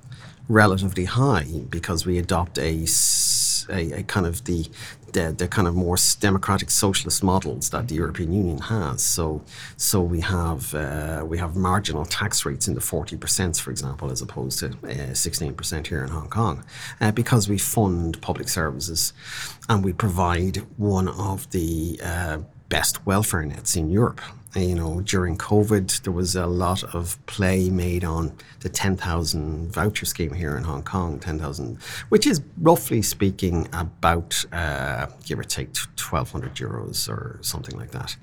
relatively 0.47 1.05
high 1.05 1.47
because 1.69 2.05
we 2.05 2.17
adopt 2.17 2.57
a 2.57 2.85
a 3.69 4.03
kind 4.03 4.25
of 4.25 4.43
the, 4.45 4.67
the 5.13 5.31
the 5.31 5.47
kind 5.47 5.67
of 5.67 5.75
more 5.75 5.97
democratic 6.19 6.69
socialist 6.69 7.23
models 7.23 7.69
that 7.69 7.87
the 7.87 7.95
European 7.95 8.33
Union 8.33 8.59
has. 8.59 9.01
So 9.03 9.41
so 9.77 10.01
we 10.01 10.21
have 10.21 10.73
uh, 10.73 11.23
we 11.25 11.37
have 11.37 11.55
marginal 11.55 12.05
tax 12.05 12.45
rates 12.45 12.67
in 12.67 12.73
the 12.73 12.81
forty 12.81 13.17
percent, 13.17 13.57
for 13.57 13.71
example, 13.71 14.11
as 14.11 14.21
opposed 14.21 14.59
to 14.59 14.67
uh, 14.87 15.13
sixteen 15.13 15.53
percent 15.53 15.87
here 15.87 16.03
in 16.03 16.09
Hong 16.09 16.29
Kong, 16.29 16.63
uh, 16.99 17.11
because 17.11 17.49
we 17.49 17.57
fund 17.57 18.21
public 18.21 18.49
services 18.49 19.13
and 19.69 19.83
we 19.85 19.93
provide 19.93 20.57
one 20.77 21.07
of 21.07 21.49
the 21.51 21.99
uh, 22.03 22.37
best 22.69 23.05
welfare 23.05 23.45
nets 23.45 23.75
in 23.75 23.89
Europe. 23.89 24.21
And, 24.53 24.69
you 24.69 24.75
know, 24.75 25.01
during 25.01 25.37
COVID, 25.37 26.01
there 26.01 26.11
was 26.11 26.35
a 26.35 26.45
lot 26.45 26.83
of 26.93 27.23
play 27.25 27.69
made 27.69 28.03
on 28.03 28.33
the 28.59 28.69
10,000 28.69 29.71
voucher 29.71 30.05
scheme 30.05 30.33
here 30.33 30.57
in 30.57 30.63
Hong 30.63 30.83
Kong, 30.83 31.19
10,000, 31.19 31.77
which 32.09 32.27
is 32.27 32.41
roughly 32.57 33.01
speaking 33.01 33.69
about, 33.71 34.43
uh, 34.51 35.07
give 35.25 35.39
or 35.39 35.43
take, 35.43 35.69
1,200 35.97 36.55
euros 36.55 37.07
or 37.07 37.37
something 37.41 37.77
like 37.79 37.91
that. 37.91 38.17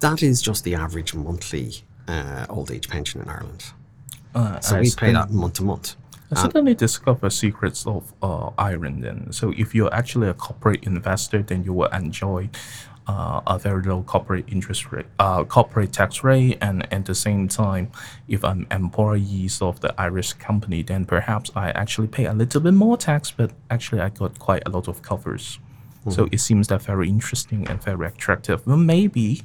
That 0.00 0.22
is 0.22 0.42
just 0.42 0.64
the 0.64 0.74
average 0.74 1.14
monthly 1.14 1.84
uh, 2.08 2.46
old 2.48 2.70
age 2.72 2.88
pension 2.88 3.20
in 3.20 3.28
Ireland. 3.28 3.64
Uh, 4.34 4.58
So 4.60 4.76
I 4.76 4.80
we 4.80 4.90
pay 4.90 5.12
that 5.12 5.30
month 5.30 5.54
to 5.54 5.62
month. 5.62 5.94
I 6.30 6.34
suddenly 6.42 6.74
discover 6.74 7.30
secrets 7.30 7.86
of 7.86 8.12
uh, 8.22 8.50
Ireland. 8.58 9.02
Then, 9.02 9.32
so 9.32 9.54
if 9.56 9.74
you're 9.74 9.92
actually 9.94 10.28
a 10.28 10.34
corporate 10.34 10.84
investor, 10.84 11.42
then 11.42 11.64
you 11.64 11.72
will 11.72 11.88
enjoy 11.88 12.50
uh, 13.08 13.40
a 13.46 13.58
very 13.58 13.82
low 13.82 14.02
corporate 14.02 14.44
interest 14.48 14.92
rate, 14.92 15.06
uh, 15.18 15.42
corporate 15.44 15.92
tax 15.92 16.22
rate, 16.22 16.58
and 16.60 16.86
at 16.92 17.06
the 17.06 17.14
same 17.14 17.48
time, 17.48 17.90
if 18.28 18.44
I'm 18.44 18.66
employees 18.70 19.62
of 19.62 19.80
the 19.80 19.98
Irish 20.00 20.34
company, 20.34 20.82
then 20.82 21.06
perhaps 21.06 21.50
I 21.56 21.70
actually 21.70 22.08
pay 22.08 22.26
a 22.26 22.34
little 22.34 22.60
bit 22.60 22.74
more 22.74 22.96
tax, 22.96 23.30
but 23.30 23.50
actually 23.70 24.02
I 24.02 24.10
got 24.10 24.38
quite 24.38 24.62
a 24.66 24.70
lot 24.70 24.88
of 24.88 25.02
covers. 25.02 25.58
So 26.10 26.28
it 26.32 26.40
seems 26.40 26.68
that 26.68 26.80
very 26.82 27.06
interesting 27.06 27.68
and 27.68 27.82
very 27.82 28.06
attractive. 28.06 28.66
Well, 28.66 28.78
maybe, 28.78 29.42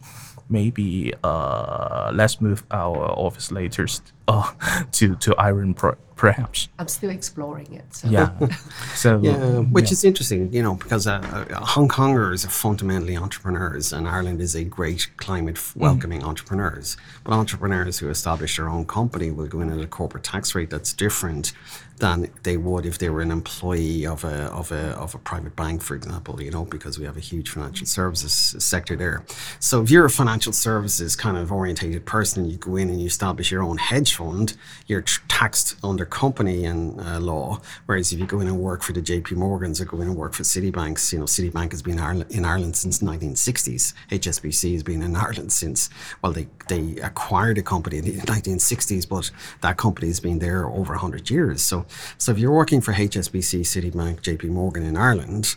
maybe 0.50 1.14
uh, 1.22 2.12
let's 2.14 2.40
move 2.40 2.64
our 2.72 2.98
office 2.98 3.52
later 3.52 3.86
uh, 4.28 4.52
to 4.92 5.16
to 5.16 5.36
Ireland, 5.36 5.78
per- 5.78 5.98
perhaps. 6.16 6.70
I'm 6.80 6.88
still 6.88 7.10
exploring 7.10 7.74
it. 7.74 7.94
So. 7.94 8.08
Yeah. 8.08 8.48
so 8.96 9.20
Yeah, 9.22 9.60
which 9.60 9.92
is 9.92 10.04
interesting, 10.04 10.54
you 10.54 10.64
know, 10.64 10.76
because 10.76 11.06
uh, 11.06 11.20
uh, 11.50 11.66
Hong 11.66 11.90
Kongers 11.90 12.46
are 12.46 12.50
fundamentally 12.50 13.18
entrepreneurs, 13.18 13.92
and 13.92 14.08
Ireland 14.08 14.40
is 14.42 14.56
a 14.56 14.64
great 14.64 15.10
climate 15.18 15.58
f- 15.58 15.76
welcoming 15.76 16.24
entrepreneurs. 16.24 16.98
But 17.24 17.34
entrepreneurs 17.34 18.00
who 18.00 18.10
establish 18.10 18.56
their 18.58 18.70
own 18.70 18.86
company 18.86 19.32
will 19.32 19.48
go 19.48 19.62
in 19.62 19.72
at 19.72 19.80
a 19.80 19.88
corporate 19.88 20.24
tax 20.24 20.56
rate 20.56 20.70
that's 20.70 20.94
different 20.94 21.52
than 21.98 22.30
they 22.42 22.58
would 22.58 22.86
if 22.86 22.98
they 22.98 23.10
were 23.10 23.22
an 23.22 23.32
employee 23.32 24.06
of 24.06 24.24
a 24.24 24.46
of 24.46 24.72
a 24.72 24.90
of 24.98 25.14
a 25.16 25.18
private 25.20 25.56
bank, 25.56 25.82
for 25.82 25.96
example. 25.96 26.42
You 26.42 26.52
know, 26.52 26.66
because 26.66 26.98
we 27.00 27.06
have 27.06 27.18
a 27.18 27.22
huge 27.22 27.50
financial 27.50 27.86
services 27.86 28.34
sector 28.64 28.96
there. 28.96 29.24
So 29.60 29.82
if 29.82 29.92
you're 29.92 30.06
a 30.06 30.10
financial 30.10 30.54
services 30.54 31.16
kind 31.16 31.38
of 31.38 31.52
orientated 31.52 32.06
person, 32.06 32.46
you 32.46 32.58
go 32.58 32.76
in 32.78 32.90
and 32.90 33.00
you 33.00 33.08
establish 33.08 33.52
your 33.52 33.64
own 33.64 33.78
hedge 33.78 34.13
fund, 34.16 34.56
you're 34.88 35.04
taxed 35.28 35.76
under 35.84 36.06
company 36.06 36.66
and 36.66 37.00
uh, 37.00 37.20
law. 37.20 37.62
Whereas 37.86 38.14
if 38.14 38.20
you 38.20 38.26
go 38.26 38.40
in 38.40 38.48
and 38.48 38.60
work 38.60 38.84
for 38.84 38.94
the 38.94 39.02
JP 39.02 39.34
Morgans 39.34 39.82
or 39.82 39.86
go 39.86 40.02
in 40.02 40.08
and 40.08 40.18
work 40.18 40.34
for 40.34 40.44
Citibanks, 40.44 41.12
you 41.12 41.20
know, 41.20 41.26
Citibank 41.26 41.72
has 41.72 41.82
been 41.82 42.00
in 42.30 42.46
Ireland 42.46 42.76
since 42.76 43.00
1960s. 43.00 43.94
HSBC 44.10 44.74
has 44.74 44.84
been 44.84 45.02
in 45.02 45.16
Ireland 45.16 45.52
since, 45.52 45.90
well, 46.22 46.32
they, 46.32 46.48
they 46.68 46.98
acquired 47.02 47.58
a 47.58 47.64
company 47.64 47.98
in 47.98 48.06
the 48.06 48.12
1960s, 48.14 49.08
but 49.08 49.32
that 49.62 49.78
company 49.78 50.08
has 50.08 50.20
been 50.20 50.40
there 50.40 50.68
over 50.68 50.94
100 50.94 51.30
years. 51.30 51.62
So, 51.62 51.86
so 52.18 52.32
if 52.32 52.40
you're 52.40 52.52
working 52.52 52.82
for 52.82 52.94
HSBC, 52.94 53.62
Citibank, 53.62 54.22
JP 54.22 54.50
Morgan 54.50 54.84
in 54.84 54.98
Ireland, 54.98 55.56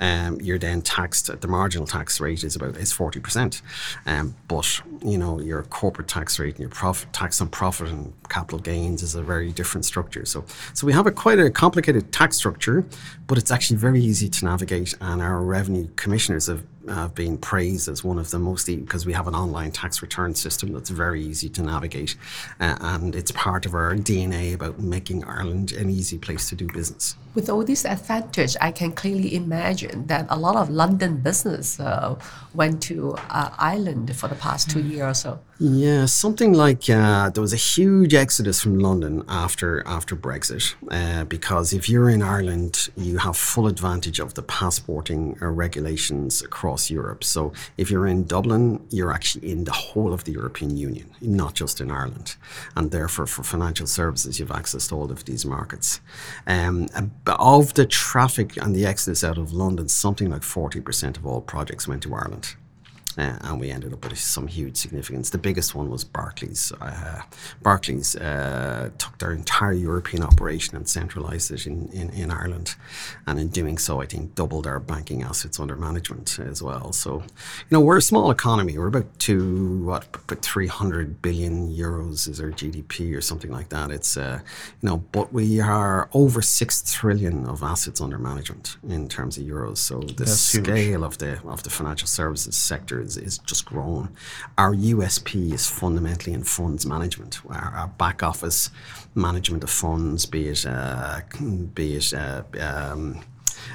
um, 0.00 0.40
you're 0.40 0.58
then 0.58 0.82
taxed 0.82 1.28
at 1.28 1.40
the 1.40 1.48
marginal 1.48 1.86
tax 1.86 2.20
rate 2.20 2.42
is 2.42 2.56
about 2.56 2.76
is 2.76 2.92
forty 2.92 3.20
percent, 3.20 3.62
um, 4.06 4.34
but 4.48 4.80
you 5.04 5.16
know 5.16 5.40
your 5.40 5.62
corporate 5.64 6.08
tax 6.08 6.38
rate 6.38 6.54
and 6.54 6.60
your 6.60 6.70
profit 6.70 7.12
tax 7.12 7.40
on 7.40 7.48
profit 7.48 7.88
and 7.88 8.12
capital 8.28 8.58
gains 8.58 9.02
is 9.02 9.14
a 9.14 9.22
very 9.22 9.52
different 9.52 9.84
structure. 9.84 10.24
So 10.24 10.44
so 10.72 10.86
we 10.86 10.92
have 10.92 11.06
a 11.06 11.12
quite 11.12 11.38
a 11.38 11.50
complicated 11.50 12.12
tax 12.12 12.36
structure, 12.36 12.84
but 13.26 13.38
it's 13.38 13.50
actually 13.50 13.76
very 13.76 14.00
easy 14.00 14.28
to 14.28 14.44
navigate, 14.44 14.94
and 15.00 15.22
our 15.22 15.40
revenue 15.40 15.88
commissioners 15.96 16.46
have 16.46 16.64
have 16.88 17.14
been 17.14 17.38
praised 17.38 17.88
as 17.88 18.04
one 18.04 18.18
of 18.18 18.30
the 18.30 18.38
most 18.38 18.66
because 18.66 19.06
we 19.06 19.12
have 19.12 19.26
an 19.26 19.34
online 19.34 19.70
tax 19.70 20.02
return 20.02 20.34
system 20.34 20.72
that's 20.72 20.90
very 20.90 21.22
easy 21.22 21.48
to 21.50 21.62
navigate, 21.62 22.16
uh, 22.60 22.76
and 22.80 23.14
it's 23.14 23.30
part 23.30 23.64
of 23.64 23.74
our 23.74 23.94
DNA 23.94 24.54
about 24.54 24.78
making 24.80 25.24
Ireland 25.24 25.72
an 25.72 25.88
easy 25.88 26.18
place 26.18 26.48
to 26.48 26.56
do 26.56 26.66
business. 26.66 27.16
With 27.34 27.50
all 27.50 27.64
this 27.64 27.84
advantage, 27.84 28.56
I 28.60 28.70
can 28.70 28.92
clearly 28.92 29.34
imagine 29.34 30.06
that 30.06 30.26
a 30.28 30.38
lot 30.38 30.54
of 30.54 30.70
London 30.70 31.16
business 31.16 31.80
uh, 31.80 32.16
went 32.54 32.80
to 32.84 33.16
uh, 33.28 33.50
Ireland 33.58 34.14
for 34.14 34.28
the 34.28 34.36
past 34.36 34.70
two 34.70 34.80
years 34.80 35.04
or 35.10 35.14
so. 35.14 35.40
Yeah, 35.58 36.06
something 36.06 36.52
like 36.52 36.90
uh, 36.90 37.30
there 37.30 37.40
was 37.40 37.52
a 37.52 37.56
huge 37.56 38.12
exodus 38.12 38.60
from 38.60 38.78
London 38.78 39.22
after 39.28 39.86
after 39.86 40.16
Brexit, 40.16 40.74
uh, 40.90 41.24
because 41.24 41.72
if 41.72 41.88
you're 41.88 42.10
in 42.10 42.22
Ireland, 42.22 42.88
you 42.96 43.18
have 43.18 43.36
full 43.36 43.68
advantage 43.68 44.18
of 44.18 44.34
the 44.34 44.42
passporting 44.42 45.38
uh, 45.40 45.46
regulations 45.46 46.42
across 46.42 46.90
Europe. 46.90 47.22
So 47.22 47.52
if 47.76 47.88
you're 47.88 48.06
in 48.08 48.24
Dublin, 48.24 48.84
you're 48.90 49.12
actually 49.12 49.50
in 49.52 49.64
the 49.64 49.72
whole 49.72 50.12
of 50.12 50.24
the 50.24 50.32
European 50.32 50.76
Union, 50.76 51.10
not 51.20 51.54
just 51.54 51.80
in 51.80 51.90
Ireland, 51.90 52.34
and 52.74 52.90
therefore 52.90 53.26
for 53.26 53.44
financial 53.44 53.86
services, 53.86 54.40
you've 54.40 54.50
access 54.50 54.88
to 54.88 54.96
all 54.96 55.10
of 55.12 55.24
these 55.24 55.46
markets. 55.46 56.00
Um, 56.48 56.88
of 57.26 57.74
the 57.74 57.86
traffic 57.86 58.56
and 58.56 58.74
the 58.74 58.86
exodus 58.86 59.24
out 59.24 59.38
of 59.38 59.52
London, 59.52 59.88
something 59.88 60.30
like 60.30 60.42
forty 60.42 60.80
percent 60.80 61.16
of 61.16 61.26
all 61.26 61.40
projects 61.40 61.88
went 61.88 62.02
to 62.02 62.14
Ireland 62.14 62.56
uh, 63.16 63.38
and 63.42 63.60
we 63.60 63.70
ended 63.70 63.92
up 63.92 64.04
with 64.04 64.18
some 64.18 64.46
huge 64.46 64.76
significance. 64.76 65.30
The 65.30 65.38
biggest 65.38 65.74
one 65.74 65.90
was 65.90 66.04
Barclays. 66.04 66.72
Uh, 66.80 67.22
Barclays 67.62 68.16
uh, 68.16 68.90
took 68.98 69.18
their 69.18 69.32
entire 69.32 69.72
European 69.72 70.22
operation 70.22 70.76
and 70.76 70.88
centralised 70.88 71.50
it 71.50 71.66
in, 71.66 71.88
in, 71.88 72.10
in 72.10 72.30
Ireland, 72.30 72.74
and 73.26 73.38
in 73.38 73.48
doing 73.48 73.78
so, 73.78 74.00
I 74.00 74.06
think 74.06 74.34
doubled 74.34 74.66
our 74.66 74.80
banking 74.80 75.22
assets 75.22 75.60
under 75.60 75.76
management 75.76 76.38
as 76.38 76.62
well. 76.62 76.92
So, 76.92 77.20
you 77.22 77.70
know, 77.70 77.80
we're 77.80 77.98
a 77.98 78.02
small 78.02 78.30
economy. 78.30 78.78
We're 78.78 78.88
about 78.88 79.18
two, 79.18 79.84
what, 79.84 80.06
about 80.14 80.42
300 80.42 81.22
billion 81.22 81.70
euros 81.70 82.28
is 82.28 82.40
our 82.40 82.50
GDP 82.50 83.16
or 83.16 83.20
something 83.20 83.50
like 83.50 83.68
that. 83.68 83.90
It's, 83.90 84.16
uh, 84.16 84.40
you 84.80 84.88
know, 84.88 84.98
but 85.12 85.32
we 85.32 85.60
are 85.60 86.08
over 86.12 86.42
six 86.42 86.82
trillion 86.92 87.46
of 87.46 87.62
assets 87.62 88.00
under 88.00 88.18
management 88.18 88.76
in 88.88 89.08
terms 89.08 89.38
of 89.38 89.44
euros. 89.44 89.78
So 89.78 90.00
the 90.00 90.24
That's 90.24 90.52
huge. 90.52 90.64
scale 90.64 91.04
of 91.04 91.18
the 91.18 91.40
of 91.44 91.62
the 91.62 91.70
financial 91.70 92.08
services 92.08 92.56
sector 92.56 93.03
is, 93.04 93.16
is 93.16 93.38
just 93.38 93.66
grown. 93.66 94.08
Our 94.58 94.74
USP 94.74 95.52
is 95.52 95.68
fundamentally 95.68 96.32
in 96.32 96.42
funds 96.42 96.86
management. 96.86 97.40
Our, 97.48 97.72
our 97.76 97.88
back 97.88 98.22
office 98.22 98.70
management 99.14 99.62
of 99.62 99.70
funds, 99.70 100.26
be 100.26 100.48
it 100.48 100.66
uh, 100.66 101.20
be 101.74 101.96
it 101.96 102.12
uh, 102.14 102.42
um, 102.60 103.20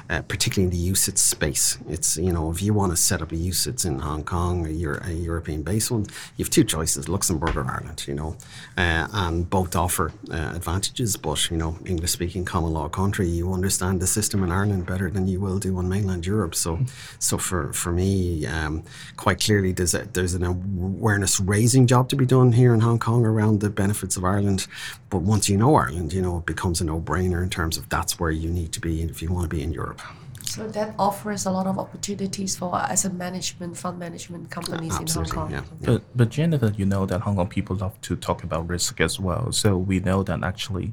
uh, 0.08 0.22
particularly 0.22 0.64
in 0.64 0.70
the 0.70 0.92
UCITS 0.92 1.18
space. 1.18 1.78
It's, 1.88 2.16
you 2.16 2.32
know, 2.32 2.50
if 2.50 2.62
you 2.62 2.74
want 2.74 2.92
to 2.92 2.96
set 2.96 3.22
up 3.22 3.32
a 3.32 3.36
UCITS 3.36 3.86
in 3.86 3.98
Hong 4.00 4.24
Kong, 4.24 4.66
a, 4.66 4.70
Euro- 4.70 5.02
a 5.04 5.12
European 5.12 5.62
based 5.62 5.90
one, 5.90 6.06
you 6.36 6.44
have 6.44 6.50
two 6.50 6.64
choices 6.64 7.08
Luxembourg 7.08 7.56
or 7.56 7.64
Ireland, 7.64 8.06
you 8.06 8.14
know, 8.14 8.36
uh, 8.76 9.06
and 9.12 9.48
both 9.48 9.76
offer 9.76 10.12
uh, 10.30 10.52
advantages. 10.54 11.16
But, 11.16 11.50
you 11.50 11.56
know, 11.56 11.76
English 11.84 12.10
speaking 12.10 12.44
common 12.44 12.72
law 12.72 12.88
country, 12.88 13.28
you 13.28 13.52
understand 13.52 14.00
the 14.00 14.06
system 14.06 14.42
in 14.42 14.50
Ireland 14.50 14.86
better 14.86 15.10
than 15.10 15.28
you 15.28 15.40
will 15.40 15.58
do 15.58 15.76
on 15.76 15.88
mainland 15.88 16.26
Europe. 16.26 16.54
So, 16.54 16.80
so 17.18 17.38
for, 17.38 17.72
for 17.72 17.92
me, 17.92 18.46
um, 18.46 18.84
quite 19.16 19.40
clearly, 19.40 19.72
there's, 19.72 19.94
a, 19.94 20.06
there's 20.12 20.34
an 20.34 20.44
awareness 20.44 21.40
raising 21.40 21.86
job 21.86 22.08
to 22.10 22.16
be 22.16 22.26
done 22.26 22.52
here 22.52 22.74
in 22.74 22.80
Hong 22.80 22.98
Kong 22.98 23.24
around 23.24 23.60
the 23.60 23.70
benefits 23.70 24.16
of 24.16 24.24
Ireland. 24.24 24.66
But 25.10 25.22
once 25.22 25.48
you 25.48 25.56
know 25.56 25.74
Ireland, 25.74 26.12
you 26.12 26.22
know, 26.22 26.38
it 26.38 26.46
becomes 26.46 26.80
a 26.80 26.84
no 26.84 27.00
brainer 27.00 27.42
in 27.42 27.50
terms 27.50 27.76
of 27.76 27.88
that's 27.88 28.20
where 28.20 28.30
you 28.30 28.48
need 28.48 28.72
to 28.72 28.80
be 28.80 29.02
if 29.02 29.20
you 29.20 29.32
want 29.32 29.50
to 29.50 29.54
be 29.54 29.62
in 29.62 29.72
Europe. 29.72 30.00
So 30.50 30.66
that 30.68 30.94
offers 30.98 31.46
a 31.46 31.50
lot 31.50 31.66
of 31.68 31.78
opportunities 31.78 32.56
for 32.56 32.74
asset 32.74 33.14
management, 33.14 33.76
fund 33.76 33.98
management 34.00 34.50
companies 34.50 34.98
in 34.98 35.06
Hong 35.06 35.24
Kong. 35.26 35.50
yeah. 35.50 35.62
But 35.80 36.02
but 36.14 36.28
Jennifer, 36.28 36.72
you 36.76 36.86
know 36.86 37.06
that 37.06 37.20
Hong 37.20 37.36
Kong 37.36 37.48
people 37.48 37.76
love 37.76 38.00
to 38.02 38.16
talk 38.16 38.42
about 38.42 38.68
risk 38.68 39.00
as 39.00 39.20
well. 39.20 39.52
So 39.52 39.76
we 39.76 40.00
know 40.00 40.24
that 40.24 40.42
actually, 40.42 40.92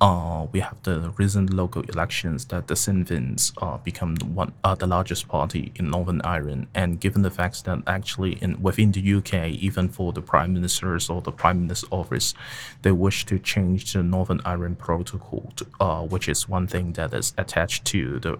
uh, 0.00 0.46
we 0.52 0.60
have 0.60 0.76
the 0.82 1.12
recent 1.16 1.52
local 1.52 1.82
elections 1.82 2.44
that 2.46 2.66
the 2.66 2.76
Sinn 2.76 3.04
Féins 3.04 3.52
uh, 3.62 3.78
become 3.78 4.16
the 4.16 4.24
one 4.24 4.52
uh, 4.64 4.74
the 4.74 4.86
largest 4.86 5.28
party 5.28 5.72
in 5.76 5.90
Northern 5.90 6.20
Ireland, 6.22 6.66
and 6.74 7.00
given 7.00 7.22
the 7.22 7.30
fact 7.30 7.64
that 7.64 7.82
actually 7.86 8.32
in 8.40 8.60
within 8.62 8.92
the 8.92 9.14
UK, 9.14 9.34
even 9.68 9.88
for 9.88 10.12
the 10.12 10.22
prime 10.22 10.52
ministers 10.54 11.10
or 11.10 11.20
the 11.22 11.32
prime 11.32 11.62
minister's 11.62 11.88
office, 11.90 12.34
they 12.82 12.92
wish 12.92 13.26
to 13.26 13.38
change 13.38 13.92
the 13.92 14.02
Northern 14.02 14.40
Ireland 14.44 14.78
Protocol, 14.78 15.52
to, 15.56 15.66
uh, 15.80 16.02
which 16.02 16.28
is 16.28 16.48
one 16.48 16.66
thing 16.66 16.92
that 16.92 17.14
is 17.14 17.32
attached 17.38 17.84
to 17.86 18.20
the 18.20 18.38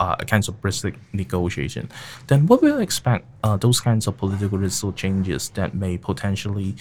uh, 0.00 0.16
kinds 0.16 0.48
of 0.48 0.60
Brexit 0.60 0.96
negotiation. 1.12 1.88
Then 2.26 2.46
what 2.46 2.62
will 2.62 2.70
you 2.70 2.80
expect 2.80 3.26
uh, 3.44 3.56
those 3.56 3.80
kinds 3.80 4.06
of 4.06 4.16
political 4.16 4.58
result 4.58 4.96
changes 4.96 5.50
that 5.50 5.74
may 5.74 5.98
potentially 5.98 6.74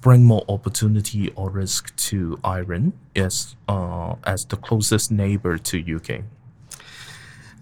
bring 0.00 0.24
more 0.24 0.44
opportunity 0.48 1.32
or 1.36 1.48
risk 1.50 1.94
to 1.96 2.38
Ireland 2.44 2.92
as 3.14 3.56
uh, 3.68 4.16
as 4.24 4.44
the 4.44 4.56
closest 4.56 5.10
neighbor 5.10 5.56
to 5.58 5.96
UK? 5.96 6.22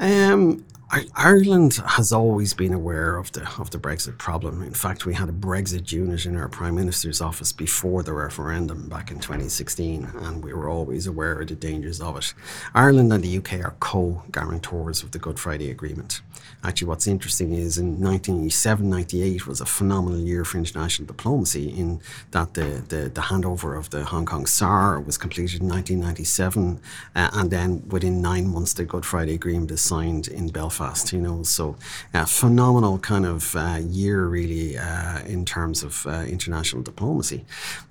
Um, 0.01 0.65
Ireland 0.91 1.75
has 1.87 2.13
always 2.13 2.55
been 2.55 2.73
aware 2.73 3.17
of 3.17 3.33
the 3.33 3.49
of 3.59 3.71
the 3.71 3.79
Brexit 3.79 4.19
problem. 4.19 4.63
In 4.63 4.75
fact, 4.75 5.07
we 5.07 5.15
had 5.15 5.29
a 5.29 5.33
Brexit 5.33 5.91
unit 5.91 6.27
in 6.27 6.37
our 6.37 6.49
Prime 6.49 6.75
Minister's 6.75 7.21
office 7.21 7.53
before 7.53 8.03
the 8.03 8.13
referendum 8.13 8.89
back 8.89 9.11
in 9.11 9.19
2016, 9.19 10.05
and 10.21 10.45
we 10.45 10.53
were 10.53 10.69
always 10.69 11.07
aware 11.07 11.41
of 11.41 11.49
the 11.49 11.55
dangers 11.55 12.01
of 12.01 12.17
it. 12.19 12.35
Ireland 12.75 13.13
and 13.13 13.25
the 13.25 13.39
UK 13.39 13.55
are 13.65 13.77
co-guarantors 13.81 15.03
of 15.03 15.11
the 15.13 15.19
Good 15.19 15.39
Friday 15.41 15.71
Agreement. 15.71 16.21
Actually, 16.63 16.89
what's 16.89 17.07
interesting 17.07 17.53
is 17.53 17.79
in 17.79 18.01
1987, 18.01 18.89
98 18.89 19.47
was 19.47 19.61
a 19.61 19.67
phenomenal 19.67 20.19
year 20.19 20.45
for 20.45 20.59
international 20.59 21.07
diplomacy 21.07 21.69
in 21.69 22.01
that 22.31 22.55
the, 22.55 22.83
the, 22.89 23.11
the 23.11 23.21
handover 23.21 23.79
of 23.79 23.91
the 23.91 24.05
Hong 24.05 24.27
Kong 24.27 24.47
SAR 24.47 25.01
was 25.01 25.19
completed 25.19 25.61
in 25.61 25.69
1997, 25.69 26.81
uh, 27.15 27.31
and 27.35 27.51
then 27.51 27.87
within 27.89 28.23
nine 28.23 28.49
months, 28.49 28.73
the 28.73 28.85
Good 28.85 29.05
Friday 29.05 29.35
Agreement 29.35 29.71
is 29.71 29.81
signed 29.81 30.29
in 30.29 30.49
Belfast. 30.49 31.13
You 31.13 31.21
know, 31.21 31.43
so 31.43 31.77
uh, 32.13 32.25
phenomenal 32.25 32.99
kind 32.99 33.27
of 33.27 33.55
uh, 33.57 33.79
year 33.83 34.27
really 34.27 34.79
uh, 34.79 35.21
in 35.25 35.45
terms 35.45 35.83
of 35.83 36.07
uh, 36.07 36.25
international 36.27 36.83
diplomacy. 36.83 37.45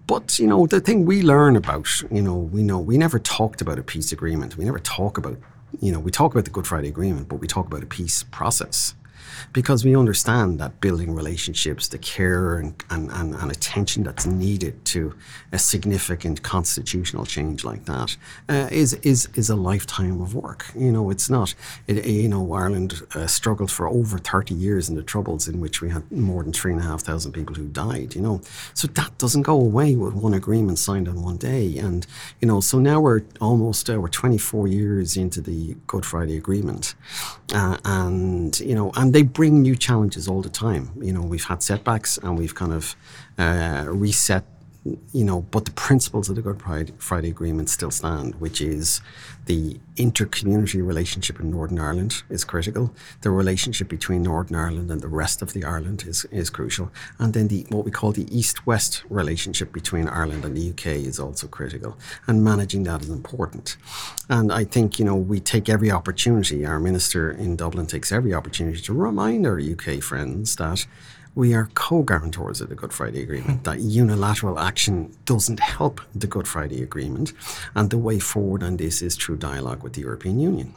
But 0.08 0.40
you 0.40 0.48
know, 0.48 0.66
the 0.68 0.80
thing 0.80 1.06
we 1.06 1.22
learn 1.22 1.56
about, 1.56 1.88
you 2.12 2.22
know, 2.22 2.36
we 2.36 2.64
know 2.64 2.80
we 2.80 2.98
never 2.98 3.20
talked 3.20 3.62
about 3.62 3.80
a 3.80 3.84
peace 3.84 4.12
agreement. 4.12 4.58
We 4.58 4.66
never 4.66 4.80
talk 4.80 5.18
about 5.18 5.38
you 5.80 5.92
know, 5.92 6.00
we 6.00 6.12
talk 6.12 6.34
about 6.34 6.46
the 6.46 6.52
Good 6.52 6.68
Friday 6.68 6.90
Agreement, 6.90 7.28
but 7.28 7.38
we 7.38 7.48
talk 7.48 7.66
about 7.68 7.84
a 7.84 7.88
peace 7.88 8.24
process 8.24 8.96
because 9.52 9.84
we 9.84 9.96
understand 9.96 10.60
that 10.60 10.80
building 10.80 11.14
relationships, 11.14 11.88
the 11.88 11.98
care 11.98 12.58
and, 12.58 12.82
and, 12.90 13.12
and, 13.12 13.36
and 13.36 13.52
attention 13.52 14.04
that's 14.04 14.26
needed 14.26 14.86
to 14.86 15.14
a 15.52 15.60
significant 15.60 16.42
constitutional 16.44 17.26
change 17.26 17.64
like 17.64 17.86
that 17.86 18.16
uh, 18.50 18.68
is 18.72 18.94
is 18.96 19.28
is 19.36 19.50
a 19.50 19.56
lifetime 19.56 20.22
of 20.22 20.36
work. 20.36 20.66
You 20.76 20.92
know, 20.92 21.10
it's 21.10 21.30
not. 21.30 21.54
It, 21.88 22.06
you 22.06 22.30
know, 22.30 22.54
Ireland 22.54 23.02
uh, 23.16 23.28
struggled 23.28 23.72
for 23.72 23.88
over 23.88 24.18
thirty 24.18 24.54
years 24.54 24.90
in 24.90 24.96
the 24.96 25.04
Troubles, 25.04 25.48
in 25.48 25.60
which 25.60 25.82
we 25.82 25.90
had 25.90 26.12
more 26.12 26.44
than 26.44 26.54
three 26.54 26.72
and 26.72 26.82
a 26.82 26.84
half 26.84 27.02
thousand 27.02 27.34
people 27.34 27.56
who 27.56 27.68
died. 27.68 28.16
You 28.16 28.22
know, 28.22 28.42
so 28.74 28.88
that 28.88 29.18
doesn't 29.18 29.44
go 29.44 29.60
away 29.60 29.96
with 29.96 30.14
one 30.14 30.34
agreement 30.34 30.80
signed 30.80 31.08
on 31.08 31.22
one 31.22 31.38
day. 31.38 31.78
And 31.78 32.06
you 32.42 32.48
know, 32.48 32.60
so 32.60 32.80
now 32.80 33.00
we're 33.00 33.22
almost 33.42 33.90
uh, 33.90 34.00
we're 34.00 34.08
twenty 34.08 34.38
four 34.38 34.68
years 34.68 35.18
into 35.18 35.42
the 35.42 35.76
Good 35.88 36.06
Friday 36.06 36.38
Agreement, 36.38 36.96
uh, 37.54 37.78
and 37.86 38.60
you 38.60 38.76
know, 38.76 38.92
and 38.96 39.14
they 39.14 39.24
bring 39.34 39.62
new 39.62 39.76
challenges 39.76 40.28
all 40.28 40.42
the 40.42 40.50
time. 40.50 40.92
You 41.02 41.14
know, 41.14 41.22
we've 41.22 41.44
had 41.44 41.62
setbacks 41.64 42.18
and 42.18 42.38
we've 42.38 42.56
kind 42.56 42.74
of 42.74 42.96
uh, 43.38 43.86
reset. 43.88 44.46
You 44.86 45.24
know, 45.24 45.42
but 45.52 45.64
the 45.64 45.72
principles 45.72 46.30
of 46.30 46.36
the 46.36 46.42
Good 46.42 46.62
Friday 46.98 47.30
Agreement 47.30 47.70
still 47.70 47.92
stand, 47.92 48.36
which 48.36 48.60
is 48.60 49.00
the 49.46 49.80
inter-community 49.96 50.82
relationship 50.82 51.40
in 51.40 51.52
Northern 51.52 51.80
Ireland 51.80 52.24
is 52.30 52.44
critical. 52.44 52.94
The 53.22 53.30
relationship 53.30 53.88
between 53.90 54.24
Northern 54.24 54.58
Ireland 54.58 54.90
and 54.92 55.02
the 55.02 55.08
rest 55.08 55.42
of 55.42 55.54
the 55.54 55.64
Ireland 55.64 56.04
is, 56.08 56.26
is 56.32 56.50
crucial. 56.50 56.92
And 57.20 57.34
then 57.34 57.48
the 57.48 57.66
what 57.70 57.86
we 57.86 57.92
call 57.92 58.12
the 58.12 58.28
East-West 58.38 59.04
relationship 59.10 59.72
between 59.72 60.08
Ireland 60.08 60.46
and 60.46 60.56
the 60.56 60.70
UK 60.72 60.88
is 61.06 61.20
also 61.20 61.48
critical. 61.48 61.98
And 62.28 62.44
managing 62.44 62.84
that 62.84 63.02
is 63.02 63.10
important. 63.10 63.78
And 64.30 64.52
I 64.52 64.64
think, 64.64 65.00
you 65.00 65.06
know, 65.06 65.16
we 65.16 65.40
take 65.40 65.70
every 65.70 65.92
opportunity, 65.92 66.66
our 66.66 66.80
minister 66.80 67.32
in 67.32 67.56
Dublin 67.56 67.86
takes 67.86 68.12
every 68.12 68.34
opportunity 68.34 68.82
to 68.82 68.94
remind 68.94 69.46
our 69.46 69.60
UK 69.60 70.02
friends 70.02 70.56
that 70.56 70.86
we 71.36 71.54
are 71.54 71.70
co-guarantors 71.74 72.62
of 72.62 72.70
the 72.70 72.76
Good 72.76 72.94
Friday 72.94 73.22
Agreement. 73.22 73.64
that 73.66 73.80
unilateral 73.80 74.60
action 74.60 75.16
doesn't 75.26 75.60
help 75.60 76.02
the 76.14 76.28
Good 76.28 76.48
Friday 76.48 76.84
Agreement, 76.84 77.34
and 77.76 77.90
the 77.90 77.98
way 77.98 78.20
forward 78.20 78.64
on 78.64 78.78
this 78.78 79.02
is 79.02 79.16
through 79.16 79.38
dialogue 79.38 79.84
with 79.84 79.94
the 79.94 80.02
European 80.02 80.40
Union. 80.40 80.74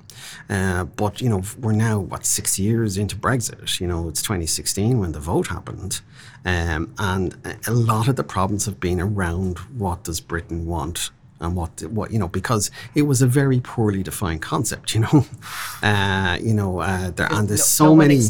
Uh, 0.49 0.85
but 0.85 1.21
you 1.21 1.29
know, 1.29 1.43
we're 1.61 1.73
now 1.73 1.99
what 1.99 2.25
six 2.25 2.59
years 2.59 2.97
into 2.97 3.17
Brexit. 3.17 3.81
You 3.81 3.87
know, 3.87 4.09
it's 4.09 4.23
2016 4.23 4.99
when 4.99 5.13
the 5.13 5.21
vote 5.21 5.49
happened, 5.49 6.01
um, 6.45 6.95
and 6.99 7.37
a 7.67 7.73
lot 7.73 8.09
of 8.09 8.17
the 8.17 8.25
problems 8.25 8.65
have 8.67 8.81
been 8.81 9.01
around 9.01 9.59
what 9.77 10.05
does 10.05 10.21
Britain 10.21 10.67
want 10.67 11.11
and 11.41 11.55
what 11.57 11.83
what 11.85 12.11
you 12.11 12.19
know 12.19 12.29
because 12.29 12.71
it 12.95 13.03
was 13.03 13.23
a 13.23 13.27
very 13.27 13.61
poorly 13.61 14.03
defined 14.03 14.43
concept 14.43 14.95
you 14.95 15.01
know? 15.01 15.27
Uh, 15.83 16.39
you 16.41 16.55
know 16.55 16.81
uh, 16.81 17.11
there 17.11 17.31
and 17.31 17.49
there's 17.49 17.61
no, 17.61 17.65
so 17.65 17.85
no 17.87 17.97
many 17.97 18.21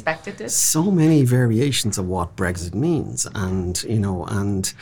so 0.49 0.91
many 0.91 1.25
variations 1.25 1.97
of 1.97 2.07
what 2.07 2.37
Brexit 2.37 2.75
means 2.75 3.27
and 3.35 3.83
you 3.85 3.99
know 3.99 4.25
and 4.27 4.75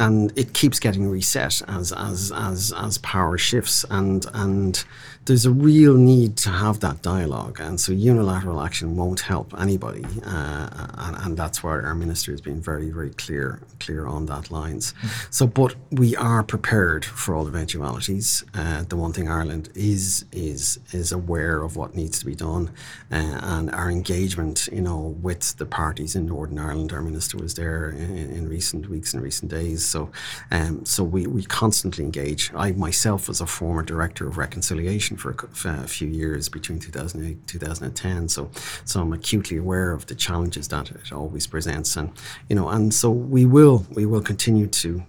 and 0.00 0.32
it 0.36 0.52
keeps 0.52 0.78
getting 0.78 1.08
reset 1.08 1.62
as 1.68 1.92
as 1.92 2.32
as 2.34 2.72
as 2.76 2.98
power 2.98 3.38
shifts 3.38 3.84
and 3.90 4.26
and 4.32 4.84
there's 5.26 5.46
a 5.46 5.50
real 5.50 5.94
need 5.94 6.36
to 6.36 6.50
have 6.50 6.80
that 6.80 7.02
dialogue 7.02 7.58
and 7.60 7.80
so 7.80 7.92
unilateral 7.92 8.60
action 8.60 8.96
won't 8.96 9.20
help 9.20 9.52
anybody 9.58 10.04
uh, 10.24 10.68
and, 10.98 11.16
and 11.24 11.36
that's 11.36 11.62
why 11.62 11.70
our 11.70 11.94
minister 11.94 12.30
has 12.30 12.40
been 12.40 12.60
very 12.60 12.90
very 12.90 13.10
clear 13.10 13.60
clear 13.80 14.06
on 14.06 14.26
that 14.26 14.50
lines 14.50 14.94
mm. 15.02 15.34
so 15.34 15.46
but 15.46 15.74
we 15.90 16.14
are 16.16 16.42
prepared 16.42 17.04
for 17.04 17.34
all 17.34 17.46
eventualities 17.48 18.44
uh, 18.54 18.82
the 18.84 18.96
one 18.96 19.12
thing 19.12 19.28
Ireland 19.28 19.68
is 19.74 20.24
is 20.32 20.78
is 20.92 21.12
aware 21.12 21.62
of 21.62 21.76
what 21.76 21.94
needs 21.94 22.18
to 22.20 22.26
be 22.26 22.34
done 22.34 22.70
uh, 23.10 23.40
and 23.42 23.70
our 23.70 23.90
engagement 23.90 24.68
you 24.72 24.82
know 24.82 25.16
with 25.20 25.56
the 25.56 25.66
parties 25.66 26.14
in 26.14 26.26
Northern 26.26 26.58
Ireland 26.58 26.92
our 26.92 27.02
minister 27.02 27.36
was 27.38 27.54
there 27.54 27.90
in, 27.90 28.30
in 28.30 28.48
recent 28.48 28.88
weeks 28.88 29.12
and 29.12 29.22
recent 29.22 29.50
days 29.50 29.86
so, 29.86 30.10
um, 30.50 30.84
so 30.84 31.02
we, 31.04 31.26
we 31.26 31.44
constantly 31.44 32.04
engage. 32.04 32.52
I 32.54 32.72
myself 32.72 33.28
was 33.28 33.40
a 33.40 33.46
former 33.46 33.82
director 33.82 34.26
of 34.26 34.36
reconciliation 34.36 35.15
for 35.16 35.30
a, 35.30 35.68
a 35.68 35.86
few 35.86 36.08
years 36.08 36.48
between 36.48 36.78
2008 36.78 37.46
2010. 37.46 38.28
So, 38.28 38.50
so 38.84 39.00
I'm 39.00 39.12
acutely 39.12 39.56
aware 39.56 39.92
of 39.92 40.06
the 40.06 40.14
challenges 40.14 40.68
that 40.68 40.90
it 40.90 41.12
always 41.12 41.46
presents, 41.46 41.96
and 41.96 42.12
you 42.48 42.56
know, 42.56 42.68
and 42.68 42.92
so 42.92 43.10
we 43.10 43.44
will 43.44 43.86
we 43.92 44.06
will 44.06 44.22
continue 44.22 44.66
to 44.66 45.02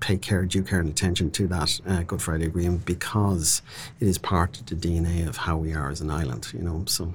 pay 0.00 0.16
care, 0.16 0.44
due 0.44 0.64
care 0.64 0.80
and 0.80 0.88
attention 0.88 1.30
to 1.30 1.46
that 1.46 1.80
uh, 1.86 2.02
Good 2.02 2.20
Friday 2.20 2.46
Agreement 2.46 2.84
because 2.84 3.62
it 4.00 4.08
is 4.08 4.18
part 4.18 4.58
of 4.58 4.66
the 4.66 4.74
DNA 4.74 5.28
of 5.28 5.36
how 5.38 5.56
we 5.56 5.72
are 5.74 5.90
as 5.90 6.00
an 6.00 6.10
island. 6.10 6.52
You 6.52 6.62
know, 6.62 6.84
so. 6.86 7.14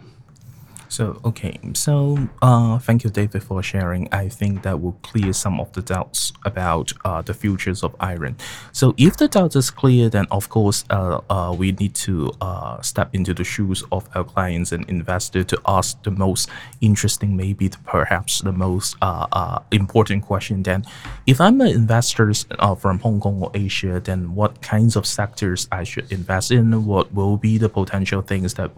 So, 0.89 1.19
okay, 1.25 1.59
so 1.73 2.17
uh, 2.41 2.79
thank 2.79 3.03
you, 3.03 3.09
David, 3.09 3.43
for 3.43 3.61
sharing. 3.61 4.07
I 4.13 4.29
think 4.29 4.63
that 4.63 4.81
will 4.81 4.97
clear 5.03 5.33
some 5.33 5.59
of 5.59 5.71
the 5.73 5.81
doubts 5.81 6.31
about 6.45 6.93
uh, 7.03 7.21
the 7.21 7.33
futures 7.33 7.83
of 7.83 7.95
iron. 7.99 8.37
So, 8.71 8.93
if 8.97 9.17
the 9.17 9.27
doubt 9.27 9.55
is 9.55 9.69
clear, 9.69 10.09
then 10.09 10.27
of 10.31 10.49
course, 10.49 10.85
uh, 10.89 11.21
uh, 11.29 11.55
we 11.57 11.73
need 11.73 11.93
to 11.95 12.31
uh, 12.41 12.81
step 12.81 13.13
into 13.13 13.33
the 13.33 13.43
shoes 13.43 13.83
of 13.91 14.07
our 14.15 14.23
clients 14.23 14.71
and 14.71 14.89
investors 14.89 15.45
to 15.47 15.61
ask 15.67 16.01
the 16.03 16.11
most 16.11 16.49
interesting, 16.81 17.35
maybe 17.35 17.67
the, 17.67 17.77
perhaps 17.79 18.41
the 18.41 18.53
most 18.53 18.95
uh, 19.01 19.27
uh, 19.31 19.59
important 19.71 20.23
question. 20.23 20.63
Then, 20.63 20.85
if 21.25 21.41
I'm 21.41 21.59
an 21.61 21.67
investor 21.67 22.31
uh, 22.59 22.75
from 22.75 22.99
Hong 22.99 23.19
Kong 23.19 23.41
or 23.41 23.51
Asia, 23.53 23.99
then 23.99 24.35
what 24.35 24.61
kinds 24.61 24.95
of 24.95 25.05
sectors 25.05 25.67
I 25.71 25.83
should 25.83 26.11
invest 26.11 26.51
in? 26.51 26.85
What 26.85 27.13
will 27.13 27.37
be 27.37 27.57
the 27.57 27.69
potential 27.69 28.21
things 28.21 28.53
that 28.55 28.71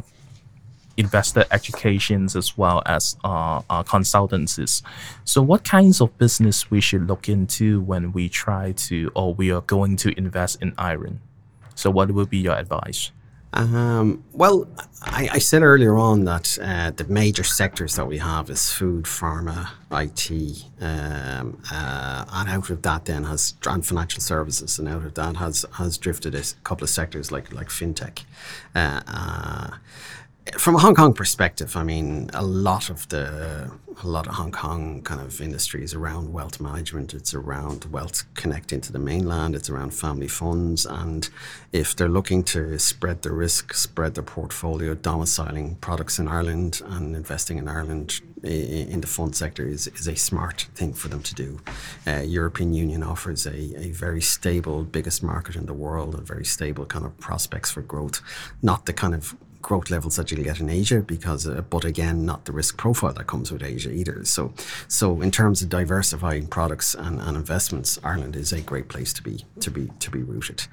investor 1.00 1.46
educations 1.50 2.36
as 2.36 2.58
well 2.58 2.84
as 2.86 3.16
uh, 3.24 3.62
uh, 3.70 3.84
consultancies. 3.84 4.84
So, 5.24 5.42
what 5.42 5.64
kinds 5.64 6.02
of 6.02 6.16
business 6.18 6.70
we 6.70 6.82
should 6.82 7.08
look 7.08 7.30
into 7.30 7.82
when 7.82 8.12
we 8.12 8.30
try 8.30 8.74
to 8.88 9.12
or 9.16 9.34
we 9.34 9.52
are 9.52 9.62
going 9.62 9.96
to 9.98 10.16
invest 10.18 10.62
in 10.62 10.74
Ireland? 10.78 11.20
So, 11.74 11.90
what 11.90 12.12
will 12.12 12.26
be 12.26 12.38
your 12.38 12.56
advice? 12.56 13.12
Um, 13.52 14.24
well, 14.32 14.68
I, 15.02 15.28
I, 15.34 15.40
said 15.40 15.64
earlier 15.64 15.98
on 15.98 16.26
that 16.26 16.56
uh, 16.62 16.92
the 16.92 17.06
major 17.06 17.44
sectors 17.44 17.96
that 17.96 18.06
we 18.06 18.20
have 18.20 18.52
is 18.52 18.72
food, 18.72 19.06
pharma, 19.06 19.70
IT, 19.92 20.66
um, 20.80 21.60
uh, 21.72 22.26
and 22.32 22.48
out 22.48 22.70
of 22.70 22.84
that 22.84 23.06
then 23.06 23.24
has 23.24 23.56
and 23.66 23.84
financial 23.84 24.22
services, 24.22 24.78
and 24.78 24.88
out 24.88 25.04
of 25.04 25.16
that 25.16 25.38
has 25.38 25.66
has 25.74 25.98
drifted 25.98 26.36
a 26.36 26.44
couple 26.64 26.84
of 26.84 26.92
sectors 26.92 27.32
like 27.32 27.52
like 27.52 27.70
fintech. 27.70 28.24
Uh, 28.76 29.02
uh 29.08 29.70
from 30.58 30.76
a 30.76 30.80
Hong 30.80 30.96
Kong 30.96 31.14
perspective, 31.14 31.76
I 31.76 31.84
mean, 31.84 32.30
a 32.34 32.44
lot 32.44 32.90
of 32.90 33.08
the 33.10 33.72
a 34.02 34.08
lot 34.08 34.28
of 34.28 34.36
Hong 34.36 34.52
Kong 34.52 35.02
kind 35.02 35.20
of 35.20 35.42
industries 35.42 35.94
around 35.94 36.32
wealth 36.32 36.62
management. 36.62 37.14
It's 37.14 37.34
around 37.34 37.86
wealth 37.92 38.24
connecting 38.34 38.80
to 38.82 38.94
the 38.94 39.00
mainland. 39.00 39.56
It's 39.56 39.70
around 39.70 39.94
family 39.94 40.30
funds, 40.30 40.86
and 40.86 41.30
if 41.74 41.96
they're 41.96 42.08
looking 42.08 42.44
to 42.46 42.80
spread 42.80 43.22
the 43.22 43.34
risk, 43.34 43.74
spread 43.74 44.16
their 44.16 44.24
portfolio, 44.24 44.96
domiciling 44.96 45.76
products 45.76 46.18
in 46.20 46.28
Ireland 46.28 46.82
and 46.86 47.16
investing 47.16 47.58
in 47.58 47.68
Ireland 47.68 48.22
in 48.44 49.02
the 49.02 49.08
fund 49.08 49.36
sector 49.36 49.68
is, 49.68 49.88
is 49.88 50.08
a 50.08 50.16
smart 50.16 50.68
thing 50.74 50.94
for 50.94 51.10
them 51.10 51.22
to 51.24 51.36
do. 51.36 51.60
Uh, 52.08 52.22
European 52.22 52.74
Union 52.74 53.04
offers 53.04 53.46
a, 53.46 53.78
a 53.78 53.92
very 53.92 54.22
stable, 54.22 54.84
biggest 54.84 55.22
market 55.22 55.58
in 55.58 55.66
the 55.66 55.74
world, 55.74 56.16
and 56.16 56.26
very 56.26 56.46
stable 56.46 56.86
kind 56.86 57.06
of 57.06 57.18
prospects 57.20 57.70
for 57.72 57.82
growth. 57.82 58.22
Not 58.62 58.86
the 58.86 58.94
kind 58.94 59.14
of 59.14 59.36
growth 59.62 59.90
levels 59.90 60.16
that 60.16 60.32
you'll 60.32 60.44
get 60.44 60.60
in 60.60 60.70
Asia 60.70 61.02
because 61.02 61.48
uh, 61.48 61.62
but 61.70 61.84
again 61.84 62.26
not 62.26 62.46
the 62.46 62.52
risk 62.52 62.78
profile 62.78 63.14
that 63.14 63.28
comes 63.28 63.52
with 63.52 63.64
Asia 63.64 63.92
either. 63.92 64.24
So 64.26 64.54
so 64.88 65.22
in 65.22 65.32
terms 65.32 65.62
of 65.62 65.70
diversifying 65.70 66.48
products 66.48 66.96
and, 66.96 67.20
and 67.20 67.36
investments 67.36 68.00
Ireland 68.04 68.36
is 68.36 68.54
a 68.54 68.62
great 68.62 68.88
place 68.88 69.12
to 69.14 69.24
be 69.24 69.46
to 69.60 69.70
be 69.70 69.90
to 70.00 70.12
be 70.12 70.24
rooted. 70.24 70.64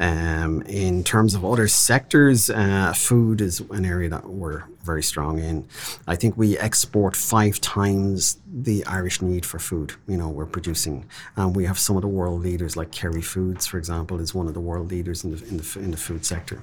Um, 0.00 0.62
in 0.62 1.04
terms 1.04 1.34
of 1.34 1.44
other 1.44 1.68
sectors 1.68 2.50
uh, 2.50 2.92
food 2.92 3.40
is 3.40 3.60
an 3.70 3.84
area 3.84 4.08
that 4.08 4.28
we're 4.28 4.64
very 4.82 5.02
strong 5.02 5.38
in. 5.38 5.66
I 6.06 6.16
think 6.16 6.36
we 6.36 6.58
export 6.58 7.16
five 7.16 7.60
times 7.60 8.38
the 8.46 8.84
Irish 8.84 9.22
need 9.22 9.46
for 9.46 9.58
food 9.58 9.94
you 10.08 10.16
know 10.16 10.28
we're 10.28 10.46
producing. 10.46 11.06
And 11.36 11.54
we 11.54 11.66
have 11.66 11.78
some 11.78 11.96
of 11.96 12.02
the 12.02 12.08
world 12.08 12.42
leaders 12.42 12.76
like 12.76 12.90
Kerry 12.90 13.22
Foods 13.22 13.66
for 13.66 13.78
example 13.78 14.20
is 14.20 14.34
one 14.34 14.48
of 14.48 14.54
the 14.54 14.60
world 14.60 14.90
leaders 14.90 15.22
in 15.22 15.30
the 15.36 15.44
in 15.46 15.56
the, 15.58 15.78
in 15.78 15.90
the 15.92 15.96
food 15.96 16.26
sector. 16.26 16.62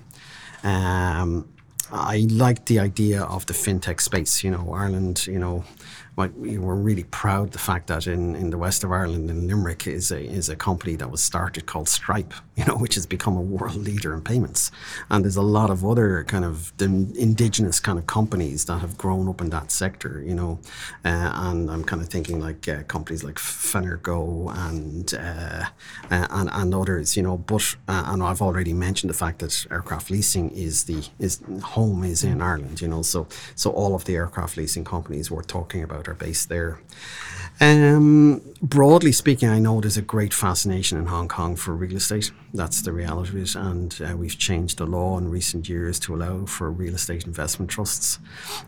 Um, 0.64 1.48
I 1.92 2.28
like 2.30 2.66
the 2.66 2.80
idea 2.80 3.24
of 3.24 3.46
the 3.46 3.54
fintech 3.54 4.00
space. 4.00 4.44
You 4.44 4.52
know, 4.52 4.74
Ireland, 4.74 5.28
you 5.28 5.40
know, 5.40 5.64
were 6.16 6.76
really 6.76 7.04
proud 7.06 7.52
the 7.52 7.60
fact 7.60 7.88
that 7.88 8.08
in, 8.08 8.36
in 8.36 8.50
the 8.50 8.58
west 8.58 8.84
of 8.84 8.92
Ireland 8.92 9.30
in 9.30 9.48
Limerick 9.48 9.88
is 9.88 10.12
a 10.12 10.22
is 10.22 10.50
a 10.50 10.56
company 10.56 10.96
that 10.96 11.10
was 11.10 11.22
started 11.22 11.66
called 11.66 11.90
Stripe, 11.90 12.34
you 12.62 12.68
know, 12.68 12.78
which 12.78 12.94
has 12.94 13.08
become 13.08 13.36
a 13.36 13.42
world 13.42 13.76
leader 13.76 14.14
in 14.14 14.22
payments. 14.22 14.72
And 15.10 15.26
there's 15.26 15.36
a 15.36 15.42
lot 15.42 15.72
of 15.72 15.84
other 15.84 16.24
kind 16.26 16.46
of 16.46 16.72
indigenous 16.80 17.80
kind 17.80 17.98
of 17.98 18.06
companies 18.06 18.66
that 18.66 18.80
have 18.80 18.98
grown 19.00 19.28
up 19.28 19.42
in 19.42 19.50
that 19.50 19.72
sector, 19.72 20.22
you 20.24 20.36
know. 20.36 20.60
Uh, 21.04 21.32
and 21.34 21.72
I'm 21.72 21.84
kind 21.84 22.04
of 22.04 22.10
thinking 22.10 22.40
like 22.40 22.68
uh, 22.68 22.84
companies 22.84 23.24
like 23.24 23.36
Fenergo 23.36 24.56
and, 24.56 25.12
uh, 25.16 25.66
uh, 26.12 26.28
and 26.30 26.50
and 26.54 26.76
others, 26.76 27.18
you 27.18 27.24
know. 27.24 27.38
But 27.38 27.76
uh, 27.88 28.04
and 28.08 28.22
I've 28.22 28.44
already 28.44 28.74
mentioned 28.74 29.10
the 29.10 29.18
fact 29.18 29.40
that 29.40 29.66
aircraft 29.72 30.12
leasing 30.12 30.52
is 30.52 30.84
the 30.84 31.04
is 31.18 31.42
home 31.64 32.04
is 32.04 32.24
in 32.24 32.42
Ireland, 32.42 32.80
you 32.80 32.88
know. 32.88 33.02
So 33.02 33.28
so 33.56 33.72
all 33.72 33.96
of 33.96 34.06
the 34.06 34.16
aircraft 34.16 34.58
leasing 34.58 34.84
companies 34.84 35.32
we're 35.32 35.42
talking 35.42 35.82
about 35.82 36.08
are 36.08 36.14
based 36.14 36.50
there. 36.50 36.80
Um, 37.60 38.42
broadly 38.62 39.12
speaking, 39.12 39.50
I 39.50 39.60
know 39.60 39.82
there's 39.82 39.98
a 39.98 40.02
great 40.02 40.34
fascination 40.34 40.98
in 40.98 41.06
Hong 41.06 41.28
Kong 41.28 41.56
for 41.56 41.76
real 41.76 41.98
estate. 41.98 42.32
That's 42.54 42.82
the 42.82 42.92
reality 42.92 43.30
of 43.30 43.44
it. 43.44 43.56
And 43.56 44.02
uh, 44.04 44.18
we've 44.18 44.38
changed 44.38 44.80
the 44.80 44.86
law 44.86 45.18
in 45.18 45.30
recent 45.30 45.70
years 45.70 46.00
to 46.02 46.16
allow 46.16 46.46
for 46.46 46.72
real 46.72 46.96
estate 46.96 47.26
investment 47.26 47.70
trusts. 47.70 48.18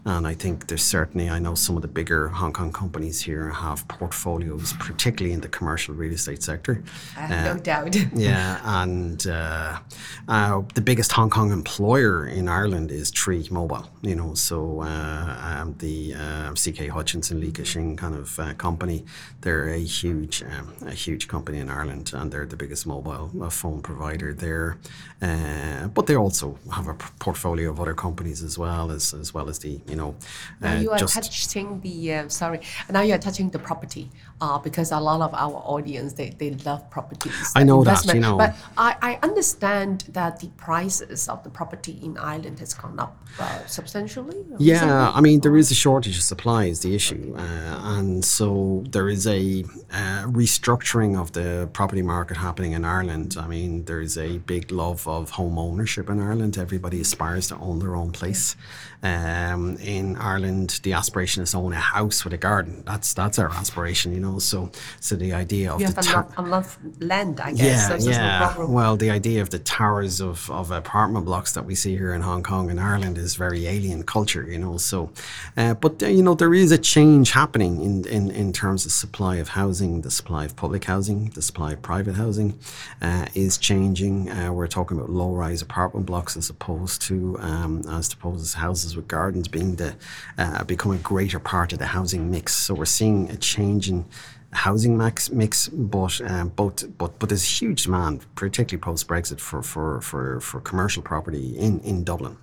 And 0.06 0.28
I 0.28 0.36
think 0.36 0.68
there's 0.68 0.84
certainly, 0.84 1.30
I 1.30 1.40
know 1.40 1.56
some 1.56 1.76
of 1.76 1.82
the 1.82 1.88
bigger 1.88 2.28
Hong 2.30 2.54
Kong 2.54 2.72
companies 2.72 3.22
here 3.22 3.50
have 3.50 3.88
portfolios, 3.88 4.74
particularly 4.74 5.34
in 5.34 5.42
the 5.42 5.50
commercial 5.50 5.96
real 5.96 6.14
estate 6.14 6.44
sector. 6.44 6.84
Uh, 7.18 7.28
no 7.28 7.58
doubt. 7.58 7.96
yeah. 8.16 8.62
And 8.64 9.26
uh, 9.26 9.80
uh, 10.28 10.62
the 10.76 10.82
biggest 10.82 11.12
Hong 11.14 11.32
Kong 11.32 11.52
employer 11.52 12.28
in 12.28 12.48
Ireland 12.48 12.92
is 12.92 13.10
Three 13.10 13.48
Mobile, 13.50 13.90
you 14.04 14.16
know, 14.16 14.36
so 14.36 14.82
uh, 14.82 15.62
um, 15.62 15.76
the 15.80 16.14
CK 16.54 16.90
Hutchison, 16.90 17.40
Li 17.40 17.52
Ka-shing 17.52 17.98
kind 17.98 18.16
of 18.16 18.40
company 18.58 18.83
company. 18.84 19.06
They're 19.42 19.70
a 19.70 19.80
huge, 19.80 20.44
um, 20.44 20.74
a 20.86 20.92
huge 20.94 21.28
company 21.28 21.60
in 21.60 21.70
Ireland, 21.70 22.12
and 22.14 22.32
they're 22.32 22.46
the 22.46 22.58
biggest 22.58 22.86
mobile 22.86 23.32
uh, 23.42 23.50
phone 23.50 23.82
provider 23.82 24.34
there. 24.34 24.78
Uh, 25.24 25.88
but 25.88 26.06
they 26.06 26.16
also 26.16 26.58
have 26.74 26.88
a 26.90 26.94
portfolio 27.20 27.70
of 27.70 27.80
other 27.80 27.94
companies 27.94 28.44
as 28.44 28.58
well 28.58 28.92
as 28.92 29.14
as 29.14 29.34
well 29.34 29.48
as 29.48 29.58
the 29.60 29.80
you 29.88 29.96
know. 29.96 30.14
now 30.60 30.76
uh, 30.76 30.80
you 30.82 30.92
are 30.92 31.00
touching 31.00 31.80
the 31.80 32.14
uh, 32.14 32.28
sorry. 32.28 32.60
Now 32.90 33.02
you 33.02 33.14
are 33.14 33.24
touching 33.28 33.50
the 33.50 33.60
property 33.60 34.10
uh, 34.42 34.58
because 34.58 34.92
a 34.92 35.00
lot 35.00 35.22
of 35.22 35.34
our 35.34 35.60
audience 35.76 36.14
they, 36.14 36.32
they 36.32 36.52
love 36.70 36.90
properties. 36.90 37.54
I 37.56 37.64
know 37.64 37.80
investment. 37.80 38.08
that 38.08 38.16
you 38.16 38.22
know, 38.22 38.38
but 38.38 38.54
I, 38.78 38.96
I 39.02 39.20
understand 39.24 40.06
that 40.10 40.42
the 40.42 40.50
prices 40.58 41.30
of 41.30 41.42
the 41.44 41.50
property 41.50 42.00
in 42.04 42.18
Ireland 42.18 42.60
has 42.60 42.74
gone 42.74 43.00
up 43.00 43.16
uh, 43.40 43.66
substantially. 43.66 44.44
Yeah, 44.60 45.10
I 45.18 45.22
mean 45.22 45.40
there 45.40 45.56
is 45.56 45.72
a 45.72 45.76
shortage 45.76 46.18
of 46.18 46.24
supply 46.24 46.66
is 46.66 46.82
the 46.82 46.96
issue, 46.96 47.34
and 47.38 48.26
so 48.26 48.84
there 48.90 49.08
is 49.08 49.26
a 49.26 49.64
uh, 49.90 50.24
restructuring 50.26 51.18
of 51.18 51.32
the 51.32 51.70
property 51.72 52.02
market 52.02 52.36
happening 52.36 52.74
in 52.74 52.84
Ireland. 52.84 53.38
I 53.40 53.48
mean, 53.48 53.86
there's 53.86 54.18
a 54.18 54.40
big 54.40 54.72
love 54.72 55.08
of 55.22 55.32
home 55.32 55.58
ownership 55.58 56.10
in 56.10 56.20
Ireland. 56.20 56.58
Everybody 56.58 57.02
aspires 57.02 57.48
to 57.50 57.58
own 57.58 57.80
their 57.80 57.96
own 57.96 58.12
place. 58.12 58.56
Um, 59.04 59.76
in 59.82 60.16
Ireland, 60.16 60.80
the 60.84 60.94
aspiration 60.94 61.44
is 61.44 61.52
to 61.52 61.58
own 61.58 61.74
a 61.74 61.76
house 61.76 62.24
with 62.24 62.34
a 62.34 62.38
garden. 62.38 62.84
That's 62.86 63.14
that's 63.14 63.38
our 63.38 63.50
aspiration, 63.50 64.14
you 64.14 64.22
know. 64.22 64.40
So, 64.40 64.72
so 65.02 65.18
the 65.18 65.34
idea 65.34 65.74
of 65.74 65.82
you 65.82 65.90
the 65.90 65.96
have 65.96 66.06
tar- 66.06 66.46
enough, 66.46 66.80
land, 67.00 67.42
I 67.42 67.52
guess. 67.52 67.90
Yeah, 67.90 67.98
so 67.98 68.10
yeah. 68.10 68.56
No 68.58 68.68
well, 68.68 68.96
the 68.96 69.12
idea 69.12 69.42
of 69.42 69.50
the 69.50 69.60
towers 69.60 70.22
of, 70.22 70.50
of 70.50 70.72
apartment 70.72 71.26
blocks 71.26 71.52
that 71.52 71.66
we 71.66 71.76
see 71.76 71.98
here 71.98 72.14
in 72.14 72.22
Hong 72.22 72.44
Kong 72.44 72.70
and 72.70 72.80
Ireland 72.80 73.18
is 73.18 73.36
very 73.36 73.68
alien 73.68 74.04
culture, 74.04 74.50
you 74.50 74.58
know. 74.58 74.78
So, 74.78 75.12
uh, 75.58 75.74
but 75.74 76.02
uh, 76.02 76.08
you 76.08 76.24
know, 76.24 76.34
there 76.34 76.54
is 76.54 76.72
a 76.72 76.78
change 76.78 77.32
happening 77.32 77.82
in 77.82 78.08
in 78.08 78.32
in 78.32 78.54
terms 78.54 78.86
of 78.86 78.94
supply 78.94 79.36
of 79.36 79.50
housing, 79.50 80.02
the 80.02 80.12
supply 80.12 80.46
of 80.46 80.56
public 80.56 80.86
housing, 80.86 81.30
the 81.32 81.42
supply 81.42 81.74
of 81.74 81.82
private 81.82 82.16
housing 82.16 82.58
uh, 83.02 83.26
is 83.34 83.58
changing. 83.58 84.30
Uh, 84.30 84.54
we're 84.54 84.68
talking 84.68 84.98
about 84.98 85.03
low-rise 85.08 85.62
apartment 85.62 86.06
blocks 86.06 86.38
as 86.38 86.50
opposed 86.50 87.02
to 87.04 87.38
um, 87.40 87.82
as 87.90 88.12
opposed 88.14 88.52
to 88.52 88.58
houses 88.58 88.96
with 88.96 89.08
gardens 89.08 89.48
being 89.48 89.76
the 89.76 89.96
uh, 90.38 90.64
becoming 90.64 91.00
a 91.00 91.02
greater 91.02 91.40
part 91.40 91.74
of 91.74 91.80
the 91.80 91.88
housing 91.88 92.32
mix. 92.32 92.54
So 92.54 92.74
we're 92.74 92.86
seeing 92.86 93.30
a 93.30 93.38
change 93.38 93.90
in 93.90 94.06
housing 94.54 94.98
mix, 94.98 95.32
mix 95.32 95.68
but 95.70 96.22
um, 96.22 96.50
but 96.56 96.86
but 96.98 97.18
but 97.20 97.30
there's 97.30 97.62
huge 97.62 97.84
demand, 97.84 98.26
particularly 98.36 98.82
post 98.82 99.08
Brexit, 99.08 99.40
for, 99.40 99.62
for 99.62 100.02
for 100.02 100.40
for 100.40 100.62
commercial 100.62 101.02
property 101.04 101.58
in 101.58 101.80
in 101.82 102.04
Dublin. 102.04 102.38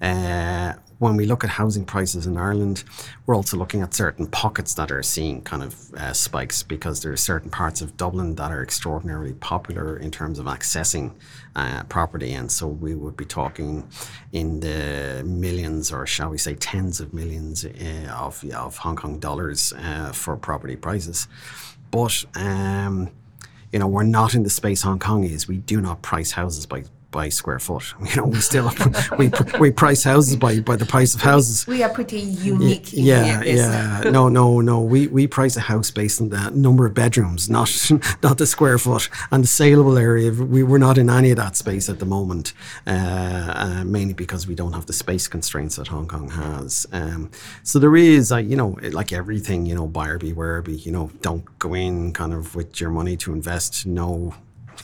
Uh, 0.00 0.74
when 1.04 1.16
we 1.16 1.26
look 1.26 1.44
at 1.44 1.50
housing 1.50 1.84
prices 1.84 2.26
in 2.26 2.38
Ireland, 2.38 2.82
we're 3.26 3.34
also 3.34 3.58
looking 3.58 3.82
at 3.82 3.92
certain 3.92 4.26
pockets 4.26 4.72
that 4.72 4.90
are 4.90 5.02
seeing 5.02 5.42
kind 5.42 5.62
of 5.62 5.92
uh, 5.92 6.14
spikes 6.14 6.62
because 6.62 7.02
there 7.02 7.12
are 7.12 7.16
certain 7.18 7.50
parts 7.50 7.82
of 7.82 7.94
Dublin 7.98 8.36
that 8.36 8.50
are 8.50 8.62
extraordinarily 8.62 9.34
popular 9.34 9.98
in 9.98 10.10
terms 10.10 10.38
of 10.38 10.46
accessing 10.46 11.12
uh, 11.56 11.82
property. 11.90 12.32
And 12.32 12.50
so 12.50 12.68
we 12.68 12.94
would 12.94 13.18
be 13.18 13.26
talking 13.26 13.86
in 14.32 14.60
the 14.60 15.22
millions, 15.26 15.92
or 15.92 16.06
shall 16.06 16.30
we 16.30 16.38
say, 16.38 16.54
tens 16.54 17.00
of 17.00 17.12
millions 17.12 17.66
uh, 17.66 18.16
of, 18.18 18.42
of 18.54 18.78
Hong 18.78 18.96
Kong 18.96 19.18
dollars 19.18 19.74
uh, 19.76 20.10
for 20.10 20.38
property 20.38 20.74
prices. 20.74 21.28
But 21.90 22.24
um, 22.34 23.10
you 23.72 23.78
know, 23.78 23.88
we're 23.88 24.04
not 24.04 24.34
in 24.34 24.42
the 24.42 24.48
space 24.48 24.80
Hong 24.80 25.00
Kong 25.00 25.24
is. 25.24 25.46
We 25.46 25.58
do 25.58 25.82
not 25.82 26.00
price 26.00 26.32
houses 26.32 26.64
by 26.64 26.84
by 27.14 27.28
square 27.30 27.60
foot. 27.60 27.94
You 28.04 28.16
know, 28.16 28.26
we 28.26 28.40
still 28.40 28.70
we 29.18 29.30
we 29.58 29.70
price 29.70 30.02
houses 30.04 30.36
by 30.36 30.60
by 30.60 30.76
the 30.76 30.84
price 30.84 31.14
of 31.14 31.22
houses. 31.22 31.66
We 31.66 31.82
are 31.82 31.88
pretty 31.88 32.20
unique. 32.20 32.88
Yeah, 32.92 33.42
yeah. 33.42 34.10
no, 34.10 34.28
no, 34.28 34.60
no. 34.60 34.80
We 34.80 35.06
we 35.06 35.26
price 35.26 35.56
a 35.56 35.60
house 35.72 35.90
based 35.90 36.20
on 36.20 36.28
the 36.28 36.50
number 36.50 36.84
of 36.86 36.92
bedrooms, 36.92 37.48
not 37.48 37.70
not 38.22 38.36
the 38.38 38.46
square 38.46 38.78
foot 38.78 39.08
and 39.30 39.44
the 39.44 39.48
saleable 39.48 39.96
area. 39.96 40.30
We 40.32 40.62
we're 40.62 40.84
not 40.88 40.98
in 40.98 41.08
any 41.08 41.30
of 41.30 41.38
that 41.38 41.56
space 41.56 41.88
at 41.88 41.98
the 41.98 42.06
moment, 42.06 42.52
uh, 42.86 43.52
uh, 43.64 43.84
mainly 43.84 44.14
because 44.14 44.46
we 44.46 44.54
don't 44.54 44.72
have 44.72 44.86
the 44.86 44.92
space 44.92 45.26
constraints 45.28 45.76
that 45.76 45.88
Hong 45.88 46.08
Kong 46.08 46.28
has. 46.30 46.86
Um, 46.92 47.30
so 47.62 47.78
there 47.78 47.96
is, 47.96 48.32
uh, 48.32 48.38
you 48.50 48.56
know, 48.56 48.76
like 49.00 49.12
everything, 49.12 49.66
you 49.66 49.74
know, 49.74 49.86
buyer 49.86 50.18
beware. 50.18 50.62
Be 50.62 50.74
you 50.86 50.92
know, 50.92 51.10
don't 51.22 51.44
go 51.58 51.74
in 51.74 52.12
kind 52.12 52.32
of 52.32 52.54
with 52.54 52.80
your 52.80 52.90
money 52.90 53.16
to 53.18 53.32
invest. 53.32 53.86
No 53.86 54.34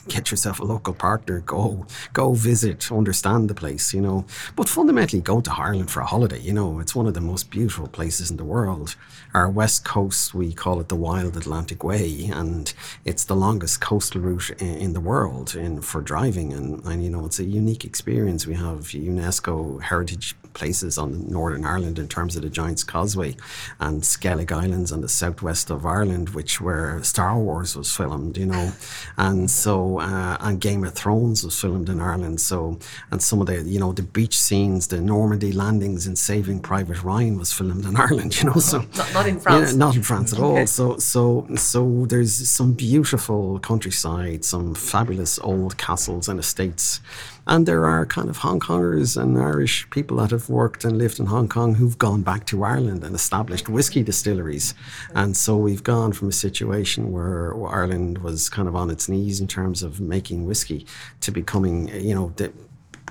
get 0.08 0.30
yourself 0.30 0.60
a 0.60 0.64
local 0.64 0.94
partner, 0.94 1.40
go, 1.40 1.86
go 2.12 2.34
visit, 2.34 2.90
understand 2.90 3.48
the 3.48 3.54
place, 3.54 3.94
you 3.94 4.00
know. 4.00 4.24
But 4.56 4.68
fundamentally, 4.68 5.22
go 5.22 5.40
to 5.40 5.52
Ireland 5.52 5.90
for 5.90 6.00
a 6.00 6.06
holiday. 6.06 6.40
You 6.40 6.52
know, 6.52 6.80
it's 6.80 6.94
one 6.94 7.06
of 7.06 7.14
the 7.14 7.20
most 7.20 7.50
beautiful 7.50 7.88
places 7.88 8.30
in 8.30 8.36
the 8.36 8.44
world. 8.44 8.96
Our 9.34 9.48
west 9.48 9.84
coast, 9.84 10.34
we 10.34 10.52
call 10.52 10.80
it 10.80 10.88
the 10.88 10.96
Wild 10.96 11.36
Atlantic 11.36 11.84
Way, 11.84 12.30
and 12.32 12.72
it's 13.04 13.24
the 13.24 13.36
longest 13.36 13.80
coastal 13.80 14.20
route 14.20 14.50
in, 14.58 14.76
in 14.76 14.92
the 14.92 15.00
world 15.00 15.54
in 15.54 15.80
for 15.80 16.00
driving. 16.00 16.52
And, 16.52 16.84
and 16.84 17.04
you 17.04 17.10
know, 17.10 17.26
it's 17.26 17.38
a 17.38 17.44
unique 17.44 17.84
experience. 17.84 18.46
We 18.46 18.54
have 18.54 18.88
UNESCO 18.88 19.82
heritage 19.82 20.34
places 20.54 20.98
on 20.98 21.28
Northern 21.30 21.64
Ireland 21.64 21.98
in 21.98 22.08
terms 22.08 22.36
of 22.36 22.42
the 22.42 22.50
Giant's 22.50 22.84
Causeway 22.84 23.36
and 23.78 24.02
Skellig 24.02 24.52
Islands 24.52 24.92
on 24.92 25.00
the 25.00 25.08
southwest 25.08 25.70
of 25.70 25.86
Ireland, 25.86 26.30
which 26.30 26.60
where 26.60 27.02
Star 27.02 27.38
Wars 27.38 27.76
was 27.76 27.94
filmed, 27.94 28.36
you 28.36 28.46
know, 28.46 28.72
and 29.16 29.50
so 29.50 30.00
uh, 30.00 30.36
and 30.40 30.60
Game 30.60 30.84
of 30.84 30.94
Thrones 30.94 31.44
was 31.44 31.58
filmed 31.60 31.88
in 31.88 32.00
Ireland. 32.00 32.40
So 32.40 32.78
and 33.10 33.22
some 33.22 33.40
of 33.40 33.46
the 33.46 33.62
you 33.62 33.80
know 33.80 33.92
the 33.92 34.02
beach 34.02 34.38
scenes, 34.38 34.88
the 34.88 35.00
Normandy 35.00 35.52
landings 35.52 36.06
in 36.06 36.16
Saving 36.16 36.60
Private 36.60 37.02
Ryan 37.02 37.38
was 37.38 37.52
filmed 37.52 37.84
in 37.84 37.96
Ireland, 37.96 38.40
you 38.40 38.50
know. 38.50 38.60
So 38.60 38.78
not, 38.96 39.12
not 39.14 39.26
in 39.26 39.40
France. 39.40 39.72
Yeah, 39.72 39.78
not 39.78 39.96
in 39.96 40.02
France 40.02 40.32
at 40.32 40.38
okay. 40.38 40.60
all. 40.60 40.66
So 40.66 40.96
so 40.98 41.46
so 41.56 42.06
there's 42.06 42.48
some 42.48 42.72
beautiful 42.72 43.58
countryside, 43.60 44.44
some 44.44 44.74
fabulous 44.74 45.38
old 45.40 45.78
castles 45.78 46.28
and 46.28 46.38
estates 46.40 47.00
and 47.46 47.66
there 47.66 47.86
are 47.86 48.06
kind 48.06 48.28
of 48.28 48.38
Hong 48.38 48.60
Kongers 48.60 49.20
and 49.20 49.38
Irish 49.38 49.88
people 49.90 50.18
that 50.18 50.30
have 50.30 50.48
worked 50.48 50.84
and 50.84 50.98
lived 50.98 51.18
in 51.18 51.26
Hong 51.26 51.48
Kong 51.48 51.74
who've 51.74 51.98
gone 51.98 52.22
back 52.22 52.46
to 52.46 52.64
Ireland 52.64 53.04
and 53.04 53.14
established 53.14 53.68
whiskey 53.68 54.02
distilleries. 54.02 54.74
And 55.14 55.36
so 55.36 55.56
we've 55.56 55.82
gone 55.82 56.12
from 56.12 56.28
a 56.28 56.32
situation 56.32 57.12
where 57.12 57.54
Ireland 57.66 58.18
was 58.18 58.48
kind 58.48 58.68
of 58.68 58.76
on 58.76 58.90
its 58.90 59.08
knees 59.08 59.40
in 59.40 59.48
terms 59.48 59.82
of 59.82 60.00
making 60.00 60.46
whiskey 60.46 60.86
to 61.20 61.30
becoming, 61.30 61.88
you 61.88 62.14
know, 62.14 62.32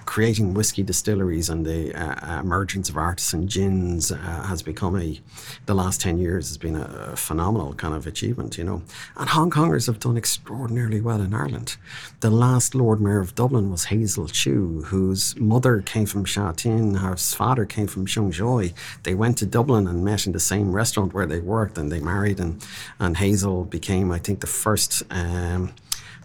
creating 0.10 0.56
whiskey 0.56 0.82
distilleries 0.82 1.52
and 1.52 1.68
the 1.68 1.94
uh, 1.94 2.40
emergence 2.40 2.90
of 2.90 2.98
artisan 2.98 3.48
gins 3.48 4.12
uh, 4.12 4.18
has 4.18 4.64
become 4.64 5.00
a, 5.00 5.22
the 5.68 5.76
last 5.76 6.02
10 6.02 6.18
years 6.18 6.48
has 6.48 6.58
been 6.58 6.76
a, 6.76 7.16
phenomenal 7.16 7.76
kind 7.76 7.94
of 7.94 8.08
achievement, 8.08 8.58
you 8.58 8.64
know. 8.64 8.82
And 9.18 9.30
Hong 9.30 9.52
Kongers 9.52 9.86
have 9.86 10.00
done 10.00 10.18
extraordinarily 10.18 11.00
well 11.00 11.22
in 11.22 11.32
Ireland. 11.32 11.78
The 12.22 12.32
last 12.32 12.74
Lord 12.74 13.00
Mayor 13.00 13.20
of 13.20 13.36
Dublin 13.36 13.70
was 13.70 13.86
Hazel 13.86 14.28
Chu, 14.28 14.82
whose 14.88 15.40
mother 15.40 15.82
came 15.82 16.08
from 16.08 16.26
Sha 16.26 16.54
Tin, 16.54 16.96
her 16.96 17.16
father 17.16 17.68
came 17.68 17.86
from 17.86 18.08
Sheung 18.08 18.34
Shui. 18.34 18.74
They 19.04 19.14
went 19.14 19.38
to 19.38 19.46
Dublin 19.46 19.86
and 19.86 20.04
met 20.04 20.26
in 20.26 20.32
the 20.32 20.40
same 20.40 20.72
restaurant 20.72 21.14
where 21.14 21.28
they 21.28 21.40
worked 21.40 21.78
and 21.78 21.92
they 21.92 22.00
married 22.00 22.40
and, 22.40 22.66
and 23.00 23.16
Hazel 23.16 23.64
became, 23.64 24.12
I 24.12 24.18
think, 24.18 24.40
the 24.40 24.48
first 24.48 25.04
um, 25.12 25.72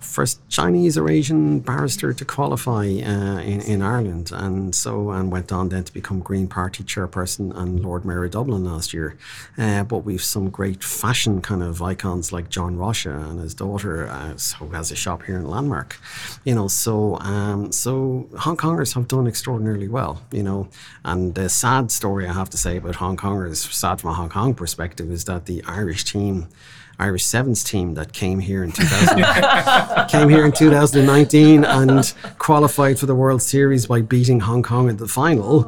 first 0.05 0.40
Chinese 0.48 0.96
or 0.96 1.09
Asian 1.09 1.61
barrister 1.61 2.12
to 2.12 2.24
qualify 2.24 2.84
uh, 2.84 3.40
in, 3.40 3.61
in 3.62 3.82
Ireland, 3.82 4.30
and 4.32 4.74
so 4.74 5.11
and 5.11 5.32
went 5.32 5.50
on 5.50 5.70
then 5.70 5.84
to 5.84 5.92
become 5.92 6.20
Green 6.20 6.46
Party 6.46 6.84
chairperson 6.84 7.57
and 7.57 7.80
Lord 7.80 8.05
Mayor 8.05 8.24
of 8.24 8.30
Dublin 8.32 8.64
last 8.64 8.92
year. 8.92 9.16
Uh, 9.59 9.82
but 9.84 9.98
we've 9.98 10.22
some 10.22 10.50
great 10.50 10.84
fashion 10.84 11.40
kind 11.40 11.62
of 11.62 11.82
icons 11.82 12.32
like 12.32 12.48
John 12.50 12.76
Rocha 12.76 13.11
and 13.11 13.40
his 13.40 13.55
daughter, 13.55 14.07
uh, 14.09 14.34
who 14.59 14.68
has 14.68 14.90
a 14.90 14.96
shop 14.96 15.24
here 15.24 15.36
in 15.36 15.48
Landmark. 15.48 15.98
You 16.44 16.55
know, 16.55 16.68
so 16.68 17.18
um, 17.18 17.72
so 17.72 18.28
Hong 18.38 18.57
Kongers 18.57 18.94
have 18.94 19.09
done 19.09 19.26
extraordinarily 19.26 19.88
well. 19.88 20.22
You 20.30 20.42
know, 20.42 20.68
and 21.05 21.34
the 21.34 21.48
sad 21.48 21.90
story 21.90 22.28
I 22.28 22.32
have 22.32 22.50
to 22.50 22.57
say 22.57 22.76
about 22.76 22.96
Hong 22.96 23.16
Kongers, 23.16 23.72
sad 23.72 24.00
from 24.00 24.11
a 24.11 24.14
Hong 24.14 24.28
Kong 24.28 24.55
perspective, 24.55 25.11
is 25.11 25.24
that 25.24 25.46
the 25.46 25.62
Irish 25.66 26.05
team. 26.05 26.48
Irish 26.99 27.24
Sevens 27.24 27.64
team 27.64 27.95
that 27.95 28.12
came 28.12 28.38
here 28.38 28.62
in 28.62 28.72
2000, 28.72 30.09
came 30.09 30.28
here 30.28 30.45
in 30.45 30.53
2019 30.53 31.64
and 31.64 32.12
qualified 32.38 32.99
for 32.99 33.07
the 33.07 33.14
World 33.14 33.42
Series 33.42 33.86
by 33.86 34.01
beating 34.01 34.40
Hong 34.40 34.62
Kong 34.62 34.88
in 34.88 34.97
the 34.97 35.09
final. 35.09 35.62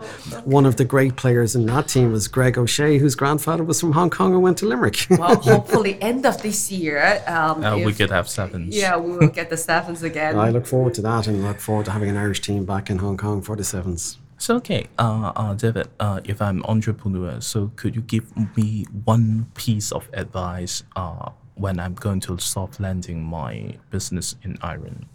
One 0.44 0.66
of 0.66 0.76
the 0.76 0.84
great 0.84 1.16
players 1.16 1.56
in 1.56 1.66
that 1.66 1.88
team 1.88 2.12
was 2.12 2.28
Greg 2.28 2.58
O'Shea, 2.58 2.98
whose 2.98 3.14
grandfather 3.14 3.64
was 3.64 3.80
from 3.80 3.92
Hong 3.92 4.10
Kong 4.10 4.34
and 4.34 4.42
went 4.42 4.58
to 4.58 4.66
Limerick. 4.66 5.06
well, 5.10 5.36
hopefully, 5.36 6.00
end 6.00 6.24
of 6.26 6.40
this 6.42 6.70
year, 6.70 7.22
um, 7.26 7.64
uh, 7.64 7.76
if, 7.76 7.86
we 7.86 7.92
could 7.92 8.10
have 8.10 8.28
sevens. 8.28 8.76
Yeah, 8.76 8.96
we 8.96 9.16
will 9.16 9.28
get 9.28 9.50
the 9.50 9.56
sevens 9.56 10.02
again. 10.02 10.38
I 10.38 10.50
look 10.50 10.66
forward 10.66 10.94
to 10.94 11.02
that 11.02 11.26
and 11.26 11.42
look 11.42 11.60
forward 11.60 11.86
to 11.86 11.90
having 11.90 12.08
an 12.08 12.16
Irish 12.16 12.40
team 12.40 12.64
back 12.64 12.90
in 12.90 12.98
Hong 12.98 13.16
Kong 13.16 13.42
for 13.42 13.56
the 13.56 13.64
sevens. 13.64 14.18
So 14.38 14.56
okay, 14.56 14.86
uh, 14.98 15.32
uh, 15.34 15.54
David, 15.54 15.88
uh, 15.98 16.20
if 16.24 16.42
I'm 16.42 16.62
entrepreneur, 16.64 17.40
so 17.40 17.72
could 17.76 17.96
you 17.96 18.02
give 18.02 18.36
me 18.56 18.84
one 19.04 19.46
piece 19.54 19.92
of 19.92 20.08
advice 20.12 20.82
uh, 20.94 21.30
when 21.54 21.80
I'm 21.80 21.94
going 21.94 22.20
to 22.20 22.38
soft 22.38 22.78
landing 22.78 23.24
my 23.24 23.78
business 23.90 24.36
in 24.42 24.58
Ireland? 24.60 25.06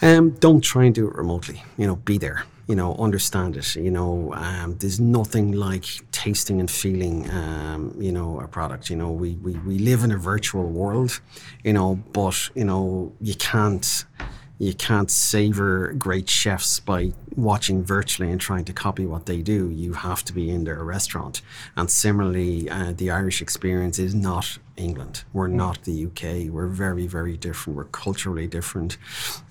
Um, 0.00 0.30
don't 0.30 0.62
try 0.62 0.84
and 0.84 0.94
do 0.94 1.06
it 1.08 1.14
remotely. 1.14 1.62
You 1.76 1.86
know, 1.86 1.96
be 1.96 2.16
there. 2.18 2.44
You 2.66 2.76
know, 2.76 2.94
understand 2.96 3.56
it. 3.56 3.74
You 3.76 3.90
know, 3.90 4.32
um, 4.34 4.76
there's 4.78 5.00
nothing 5.00 5.52
like 5.52 5.86
tasting 6.10 6.60
and 6.60 6.70
feeling. 6.70 7.28
Um, 7.30 7.94
you 7.98 8.12
know, 8.12 8.40
a 8.40 8.48
product. 8.48 8.88
You 8.88 8.96
know, 8.96 9.10
we, 9.10 9.34
we 9.36 9.52
we 9.58 9.78
live 9.78 10.02
in 10.02 10.12
a 10.12 10.18
virtual 10.18 10.66
world. 10.66 11.20
You 11.62 11.74
know, 11.74 11.96
but 12.12 12.50
you 12.54 12.64
know 12.64 13.12
you 13.20 13.34
can't 13.34 14.04
you 14.58 14.74
can't 14.74 15.10
savor 15.10 15.92
great 15.92 16.28
chefs 16.28 16.80
by 16.80 17.12
watching 17.36 17.84
virtually 17.84 18.30
and 18.30 18.40
trying 18.40 18.64
to 18.64 18.72
copy 18.72 19.06
what 19.06 19.26
they 19.26 19.40
do. 19.40 19.70
You 19.70 19.92
have 19.92 20.24
to 20.24 20.32
be 20.32 20.50
in 20.50 20.64
their 20.64 20.82
restaurant. 20.82 21.42
And 21.76 21.88
similarly, 21.88 22.68
uh, 22.68 22.92
the 22.96 23.10
Irish 23.10 23.40
experience 23.40 24.00
is 24.00 24.14
not 24.14 24.58
England. 24.76 25.24
We're 25.32 25.48
not 25.48 25.84
the 25.84 26.06
UK. 26.06 26.52
We're 26.52 26.66
very, 26.66 27.06
very 27.06 27.36
different. 27.36 27.76
We're 27.76 27.84
culturally 27.84 28.48
different. 28.48 28.98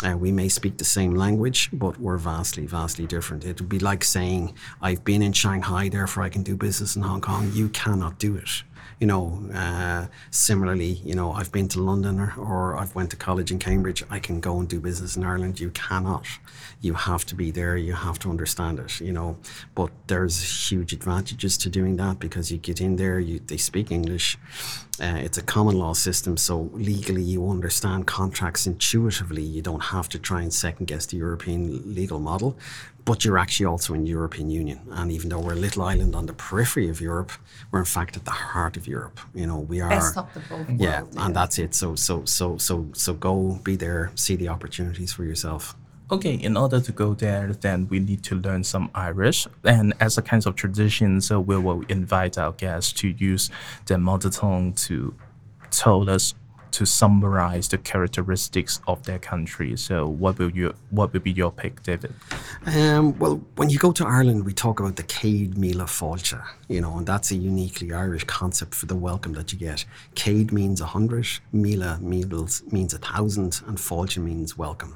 Uh, 0.05 0.17
we 0.17 0.31
may 0.31 0.49
speak 0.49 0.77
the 0.77 0.85
same 0.85 1.15
language, 1.15 1.69
but 1.71 1.99
we're 1.99 2.17
vastly, 2.17 2.65
vastly 2.65 3.05
different. 3.05 3.45
It 3.45 3.61
would 3.61 3.69
be 3.69 3.79
like 3.79 4.03
saying, 4.03 4.53
I've 4.81 5.05
been 5.05 5.21
in 5.21 5.33
Shanghai, 5.33 5.87
therefore 5.89 6.23
I 6.23 6.29
can 6.29 6.43
do 6.43 6.57
business 6.57 6.95
in 6.95 7.03
Hong 7.03 7.21
Kong. 7.21 7.51
You 7.53 7.69
cannot 7.69 8.19
do 8.19 8.35
it 8.35 8.63
you 8.99 9.05
know, 9.05 9.43
uh, 9.53 10.07
similarly, 10.31 10.93
you 11.03 11.13
know, 11.13 11.31
I've 11.31 11.51
been 11.51 11.67
to 11.69 11.81
London 11.81 12.19
or, 12.19 12.33
or, 12.37 12.77
I've 12.77 12.95
went 12.95 13.11
to 13.11 13.15
college 13.15 13.51
in 13.51 13.59
Cambridge. 13.59 14.03
I 14.09 14.19
can 14.19 14.39
go 14.39 14.59
and 14.59 14.67
do 14.67 14.79
business 14.79 15.15
in 15.15 15.23
Ireland. 15.23 15.59
You 15.59 15.69
cannot. 15.69 16.25
You 16.81 16.93
have 16.93 17.25
to 17.25 17.35
be 17.35 17.51
there. 17.51 17.75
You 17.75 17.93
have 17.93 18.19
to 18.19 18.29
understand 18.29 18.79
it. 18.79 18.99
You 19.01 19.13
know, 19.13 19.37
but 19.75 19.91
there's 20.07 20.71
huge 20.71 20.93
advantages 20.93 21.57
to 21.59 21.69
doing 21.69 21.97
that 21.97 22.19
because 22.19 22.51
you 22.51 22.57
get 22.57 22.81
in 22.81 22.95
there. 22.95 23.19
You 23.19 23.39
they 23.39 23.57
speak 23.57 23.91
English. 23.91 24.37
Uh, 24.99 25.19
it's 25.25 25.37
a 25.37 25.43
common 25.43 25.77
law 25.77 25.93
system, 25.93 26.37
so 26.37 26.71
legally 26.73 27.21
you 27.21 27.47
understand 27.49 28.07
contracts 28.07 28.65
intuitively. 28.65 29.43
You 29.43 29.61
don't 29.61 29.83
have 29.95 30.09
to 30.09 30.19
try 30.19 30.41
and 30.41 30.51
second 30.51 30.87
guess 30.87 31.05
the 31.05 31.17
European 31.17 31.93
legal 31.93 32.19
model 32.19 32.57
but 33.07 33.23
you're 33.23 33.37
actually 33.37 33.65
also 33.65 33.93
in 33.93 34.05
European 34.05 34.49
Union. 34.49 34.81
And 34.91 35.09
even 35.13 35.29
though 35.29 35.39
we're 35.39 35.53
a 35.53 35.63
little 35.67 35.83
island 35.83 36.13
on 36.13 36.25
the 36.25 36.33
periphery 36.33 36.89
of 36.89 36.99
Europe, 36.99 37.31
we're 37.71 37.79
in 37.79 37.85
fact 37.85 38.17
at 38.17 38.25
the 38.25 38.31
heart 38.31 38.75
of 38.75 38.85
Europe. 38.85 39.21
You 39.33 39.47
know, 39.47 39.59
we 39.59 39.79
are. 39.79 39.89
Best 39.89 40.17
of 40.17 40.33
the 40.33 40.41
both 40.41 40.69
yeah, 40.69 41.03
worlds, 41.03 41.15
and 41.17 41.33
that's 41.33 41.57
it. 41.57 41.73
So 41.73 41.95
so 41.95 42.25
so 42.25 42.57
so 42.57 42.89
so 42.93 43.13
go 43.13 43.61
be 43.63 43.77
there, 43.77 44.11
see 44.15 44.35
the 44.35 44.49
opportunities 44.49 45.13
for 45.13 45.23
yourself. 45.23 45.73
Okay, 46.09 46.35
in 46.35 46.55
order 46.55 46.79
to 46.79 46.91
go 46.93 47.13
there, 47.13 47.51
then 47.51 47.89
we 47.89 47.99
need 47.99 48.23
to 48.23 48.35
learn 48.35 48.63
some 48.63 48.89
Irish. 48.95 49.45
And 49.65 49.93
as 49.99 50.17
a 50.17 50.21
kind 50.21 50.45
of 50.47 50.55
tradition, 50.55 51.19
so 51.19 51.41
we 51.41 51.57
will 51.57 51.83
invite 51.89 52.37
our 52.37 52.53
guests 52.53 52.93
to 53.01 53.09
use 53.09 53.49
their 53.87 53.97
mother 53.97 54.29
tongue 54.29 54.71
to 54.87 55.13
tell 55.69 56.09
us 56.09 56.33
to 56.71 56.85
summarize 56.85 57.67
the 57.67 57.77
characteristics 57.77 58.79
of 58.87 59.03
their 59.03 59.19
country. 59.19 59.75
So, 59.75 60.07
what 60.07 60.37
will 60.39 60.51
you 60.51 60.73
what 60.91 61.11
will 61.11 61.19
be 61.19 61.31
your 61.31 61.51
pick, 61.51 61.83
David? 61.83 62.13
Um, 62.65 63.17
well, 63.19 63.41
when 63.55 63.69
you 63.69 63.77
go 63.77 63.91
to 63.91 64.05
Ireland, 64.05 64.45
we 64.45 64.53
talk 64.53 64.79
about 64.79 64.95
the 64.95 65.03
Céad 65.03 65.55
Míle 65.55 65.87
Fáilte, 65.87 66.41
you 66.69 66.79
know, 66.79 66.97
and 66.97 67.05
that's 67.05 67.31
a 67.31 67.35
uniquely 67.35 67.91
Irish 67.91 68.23
concept 68.25 68.75
for 68.75 68.85
the 68.85 68.95
welcome 68.95 69.33
that 69.33 69.51
you 69.51 69.59
get. 69.59 69.83
Céad 70.15 70.51
means 70.51 70.79
a 70.79 70.85
hundred, 70.85 71.25
Míle 71.53 72.71
means 72.71 72.93
a 72.93 72.97
thousand, 72.97 73.61
and 73.67 73.77
Fáilte 73.77 74.19
means 74.19 74.57
welcome. 74.57 74.95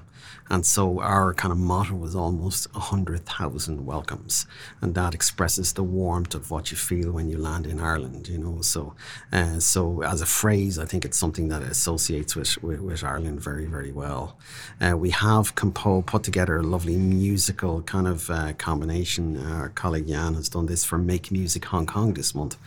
And 0.49 0.65
so 0.65 0.99
our 0.99 1.33
kind 1.33 1.51
of 1.51 1.57
motto 1.57 1.95
was 1.95 2.15
almost 2.15 2.73
100,000 2.73 3.85
welcomes. 3.85 4.45
And 4.81 4.95
that 4.95 5.13
expresses 5.13 5.73
the 5.73 5.83
warmth 5.83 6.35
of 6.35 6.51
what 6.51 6.71
you 6.71 6.77
feel 6.77 7.11
when 7.11 7.29
you 7.29 7.37
land 7.37 7.65
in 7.65 7.79
Ireland, 7.79 8.27
you 8.27 8.37
know. 8.37 8.61
So, 8.61 8.93
uh, 9.31 9.59
so 9.59 10.03
as 10.03 10.21
a 10.21 10.25
phrase, 10.25 10.77
I 10.77 10.85
think 10.85 11.05
it's 11.05 11.17
something 11.17 11.47
that 11.49 11.61
associates 11.61 12.35
with, 12.35 12.61
with, 12.61 12.81
with 12.81 13.03
Ireland 13.03 13.41
very, 13.41 13.65
very 13.65 13.91
well. 13.91 14.37
Uh, 14.79 14.97
we 14.97 15.11
have 15.11 15.55
compo- 15.55 16.01
put 16.01 16.23
together 16.23 16.57
a 16.57 16.63
lovely 16.63 16.97
musical 16.97 17.81
kind 17.83 18.07
of 18.07 18.29
uh, 18.29 18.53
combination. 18.53 19.37
Our 19.37 19.69
colleague 19.69 20.07
Jan 20.07 20.33
has 20.35 20.49
done 20.49 20.65
this 20.65 20.83
for 20.83 20.97
Make 20.97 21.31
Music 21.31 21.63
Hong 21.65 21.85
Kong 21.85 22.13
this 22.13 22.35
month. 22.35 22.57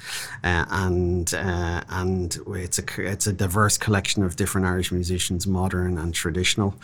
Uh, 0.43 0.65
and 0.71 1.33
uh, 1.35 1.83
and 1.89 2.39
it's 2.49 2.79
a, 2.79 2.85
it's 2.99 3.27
a 3.27 3.33
diverse 3.33 3.77
collection 3.79 4.23
of 4.23 4.37
different 4.37 4.67
Irish 4.67 4.91
musicians, 4.91 5.47
modern 5.47 5.99
and 5.99 6.15
traditional. 6.15 6.75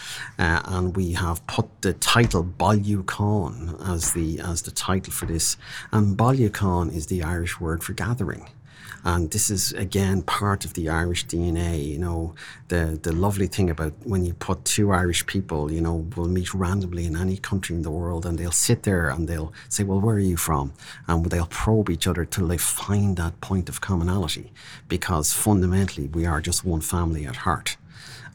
And 0.64 0.96
we 0.96 1.12
have 1.12 1.46
put 1.46 1.66
the 1.82 1.92
title 1.94 2.44
Bailiúchán 2.44 3.88
as 3.88 4.12
the 4.12 4.40
as 4.40 4.62
the 4.62 4.70
title 4.70 5.12
for 5.12 5.26
this. 5.26 5.56
And 5.92 6.16
Bailiúchán 6.16 6.94
is 6.94 7.06
the 7.06 7.22
Irish 7.22 7.60
word 7.60 7.82
for 7.82 7.92
gathering. 7.92 8.48
And 9.02 9.30
this 9.30 9.48
is 9.48 9.72
again 9.72 10.22
part 10.22 10.64
of 10.66 10.74
the 10.74 10.90
Irish 10.90 11.26
DNA. 11.26 11.86
You 11.86 11.98
know, 11.98 12.34
the 12.68 12.98
the 13.02 13.12
lovely 13.12 13.46
thing 13.46 13.70
about 13.70 13.94
when 14.04 14.24
you 14.26 14.34
put 14.34 14.64
two 14.64 14.92
Irish 14.92 15.24
people, 15.26 15.72
you 15.72 15.80
know, 15.80 16.06
will 16.16 16.28
meet 16.28 16.52
randomly 16.52 17.06
in 17.06 17.16
any 17.16 17.38
country 17.38 17.74
in 17.74 17.82
the 17.82 17.90
world, 17.90 18.26
and 18.26 18.38
they'll 18.38 18.52
sit 18.52 18.82
there 18.82 19.08
and 19.08 19.26
they'll 19.26 19.52
say, 19.70 19.84
"Well, 19.84 20.00
where 20.00 20.16
are 20.16 20.18
you 20.18 20.36
from?" 20.36 20.72
And 21.06 21.24
they'll 21.30 21.46
probe 21.46 21.88
each 21.88 22.06
other 22.06 22.26
till 22.26 22.48
they 22.48 22.58
find 22.58 23.16
that 23.16 23.40
point 23.40 23.68
of 23.70 23.80
commonality, 23.80 24.52
because 24.88 25.32
fundamentally 25.32 26.08
we 26.08 26.26
are 26.26 26.42
just 26.42 26.64
one 26.64 26.82
family 26.82 27.26
at 27.26 27.36
heart. 27.36 27.78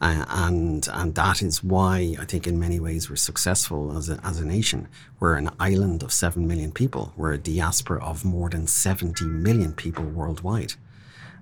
Uh, 0.01 0.25
and 0.29 0.87
and 0.91 1.15
that 1.15 1.41
is 1.41 1.63
why 1.63 2.15
I 2.19 2.25
think 2.25 2.47
in 2.47 2.59
many 2.59 2.79
ways 2.79 3.09
we're 3.09 3.15
successful 3.15 3.97
as 3.97 4.09
a, 4.09 4.19
as 4.23 4.39
a 4.39 4.45
nation. 4.45 4.87
We're 5.19 5.35
an 5.35 5.49
island 5.59 6.03
of 6.03 6.11
seven 6.11 6.47
million 6.47 6.71
people. 6.71 7.13
We're 7.15 7.33
a 7.33 7.37
diaspora 7.37 8.03
of 8.03 8.25
more 8.25 8.49
than 8.49 8.67
seventy 8.67 9.25
million 9.25 9.73
people 9.73 10.03
worldwide, 10.03 10.73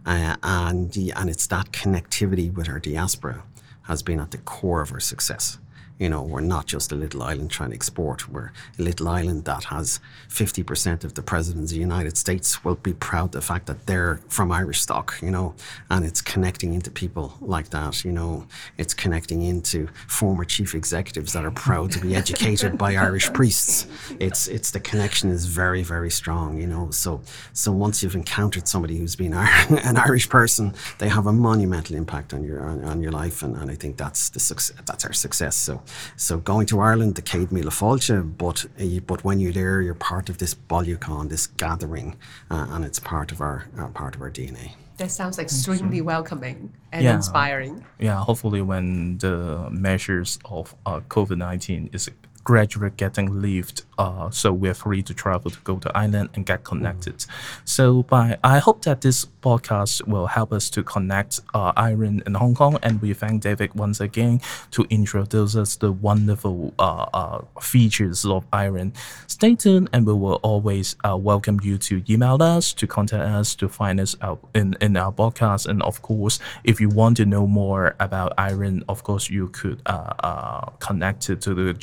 uh, 0.06 0.36
and 0.44 0.96
and 0.96 1.30
it's 1.30 1.48
that 1.48 1.72
connectivity 1.72 2.54
with 2.54 2.70
our 2.70 2.80
diaspora 2.80 3.44
has 3.84 4.04
been 4.04 4.20
at 4.20 4.32
the 4.32 4.38
core 4.38 4.82
of 4.82 4.94
our 4.94 5.00
success. 5.00 5.58
You 6.04 6.10
know, 6.10 6.22
we're 6.22 6.42
not 6.42 6.66
just 6.66 6.92
a 6.92 6.96
little 6.96 7.24
island 7.24 7.50
trying 7.50 7.70
to 7.70 7.76
export. 7.76 8.28
We're 8.28 8.52
a 8.78 8.82
little 8.82 9.08
island 9.08 9.46
that 9.46 9.64
has 9.76 10.02
50% 10.28 11.06
of 11.06 11.14
the 11.14 11.22
presidents 11.22 11.72
of 11.72 11.76
the 11.76 11.80
United 11.80 12.18
States 12.18 12.62
will 12.66 12.76
be 12.76 12.92
proud 12.92 13.28
of 13.28 13.32
the 13.32 13.42
fact 13.42 13.68
that 13.68 13.86
they're 13.86 14.20
from 14.28 14.52
Irish 14.52 14.82
stock, 14.82 15.16
you 15.22 15.32
know, 15.32 15.56
and 15.90 16.04
it's 16.04 16.22
connecting 16.22 16.74
into 16.74 16.92
people 16.92 17.38
like 17.40 17.70
that, 17.70 18.04
you 18.04 18.12
know, 18.12 18.46
it's 18.78 18.94
connecting 18.94 19.44
into 19.44 19.88
former 20.10 20.44
chief 20.44 20.76
executives 20.76 21.32
that 21.32 21.46
are 21.46 21.52
proud 21.52 21.90
to 21.92 22.02
be 22.02 22.16
educated 22.22 22.78
by 22.78 22.98
Irish 22.98 23.32
priests. 23.32 23.88
It's 24.20 24.50
it's 24.50 24.72
the 24.72 24.82
connection 24.82 25.30
is 25.30 25.46
very, 25.46 25.84
very 25.84 26.12
strong, 26.12 26.60
you 26.60 26.68
know. 26.68 26.92
So 26.92 27.22
so 27.54 27.72
once 27.72 28.04
you've 28.04 28.16
encountered 28.16 28.68
somebody 28.68 28.98
who's 28.98 29.16
been 29.16 29.34
an 29.90 29.96
Irish 29.96 30.28
person, 30.28 30.74
they 30.98 31.08
have 31.08 31.28
a 31.28 31.34
monumental 31.34 31.96
impact 31.96 32.34
on 32.34 32.44
your 32.44 32.60
on, 32.62 32.84
on 32.84 33.02
your 33.02 33.14
life 33.14 33.42
and, 33.42 33.56
and 33.56 33.72
I 33.72 33.76
think 33.76 33.96
that's 33.96 34.28
the 34.28 34.42
success 34.42 34.76
that's 34.86 35.06
our 35.06 35.14
success. 35.14 35.56
So 35.56 35.82
so 36.16 36.38
going 36.38 36.66
to 36.68 36.80
Ireland, 36.80 37.16
the 37.16 37.22
Céad 37.22 37.48
Míle 37.48 37.72
Fáilte, 37.72 38.38
but 38.38 38.66
uh, 38.80 39.00
but 39.06 39.24
when 39.24 39.40
you're 39.40 39.54
there, 39.54 39.82
you're 39.82 39.94
part 39.94 40.30
of 40.30 40.38
this 40.38 40.54
Bailiúchán, 40.56 41.30
this 41.30 41.48
gathering, 41.48 42.16
uh, 42.50 42.68
and 42.70 42.86
it's 42.86 43.00
part 43.00 43.32
of 43.32 43.42
our 43.42 43.68
uh, 43.78 43.88
part 43.88 44.16
of 44.16 44.22
our 44.22 44.32
DNA. 44.32 44.72
That 44.98 45.10
sounds 45.12 45.40
extremely 45.40 46.02
welcoming 46.02 46.72
and 46.92 47.04
yeah. 47.04 47.16
inspiring. 47.16 47.84
Yeah, 48.00 48.20
hopefully 48.24 48.62
when 48.62 49.18
the 49.18 49.70
measures 49.72 50.38
of 50.46 50.76
uh, 50.86 51.00
COVID 51.02 51.38
nineteen 51.38 51.90
is 51.94 52.10
gradually 52.44 52.92
getting 52.98 53.42
lifted 53.42 53.86
uh, 53.98 54.30
so 54.30 54.52
we're 54.52 54.74
free 54.74 55.02
to 55.04 55.14
travel 55.14 55.52
to 55.52 55.60
go 55.62 55.78
to 55.78 55.96
Ireland 55.96 56.30
and 56.34 56.46
get 56.46 56.64
connected. 56.64 57.18
Mm. 57.18 57.28
So 57.66 58.04
by 58.04 58.38
I 58.44 58.60
hope 58.60 58.84
that 58.84 59.02
this 59.02 59.26
podcast 59.42 60.08
will 60.08 60.28
help 60.28 60.52
us 60.52 60.70
to 60.72 60.84
connect 60.84 61.42
uh, 61.54 61.74
Ireland 61.76 62.24
and 62.26 62.36
Hong 62.38 62.56
Kong, 62.56 62.78
and 62.82 63.02
we 63.02 63.14
thank 63.14 63.44
David 63.44 63.74
once 63.76 64.00
again 64.00 64.42
to 64.72 64.86
introduce 64.90 65.56
us 65.56 65.76
the 65.76 65.92
wonderful 65.92 66.74
uh, 66.80 67.06
uh 67.14 67.42
features 67.62 68.26
of 68.26 68.46
Ireland. 68.52 68.94
Stay 69.28 69.56
tuned, 69.56 69.90
and 69.94 70.06
we 70.08 70.14
will 70.14 70.40
always 70.44 70.96
uh, 71.04 71.18
welcome 71.18 71.60
you 71.62 71.78
to 71.80 72.04
email 72.10 72.42
us, 72.42 72.74
to 72.74 72.88
contact 72.88 73.24
us, 73.24 73.56
to 73.56 73.70
find 73.70 74.00
us 74.00 74.16
out 74.22 74.40
in, 74.56 74.76
in 74.82 74.98
our 74.98 75.12
podcast, 75.12 75.68
and 75.68 75.84
of 75.84 76.02
course, 76.02 76.40
if 76.64 76.82
you 76.82 76.90
want 76.90 77.18
to 77.18 77.26
know 77.26 77.46
more 77.46 77.96
about 78.00 78.34
Ireland, 78.38 78.86
of 78.90 79.04
course, 79.04 79.30
you 79.30 79.50
could 79.50 79.82
uh, 79.86 80.70
connect 80.80 81.30
it 81.30 81.42
to 81.42 81.54
the 81.54 81.74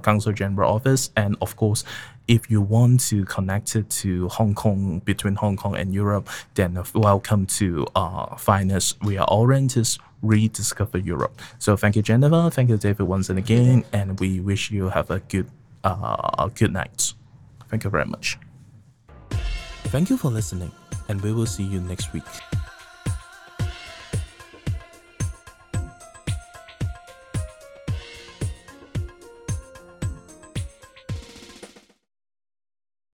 Gen- 0.00 0.14
Council 0.14 0.32
General 0.32 0.74
Office 0.74 1.10
and 1.16 1.36
of 1.40 1.56
course, 1.56 1.84
if 2.28 2.50
you 2.50 2.62
want 2.62 3.00
to 3.08 3.24
connect 3.24 3.76
it 3.76 3.90
to 3.90 4.28
Hong 4.28 4.54
Kong, 4.54 5.00
between 5.04 5.34
Hong 5.34 5.56
Kong 5.56 5.76
and 5.76 5.92
Europe, 5.92 6.28
then 6.54 6.82
welcome 6.94 7.46
to 7.46 7.86
uh. 7.94 8.36
We 9.02 9.18
are 9.18 9.26
Orientists 9.30 9.98
rediscover 10.22 10.98
Europe. 10.98 11.38
So 11.58 11.76
thank 11.76 11.96
you, 11.96 12.02
Jennifer. 12.02 12.48
Thank 12.50 12.70
you, 12.70 12.78
David, 12.78 13.06
once 13.06 13.28
and 13.28 13.38
again, 13.38 13.84
and 13.92 14.18
we 14.18 14.40
wish 14.40 14.70
you 14.70 14.88
have 14.88 15.10
a 15.10 15.20
good, 15.20 15.50
uh, 15.82 16.48
good 16.48 16.72
night. 16.72 17.12
Thank 17.68 17.84
you 17.84 17.90
very 17.90 18.06
much. 18.06 18.38
Thank 19.92 20.08
you 20.08 20.16
for 20.16 20.30
listening, 20.30 20.72
and 21.08 21.20
we 21.20 21.32
will 21.32 21.46
see 21.46 21.64
you 21.64 21.80
next 21.80 22.12
week. 22.14 22.24